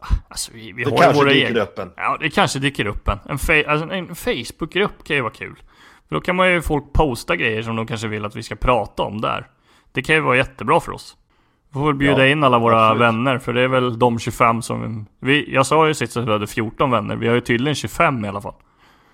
Ah, 0.00 0.06
Alltså 0.28 0.52
vi, 0.54 0.72
vi 0.72 0.84
Det 0.84 0.90
har 0.90 0.98
kanske 0.98 1.24
dyker 1.24 1.46
egna... 1.48 1.60
upp 1.60 1.78
en. 1.78 1.92
Ja, 1.96 2.16
det 2.20 2.30
kanske 2.30 2.58
dyker 2.58 2.86
upp 2.86 3.08
en. 3.08 3.18
En, 3.28 3.36
fe- 3.36 3.66
alltså, 3.68 3.90
en 3.90 4.14
Facebookgrupp 4.14 5.04
kan 5.04 5.16
ju 5.16 5.22
vara 5.22 5.32
kul. 5.32 5.56
För 6.08 6.14
då 6.14 6.20
kan 6.20 6.36
man 6.36 6.50
ju 6.52 6.62
folk 6.62 6.92
posta 6.92 7.36
grejer 7.36 7.62
som 7.62 7.76
de 7.76 7.86
kanske 7.86 8.08
vill 8.08 8.24
att 8.24 8.36
vi 8.36 8.42
ska 8.42 8.56
prata 8.56 9.02
om 9.02 9.20
där. 9.20 9.48
Det 9.92 10.02
kan 10.02 10.14
ju 10.14 10.20
vara 10.20 10.36
jättebra 10.36 10.80
för 10.80 10.92
oss. 10.92 11.16
Vi 11.68 11.72
får 11.72 11.86
väl 11.86 11.94
bjuda 11.94 12.26
Ja, 12.26 12.32
in 12.32 12.44
alla 12.44 12.58
våra 12.58 12.86
absolut. 12.86 13.02
vänner, 13.02 13.38
för 13.38 13.52
det 13.52 13.60
är 13.60 13.68
väl 13.68 13.98
de 13.98 14.18
25 14.18 14.62
som... 14.62 15.06
Vi, 15.20 15.54
jag 15.54 15.66
sa 15.66 15.88
ju 15.88 15.94
sist 15.94 16.16
att 16.16 16.28
vi 16.28 16.32
hade 16.32 16.46
14 16.46 16.90
vänner, 16.90 17.16
vi 17.16 17.28
har 17.28 17.34
ju 17.34 17.40
tydligen 17.40 17.74
25 17.74 18.24
i 18.24 18.28
alla 18.28 18.40
fall. 18.40 18.54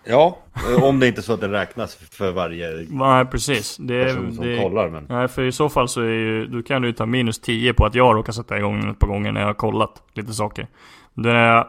Ja, 0.05 0.39
eh, 0.77 0.85
om 0.85 1.01
det 1.01 1.09
inte 1.09 1.21
är 1.21 1.23
så 1.23 1.33
att 1.33 1.41
det 1.41 1.49
räknas 1.49 1.95
för 1.95 2.33
varje 2.33 2.87
Nej, 2.91 3.25
precis. 3.25 3.77
Det, 3.77 4.05
person 4.05 4.33
som 4.33 4.45
det, 4.45 4.63
kollar. 4.63 4.89
Men 4.89 5.07
Nej, 5.09 5.29
för 5.29 5.43
i 5.43 5.53
så 5.53 5.69
fall 5.69 5.89
så 5.89 6.01
är 6.01 6.05
ju, 6.05 6.47
då 6.47 6.63
kan 6.63 6.83
du 6.83 6.89
ju 6.89 6.95
ta 6.95 7.07
minus 7.07 7.41
10 7.41 7.75
på 7.75 7.87
att 7.87 7.95
jag 7.95 8.17
råkar 8.17 8.33
sätta 8.33 8.59
igång 8.59 8.81
den 8.81 8.91
ett 8.91 8.99
par 8.99 9.09
gånger 9.09 9.33
när 9.33 9.41
jag 9.41 9.49
har 9.49 9.55
kollat 9.55 10.03
lite 10.15 10.33
saker. 10.35 10.67
Då 11.15 11.23
när 11.23 11.55
jag 11.55 11.67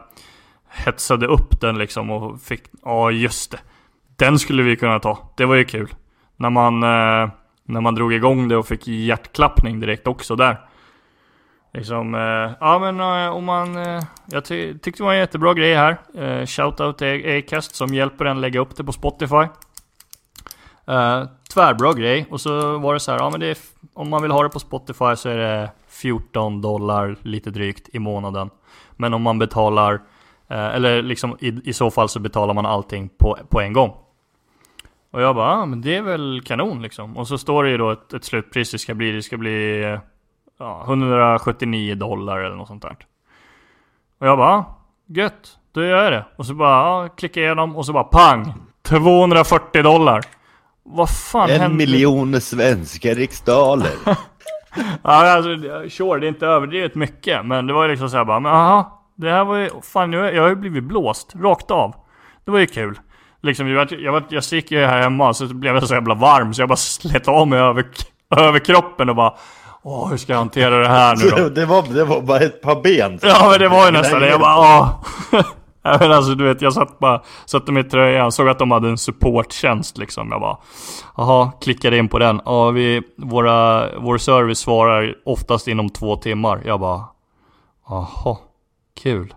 hetsade 0.68 1.26
upp 1.26 1.60
den 1.60 1.78
liksom 1.78 2.10
och 2.10 2.40
fick, 2.40 2.62
ja 2.84 3.10
just 3.10 3.50
det. 3.50 3.58
Den 4.16 4.38
skulle 4.38 4.62
vi 4.62 4.76
kunna 4.76 4.98
ta, 4.98 5.18
det 5.36 5.44
var 5.44 5.54
ju 5.54 5.64
kul. 5.64 5.94
När 6.36 6.50
man, 6.50 6.82
eh, 6.82 7.30
när 7.72 7.80
man 7.80 7.94
drog 7.94 8.12
igång 8.12 8.48
det 8.48 8.56
och 8.56 8.66
fick 8.66 8.88
hjärtklappning 8.88 9.80
direkt 9.80 10.06
också 10.06 10.36
där. 10.36 10.60
Liksom, 11.72 12.14
eh, 12.14 12.50
ja 12.60 12.78
men 12.78 13.00
eh, 13.00 13.30
om 13.36 13.44
man, 13.44 13.76
eh, 13.76 14.02
jag 14.26 14.44
ty- 14.44 14.78
tyckte 14.78 15.02
det 15.02 15.06
var 15.06 15.12
en 15.12 15.18
jättebra 15.18 15.54
grej 15.54 15.74
här. 15.74 15.96
Eh, 16.18 16.46
Shoutout 16.46 16.98
till 16.98 17.38
Acast 17.38 17.74
som 17.74 17.94
hjälper 17.94 18.24
en 18.24 18.40
lägga 18.40 18.60
upp 18.60 18.76
det 18.76 18.84
på 18.84 18.92
Spotify. 18.92 19.46
Eh, 20.86 21.24
tvärbra 21.54 21.92
grej. 21.92 22.26
Och 22.30 22.40
så 22.40 22.78
var 22.78 22.94
det 22.94 23.00
så 23.00 23.12
här, 23.12 23.18
ja 23.18 23.30
men 23.30 23.40
det 23.40 23.46
är, 23.46 23.56
om 23.94 24.10
man 24.10 24.22
vill 24.22 24.30
ha 24.30 24.42
det 24.42 24.48
på 24.48 24.58
Spotify 24.60 25.16
så 25.16 25.28
är 25.28 25.36
det 25.36 25.70
14 25.88 26.60
dollar 26.60 27.16
lite 27.22 27.50
drygt 27.50 27.88
i 27.92 27.98
månaden. 27.98 28.50
Men 28.96 29.14
om 29.14 29.22
man 29.22 29.38
betalar, 29.38 29.92
eh, 30.48 30.66
eller 30.74 31.02
liksom 31.02 31.36
i, 31.40 31.60
i 31.64 31.72
så 31.72 31.90
fall 31.90 32.08
så 32.08 32.20
betalar 32.20 32.54
man 32.54 32.66
allting 32.66 33.08
på, 33.18 33.38
på 33.48 33.60
en 33.60 33.72
gång. 33.72 33.92
Och 35.12 35.22
jag 35.22 35.34
bara, 35.34 35.50
ah, 35.50 35.66
men 35.66 35.80
det 35.80 35.96
är 35.96 36.02
väl 36.02 36.42
kanon 36.44 36.82
liksom. 36.82 37.16
Och 37.16 37.28
så 37.28 37.38
står 37.38 37.64
det 37.64 37.70
ju 37.70 37.76
då 37.78 37.90
ett, 37.90 38.12
ett 38.12 38.24
slutpris 38.24 38.70
det 38.70 38.78
ska 38.78 38.94
bli, 38.94 39.12
det 39.12 39.22
ska 39.22 39.36
bli 39.36 39.82
ja, 40.58 40.84
179 40.86 41.94
dollar 41.94 42.38
eller 42.38 42.56
något 42.56 42.68
sånt 42.68 42.82
där. 42.82 42.96
Och 44.20 44.26
jag 44.26 44.38
bara, 44.38 44.48
ah, 44.48 44.78
gött, 45.06 45.58
då 45.72 45.84
gör 45.84 46.02
jag 46.02 46.12
det. 46.12 46.24
Och 46.36 46.46
så 46.46 46.54
bara, 46.54 46.70
ja, 46.70 47.08
klicka 47.08 47.40
igenom 47.40 47.76
och 47.76 47.86
så 47.86 47.92
bara 47.92 48.04
pang! 48.04 48.52
240 48.82 49.82
dollar! 49.82 50.24
Vad 50.82 51.10
fan 51.10 51.50
en 51.50 51.60
hände? 51.60 51.76
miljon 51.76 52.40
svenska 52.40 53.14
riksdaler. 53.14 53.92
Ja, 55.02 55.32
alltså, 55.32 55.50
sure, 55.90 56.20
det 56.20 56.26
är 56.26 56.28
inte 56.28 56.46
överdrivet 56.46 56.94
mycket, 56.94 57.46
men 57.46 57.66
det 57.66 57.72
var 57.72 57.82
ju 57.82 57.90
liksom 57.90 58.10
såhär 58.10 58.24
bara, 58.24 58.40
men 58.40 58.52
aha, 58.52 59.02
det 59.14 59.30
här 59.30 59.44
var 59.44 59.56
ju, 59.56 59.70
fan 59.82 60.12
jag 60.12 60.42
har 60.42 60.48
ju 60.48 60.54
blivit 60.54 60.84
blåst, 60.84 61.34
rakt 61.36 61.70
av. 61.70 61.94
Det 62.44 62.50
var 62.50 62.58
ju 62.58 62.66
kul. 62.66 63.00
Liksom, 63.42 63.68
jag, 63.68 63.76
var, 63.76 63.98
jag, 64.00 64.12
var, 64.12 64.24
jag 64.28 64.42
gick 64.50 64.70
ju 64.70 64.86
här 64.86 65.02
hemma, 65.02 65.34
så 65.34 65.46
blev 65.46 65.74
jag 65.74 65.88
så 65.88 65.94
jävla 65.94 66.14
varm, 66.14 66.54
så 66.54 66.62
jag 66.62 66.68
bara 66.68 66.76
slet 66.76 67.28
av 67.28 67.48
mig 67.48 67.58
över, 67.58 67.84
över 68.36 68.58
kroppen 68.58 69.08
och 69.08 69.16
bara, 69.16 69.34
åh, 69.82 70.10
hur 70.10 70.16
ska 70.16 70.32
jag 70.32 70.38
hantera 70.38 70.78
det 70.78 70.88
här 70.88 71.16
nu 71.16 71.42
då? 71.42 71.48
det, 71.54 71.66
var, 71.66 71.94
det 71.94 72.04
var 72.04 72.20
bara 72.20 72.38
ett 72.38 72.62
par 72.62 72.82
ben. 72.82 73.18
Ja 73.22 73.48
men 73.50 73.60
det 73.60 73.68
var 73.68 73.86
ju 73.86 73.92
nästan 73.92 74.20
det, 74.20 74.28
jag 74.28 74.40
bara 74.40 74.58
åh. 74.58 75.04
Ja, 75.82 75.96
men 76.00 76.12
alltså 76.12 76.34
du 76.34 76.44
vet, 76.44 76.62
jag 76.62 76.72
satt 76.72 76.98
bara, 76.98 77.22
satte 77.46 77.72
mig 77.72 77.86
i 77.86 77.88
tröjan, 77.88 78.32
såg 78.32 78.48
att 78.48 78.58
de 78.58 78.70
hade 78.70 78.88
en 78.88 78.98
supporttjänst 78.98 79.98
liksom. 79.98 80.28
Jag 80.30 80.40
bara, 80.40 80.58
jaha, 81.16 81.52
klickade 81.60 81.98
in 81.98 82.08
på 82.08 82.18
den. 82.18 82.40
Ja, 82.44 82.70
vi, 82.70 83.02
våra, 83.16 83.88
vår 83.98 84.18
service 84.18 84.58
svarar 84.58 85.14
oftast 85.24 85.68
inom 85.68 85.90
två 85.90 86.16
timmar. 86.16 86.62
Jag 86.64 86.80
bara, 86.80 87.04
jaha, 87.88 88.36
kul. 89.02 89.34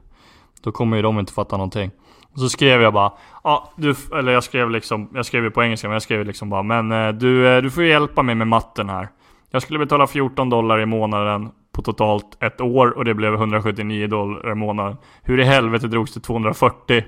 Då 0.63 0.71
kommer 0.71 0.97
ju 0.97 1.03
de 1.03 1.19
inte 1.19 1.33
fatta 1.33 1.57
någonting. 1.57 1.91
Och 2.33 2.39
så 2.39 2.49
skrev 2.49 2.81
jag 2.81 2.93
bara, 2.93 3.11
ja 3.43 3.73
du, 3.75 3.95
eller 4.15 4.31
jag 4.31 4.43
skrev 4.43 4.69
liksom, 4.69 5.09
jag 5.13 5.25
skrev 5.25 5.43
ju 5.43 5.51
på 5.51 5.63
engelska 5.63 5.87
men 5.87 5.93
jag 5.93 6.01
skrev 6.01 6.25
liksom 6.25 6.49
bara, 6.49 6.63
men 6.63 6.91
eh, 6.91 7.13
du, 7.13 7.47
eh, 7.47 7.61
du 7.61 7.71
får 7.71 7.83
hjälpa 7.83 8.23
mig 8.23 8.35
med 8.35 8.47
matten 8.47 8.89
här. 8.89 9.07
Jag 9.51 9.61
skulle 9.61 9.79
betala 9.79 10.07
14 10.07 10.49
dollar 10.49 10.79
i 10.79 10.85
månaden 10.85 11.51
på 11.71 11.81
totalt 11.81 12.43
ett 12.43 12.61
år 12.61 12.97
och 12.97 13.05
det 13.05 13.13
blev 13.13 13.33
179 13.33 14.07
dollar 14.07 14.51
i 14.51 14.55
månaden. 14.55 14.97
Hur 15.23 15.39
i 15.39 15.43
helvete 15.43 15.87
drogs 15.87 16.13
det 16.13 16.19
240 16.19 17.03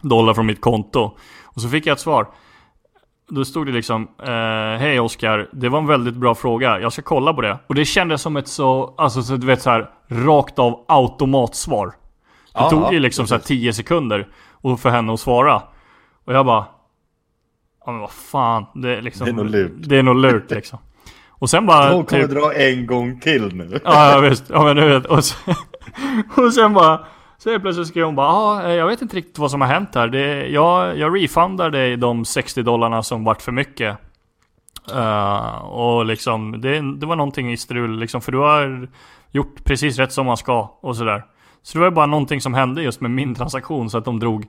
dollar 0.00 0.34
från 0.34 0.46
mitt 0.46 0.60
konto? 0.60 1.12
Och 1.44 1.60
så 1.60 1.68
fick 1.68 1.86
jag 1.86 1.92
ett 1.92 2.00
svar. 2.00 2.26
Då 3.28 3.44
stod 3.44 3.66
det 3.66 3.72
liksom, 3.72 4.08
eh, 4.22 4.80
hej 4.80 5.00
Oskar, 5.00 5.48
det 5.52 5.68
var 5.68 5.78
en 5.78 5.86
väldigt 5.86 6.14
bra 6.14 6.34
fråga, 6.34 6.80
jag 6.80 6.92
ska 6.92 7.02
kolla 7.02 7.34
på 7.34 7.40
det. 7.40 7.58
Och 7.66 7.74
det 7.74 7.84
kändes 7.84 8.22
som 8.22 8.36
ett 8.36 8.48
så, 8.48 8.94
alltså 8.98 9.22
så 9.22 9.36
du 9.36 9.46
vet 9.46 9.62
så 9.62 9.70
här, 9.70 9.90
rakt 10.08 10.58
av 10.58 10.84
automatsvar. 10.88 11.92
Det 12.54 12.60
Ja, 12.60 12.70
tog 12.70 12.92
ju 12.92 13.00
liksom 13.00 13.26
så 13.26 13.34
här 13.34 13.42
10 13.42 13.72
sekunder 13.72 14.28
och 14.50 14.80
för 14.80 14.90
henne 14.90 15.12
att 15.12 15.20
svara. 15.20 15.62
Och 16.24 16.34
jag 16.34 16.46
bara... 16.46 16.64
Ja 17.86 17.92
men 17.92 18.00
vad 18.00 18.10
fan, 18.10 18.66
det 18.74 18.96
är 18.96 19.02
liksom... 19.02 19.24
Det 19.24 19.30
är 19.30 19.34
nog 19.34 19.50
lurt. 19.50 19.72
Det 19.76 19.96
är 19.98 20.02
nog 20.02 20.16
lurt 20.16 20.50
liksom. 20.50 20.78
Och 21.28 21.50
sen 21.50 21.66
bara... 21.66 21.92
Hon 21.92 22.04
kommer 22.04 22.22
typ- 22.22 22.30
dra 22.30 22.54
en 22.54 22.86
gång 22.86 23.20
till 23.20 23.54
nu. 23.54 23.80
Ja, 23.84 24.12
ja 24.12 24.20
visst. 24.20 24.44
Ja 24.50 24.64
men 24.64 24.76
du 24.76 24.88
vet. 24.88 25.06
Och 25.06 25.24
sen, 25.24 25.54
och 26.36 26.54
sen 26.54 26.72
bara... 26.74 27.04
Så 27.38 27.50
helt 27.50 27.62
plötsligt 27.62 27.88
skrev 27.88 28.04
hon 28.04 28.14
bara 28.14 28.28
ah, 28.28 28.72
jag 28.72 28.86
vet 28.86 29.02
inte 29.02 29.16
riktigt 29.16 29.38
vad 29.38 29.50
som 29.50 29.60
har 29.60 29.68
hänt 29.68 29.94
här. 29.94 30.08
Det, 30.08 30.48
jag, 30.48 30.98
jag 30.98 31.22
refundar 31.22 31.70
dig 31.70 31.96
de 31.96 32.24
60 32.24 32.62
dollarna 32.62 33.02
som 33.02 33.24
vart 33.24 33.42
för 33.42 33.52
mycket. 33.52 33.98
Eh, 34.94 35.56
och 35.56 36.04
liksom, 36.06 36.60
det, 36.60 36.98
det 36.98 37.06
var 37.06 37.16
någonting 37.16 37.52
i 37.52 37.56
strul 37.56 37.98
liksom, 37.98 38.20
för 38.20 38.32
du 38.32 38.38
har 38.38 38.88
gjort 39.30 39.64
precis 39.64 39.98
rätt 39.98 40.12
som 40.12 40.26
man 40.26 40.36
ska 40.36 40.78
och 40.80 40.96
sådär. 40.96 41.24
Så 41.64 41.78
det 41.78 41.80
var 41.80 41.86
ju 41.86 41.94
bara 41.94 42.06
någonting 42.06 42.40
som 42.40 42.54
hände 42.54 42.82
just 42.82 43.00
med 43.00 43.10
min 43.10 43.34
transaktion 43.34 43.90
så 43.90 43.98
att 43.98 44.04
de 44.04 44.20
drog 44.20 44.46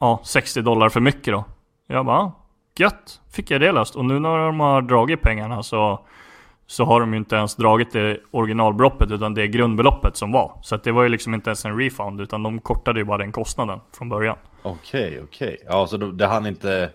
ja, 0.00 0.20
60 0.24 0.62
dollar 0.62 0.88
för 0.88 1.00
mycket 1.00 1.34
då. 1.34 1.44
Jag 1.86 2.06
bara, 2.06 2.32
gött, 2.78 3.20
fick 3.32 3.50
jag 3.50 3.60
det 3.60 3.72
löst. 3.72 3.96
Och 3.96 4.04
nu 4.04 4.18
när 4.18 4.38
de 4.38 4.60
har 4.60 4.82
dragit 4.82 5.22
pengarna 5.22 5.62
så 5.62 6.00
så 6.66 6.84
har 6.84 7.00
de 7.00 7.12
ju 7.12 7.18
inte 7.18 7.36
ens 7.36 7.56
dragit 7.56 7.92
det 7.92 8.18
originalbeloppet 8.30 9.10
utan 9.10 9.34
det 9.34 9.42
är 9.42 9.46
grundbeloppet 9.46 10.16
som 10.16 10.32
var. 10.32 10.58
Så 10.62 10.74
att 10.74 10.84
det 10.84 10.92
var 10.92 11.02
ju 11.02 11.08
liksom 11.08 11.34
inte 11.34 11.50
ens 11.50 11.64
en 11.64 11.78
refund 11.78 12.20
utan 12.20 12.42
de 12.42 12.60
kortade 12.60 13.00
ju 13.00 13.04
bara 13.04 13.18
den 13.18 13.32
kostnaden 13.32 13.80
från 13.98 14.08
början. 14.08 14.36
Okej, 14.62 15.20
okej. 15.24 15.56
Ja, 15.66 15.86
så 15.86 15.96
det 15.96 16.26
hann 16.26 16.46
inte... 16.46 16.90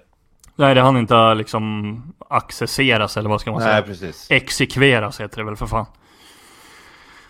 Nej 0.55 0.75
det 0.75 0.81
hann 0.81 0.97
inte 0.97 1.33
liksom 1.33 2.13
accesseras 2.29 3.17
eller 3.17 3.29
vad 3.29 3.41
ska 3.41 3.51
man 3.51 3.61
Nej, 3.61 3.69
säga? 3.69 3.81
precis. 3.81 4.27
Exekveras 4.31 5.21
heter 5.21 5.37
det 5.37 5.43
väl 5.43 5.55
för 5.55 5.67
fan. 5.67 5.85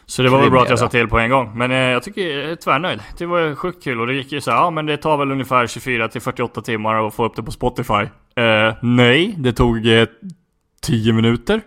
Så 0.05 0.23
det 0.23 0.29
var 0.29 0.39
väl 0.39 0.51
bra 0.51 0.61
att 0.61 0.69
jag 0.69 0.79
sa 0.79 0.87
till 0.87 1.07
på 1.07 1.19
en 1.19 1.29
gång. 1.29 1.51
Men 1.57 1.71
eh, 1.71 1.77
jag 1.77 2.03
tycker 2.03 2.21
jag 2.21 2.51
är 2.51 2.55
tvärnöjd. 2.55 2.99
Det 3.17 3.25
var 3.25 3.55
sjukt 3.55 3.83
kul 3.83 3.99
och 4.01 4.07
det 4.07 4.13
gick 4.13 4.31
ju 4.31 4.41
så 4.41 4.51
här, 4.51 4.57
ja 4.57 4.69
men 4.69 4.85
det 4.85 4.97
tar 4.97 5.17
väl 5.17 5.31
ungefär 5.31 5.67
24 5.67 6.07
till 6.07 6.21
48 6.21 6.61
timmar 6.61 7.07
att 7.07 7.13
få 7.13 7.25
upp 7.25 7.35
det 7.35 7.43
på 7.43 7.51
Spotify. 7.51 7.93
Eh, 8.35 8.73
nej, 8.81 9.35
det 9.37 9.53
tog 9.53 9.87
eh, 9.87 10.07
10 10.81 11.13
minuter. 11.13 11.61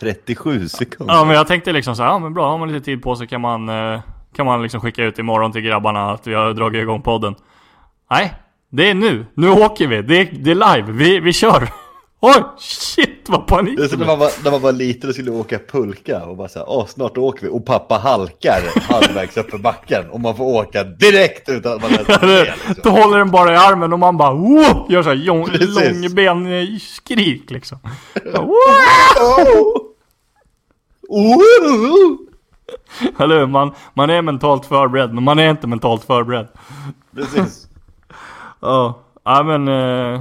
37 0.00 0.68
sekunder. 0.68 1.14
Ja 1.14 1.24
men 1.24 1.36
jag 1.36 1.46
tänkte 1.46 1.72
liksom 1.72 1.96
så 1.96 2.02
här, 2.02 2.10
ja 2.10 2.18
men 2.18 2.34
bra, 2.34 2.50
har 2.50 2.58
man 2.58 2.72
lite 2.72 2.84
tid 2.84 3.02
på 3.02 3.16
sig 3.16 3.26
kan 3.26 3.40
man, 3.40 3.68
eh, 3.68 4.00
kan 4.36 4.46
man 4.46 4.62
liksom 4.62 4.80
skicka 4.80 5.04
ut 5.04 5.18
imorgon 5.18 5.52
till 5.52 5.62
grabbarna 5.62 6.10
att 6.10 6.26
vi 6.26 6.34
har 6.34 6.52
dragit 6.52 6.82
igång 6.82 7.02
podden. 7.02 7.34
Nej, 8.10 8.34
det 8.70 8.90
är 8.90 8.94
nu. 8.94 9.26
Nu 9.34 9.50
åker 9.50 9.86
vi. 9.86 10.02
Det 10.02 10.20
är, 10.20 10.28
det 10.32 10.50
är 10.50 10.76
live. 10.76 10.92
Vi, 10.92 11.20
vi 11.20 11.32
kör. 11.32 11.68
Oj, 12.24 12.42
shit 12.58 13.28
vad 13.28 13.46
panik. 13.46 13.76
Det 13.76 13.84
är 13.84 13.88
som 13.88 13.98
när 13.98 14.06
man, 14.06 14.18
var, 14.18 14.30
när 14.44 14.50
man 14.50 14.60
var 14.60 14.72
liten 14.72 15.08
och 15.08 15.14
skulle 15.14 15.30
åka 15.30 15.58
pulka 15.58 16.24
och 16.24 16.36
bara 16.36 16.48
såhär, 16.48 16.66
åh 16.68 16.86
snart 16.86 17.18
åker 17.18 17.42
vi. 17.42 17.48
Och 17.48 17.66
pappa 17.66 17.98
halkar 17.98 18.92
halvvägs 18.92 19.36
upp 19.36 19.50
för 19.50 19.58
backen 19.58 20.10
och 20.10 20.20
man 20.20 20.36
får 20.36 20.44
åka 20.44 20.84
direkt 20.84 21.48
utan 21.48 21.72
att 21.72 21.82
man 21.82 21.90
ens 21.90 22.08
med, 22.22 22.46
Då 22.66 22.68
liksom. 22.68 22.92
håller 22.92 23.18
den 23.18 23.30
bara 23.30 23.52
i 23.52 23.56
armen 23.56 23.92
och 23.92 23.98
man 23.98 24.16
bara 24.16 24.32
wow, 24.32 24.86
gör 24.88 25.02
såhär 25.02 25.16
lång, 25.16 25.46
Precis. 25.46 26.02
långben 26.02 26.80
skrik 26.80 27.50
liksom. 27.50 27.78
Oh! 28.34 29.76
Oh! 31.08 32.16
Eller 33.18 33.38
hur? 33.38 33.46
Man, 33.46 33.74
man 33.94 34.10
är 34.10 34.22
mentalt 34.22 34.66
förberedd 34.66 35.14
men 35.14 35.24
man 35.24 35.38
är 35.38 35.50
inte 35.50 35.66
mentalt 35.66 36.04
förberedd. 36.04 36.48
Precis. 37.16 37.68
Ja, 38.60 38.98
ja 39.24 39.42
men 39.42 39.68
eh, 39.68 40.20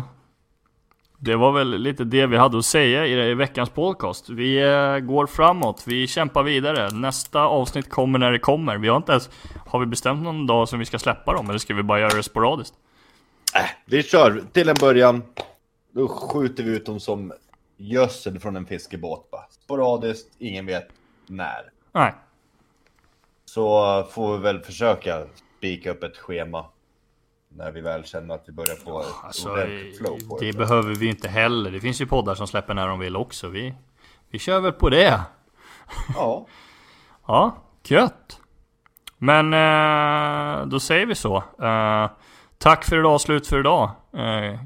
Det 1.24 1.36
var 1.36 1.52
väl 1.52 1.78
lite 1.78 2.04
det 2.04 2.26
vi 2.26 2.38
hade 2.38 2.58
att 2.58 2.66
säga 2.66 3.06
i, 3.06 3.34
veckans 3.34 3.70
podcast. 3.70 4.30
Vi 4.30 4.62
eh, 4.62 4.98
går 4.98 5.28
framåt, 5.28 5.84
vi 5.88 6.08
kämpar 6.08 6.44
vidare. 6.44 6.90
Nästa 6.92 7.42
avsnitt 7.42 7.90
kommer 7.90 8.20
när 8.20 8.32
det 8.32 8.40
kommer. 8.40 8.78
Vi 8.78 8.88
har 8.88 8.98
inte 8.98 9.12
ens, 9.12 9.30
har 9.68 9.80
vi 9.80 9.86
bestämt 9.86 10.24
någon 10.24 10.48
dag 10.48 10.70
som 10.70 10.80
vi 10.80 10.86
ska 10.86 11.00
släppa 11.00 11.34
dem 11.34 11.50
eller 11.50 11.60
ska 11.60 11.74
vi 11.74 11.84
bara 11.84 12.00
göra 12.00 12.14
det 12.16 12.24
sporadiskt? 12.24 12.74
Äh, 13.56 13.70
vi 13.86 14.04
kör 14.04 14.44
till 14.52 14.70
en 14.70 14.76
början. 14.80 15.24
Då 15.92 16.08
skjuter 16.08 16.64
vi 16.64 16.72
ut 16.72 16.86
dem 16.86 17.00
som 17.00 17.34
gödsel 17.78 18.40
från 18.40 18.56
en 18.56 18.66
fiskebåt. 18.66 19.32
Bara. 19.32 19.46
Sporadiskt, 19.50 20.36
ingen 20.40 20.66
vet 20.66 20.88
när. 21.28 21.62
Nej, 21.92 22.14
Så 23.46 24.04
får 24.12 24.38
vi 24.38 24.44
väl 24.44 24.60
försöka 24.60 25.24
spika 25.58 25.92
upp 25.92 26.04
ett 26.04 26.18
schema. 26.18 26.66
När 27.56 27.72
vi 27.72 27.82
väl 27.82 28.04
känner 28.04 28.36
att 28.36 28.44
vi 28.48 28.52
börjar 28.52 28.76
få 28.76 29.02
ett 29.02 29.08
alltså, 29.24 29.52
ordentligt 29.52 29.98
flow 29.98 30.20
på 30.30 30.38
det 30.40 30.52
det. 30.52 30.58
behöver 30.58 30.96
vi 30.96 31.08
inte 31.10 31.28
heller. 31.28 31.72
Det 31.72 31.80
finns 31.80 32.02
ju 32.02 32.06
poddar 32.06 32.36
som 32.36 32.48
släpper 32.48 32.74
när 32.74 32.88
de 32.88 33.00
vill 33.00 33.16
också. 33.16 33.48
Vi, 33.48 33.74
vi 34.30 34.40
kör 34.40 34.60
väl 34.60 34.72
på 34.72 34.90
det. 34.90 35.22
Ja, 36.16 36.46
Ja, 37.28 37.56
gött. 37.84 38.40
Men 39.18 39.54
eh, 39.54 40.66
då 40.66 40.80
säger 40.80 41.06
vi 41.06 41.16
så. 41.16 41.38
Eh, 41.62 42.10
tack 42.58 42.84
för 42.86 43.00
idag, 43.00 43.22
slut 43.22 43.48
för 43.48 43.60
idag. 43.60 43.90
Eh, 44.14 44.60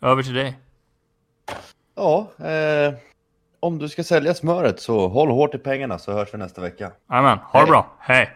över 0.00 0.22
till 0.22 0.34
dig. 0.34 0.58
ja 1.96 2.28
eh, 2.46 2.94
om 3.60 3.78
du 3.78 3.88
ska 3.88 4.04
sälja 4.04 4.34
smöret 4.34 4.80
så 4.80 5.08
håll 5.08 5.30
hårt 5.30 5.54
i 5.54 5.58
pengarna 5.58 5.98
så 5.98 6.12
hörs 6.12 6.34
vi 6.34 6.38
nästa 6.38 6.60
vecka. 6.60 6.90
Jajamän, 7.10 7.38
ha 7.38 7.60
det 7.60 7.66
bra. 7.66 7.86
Hej! 7.98 8.30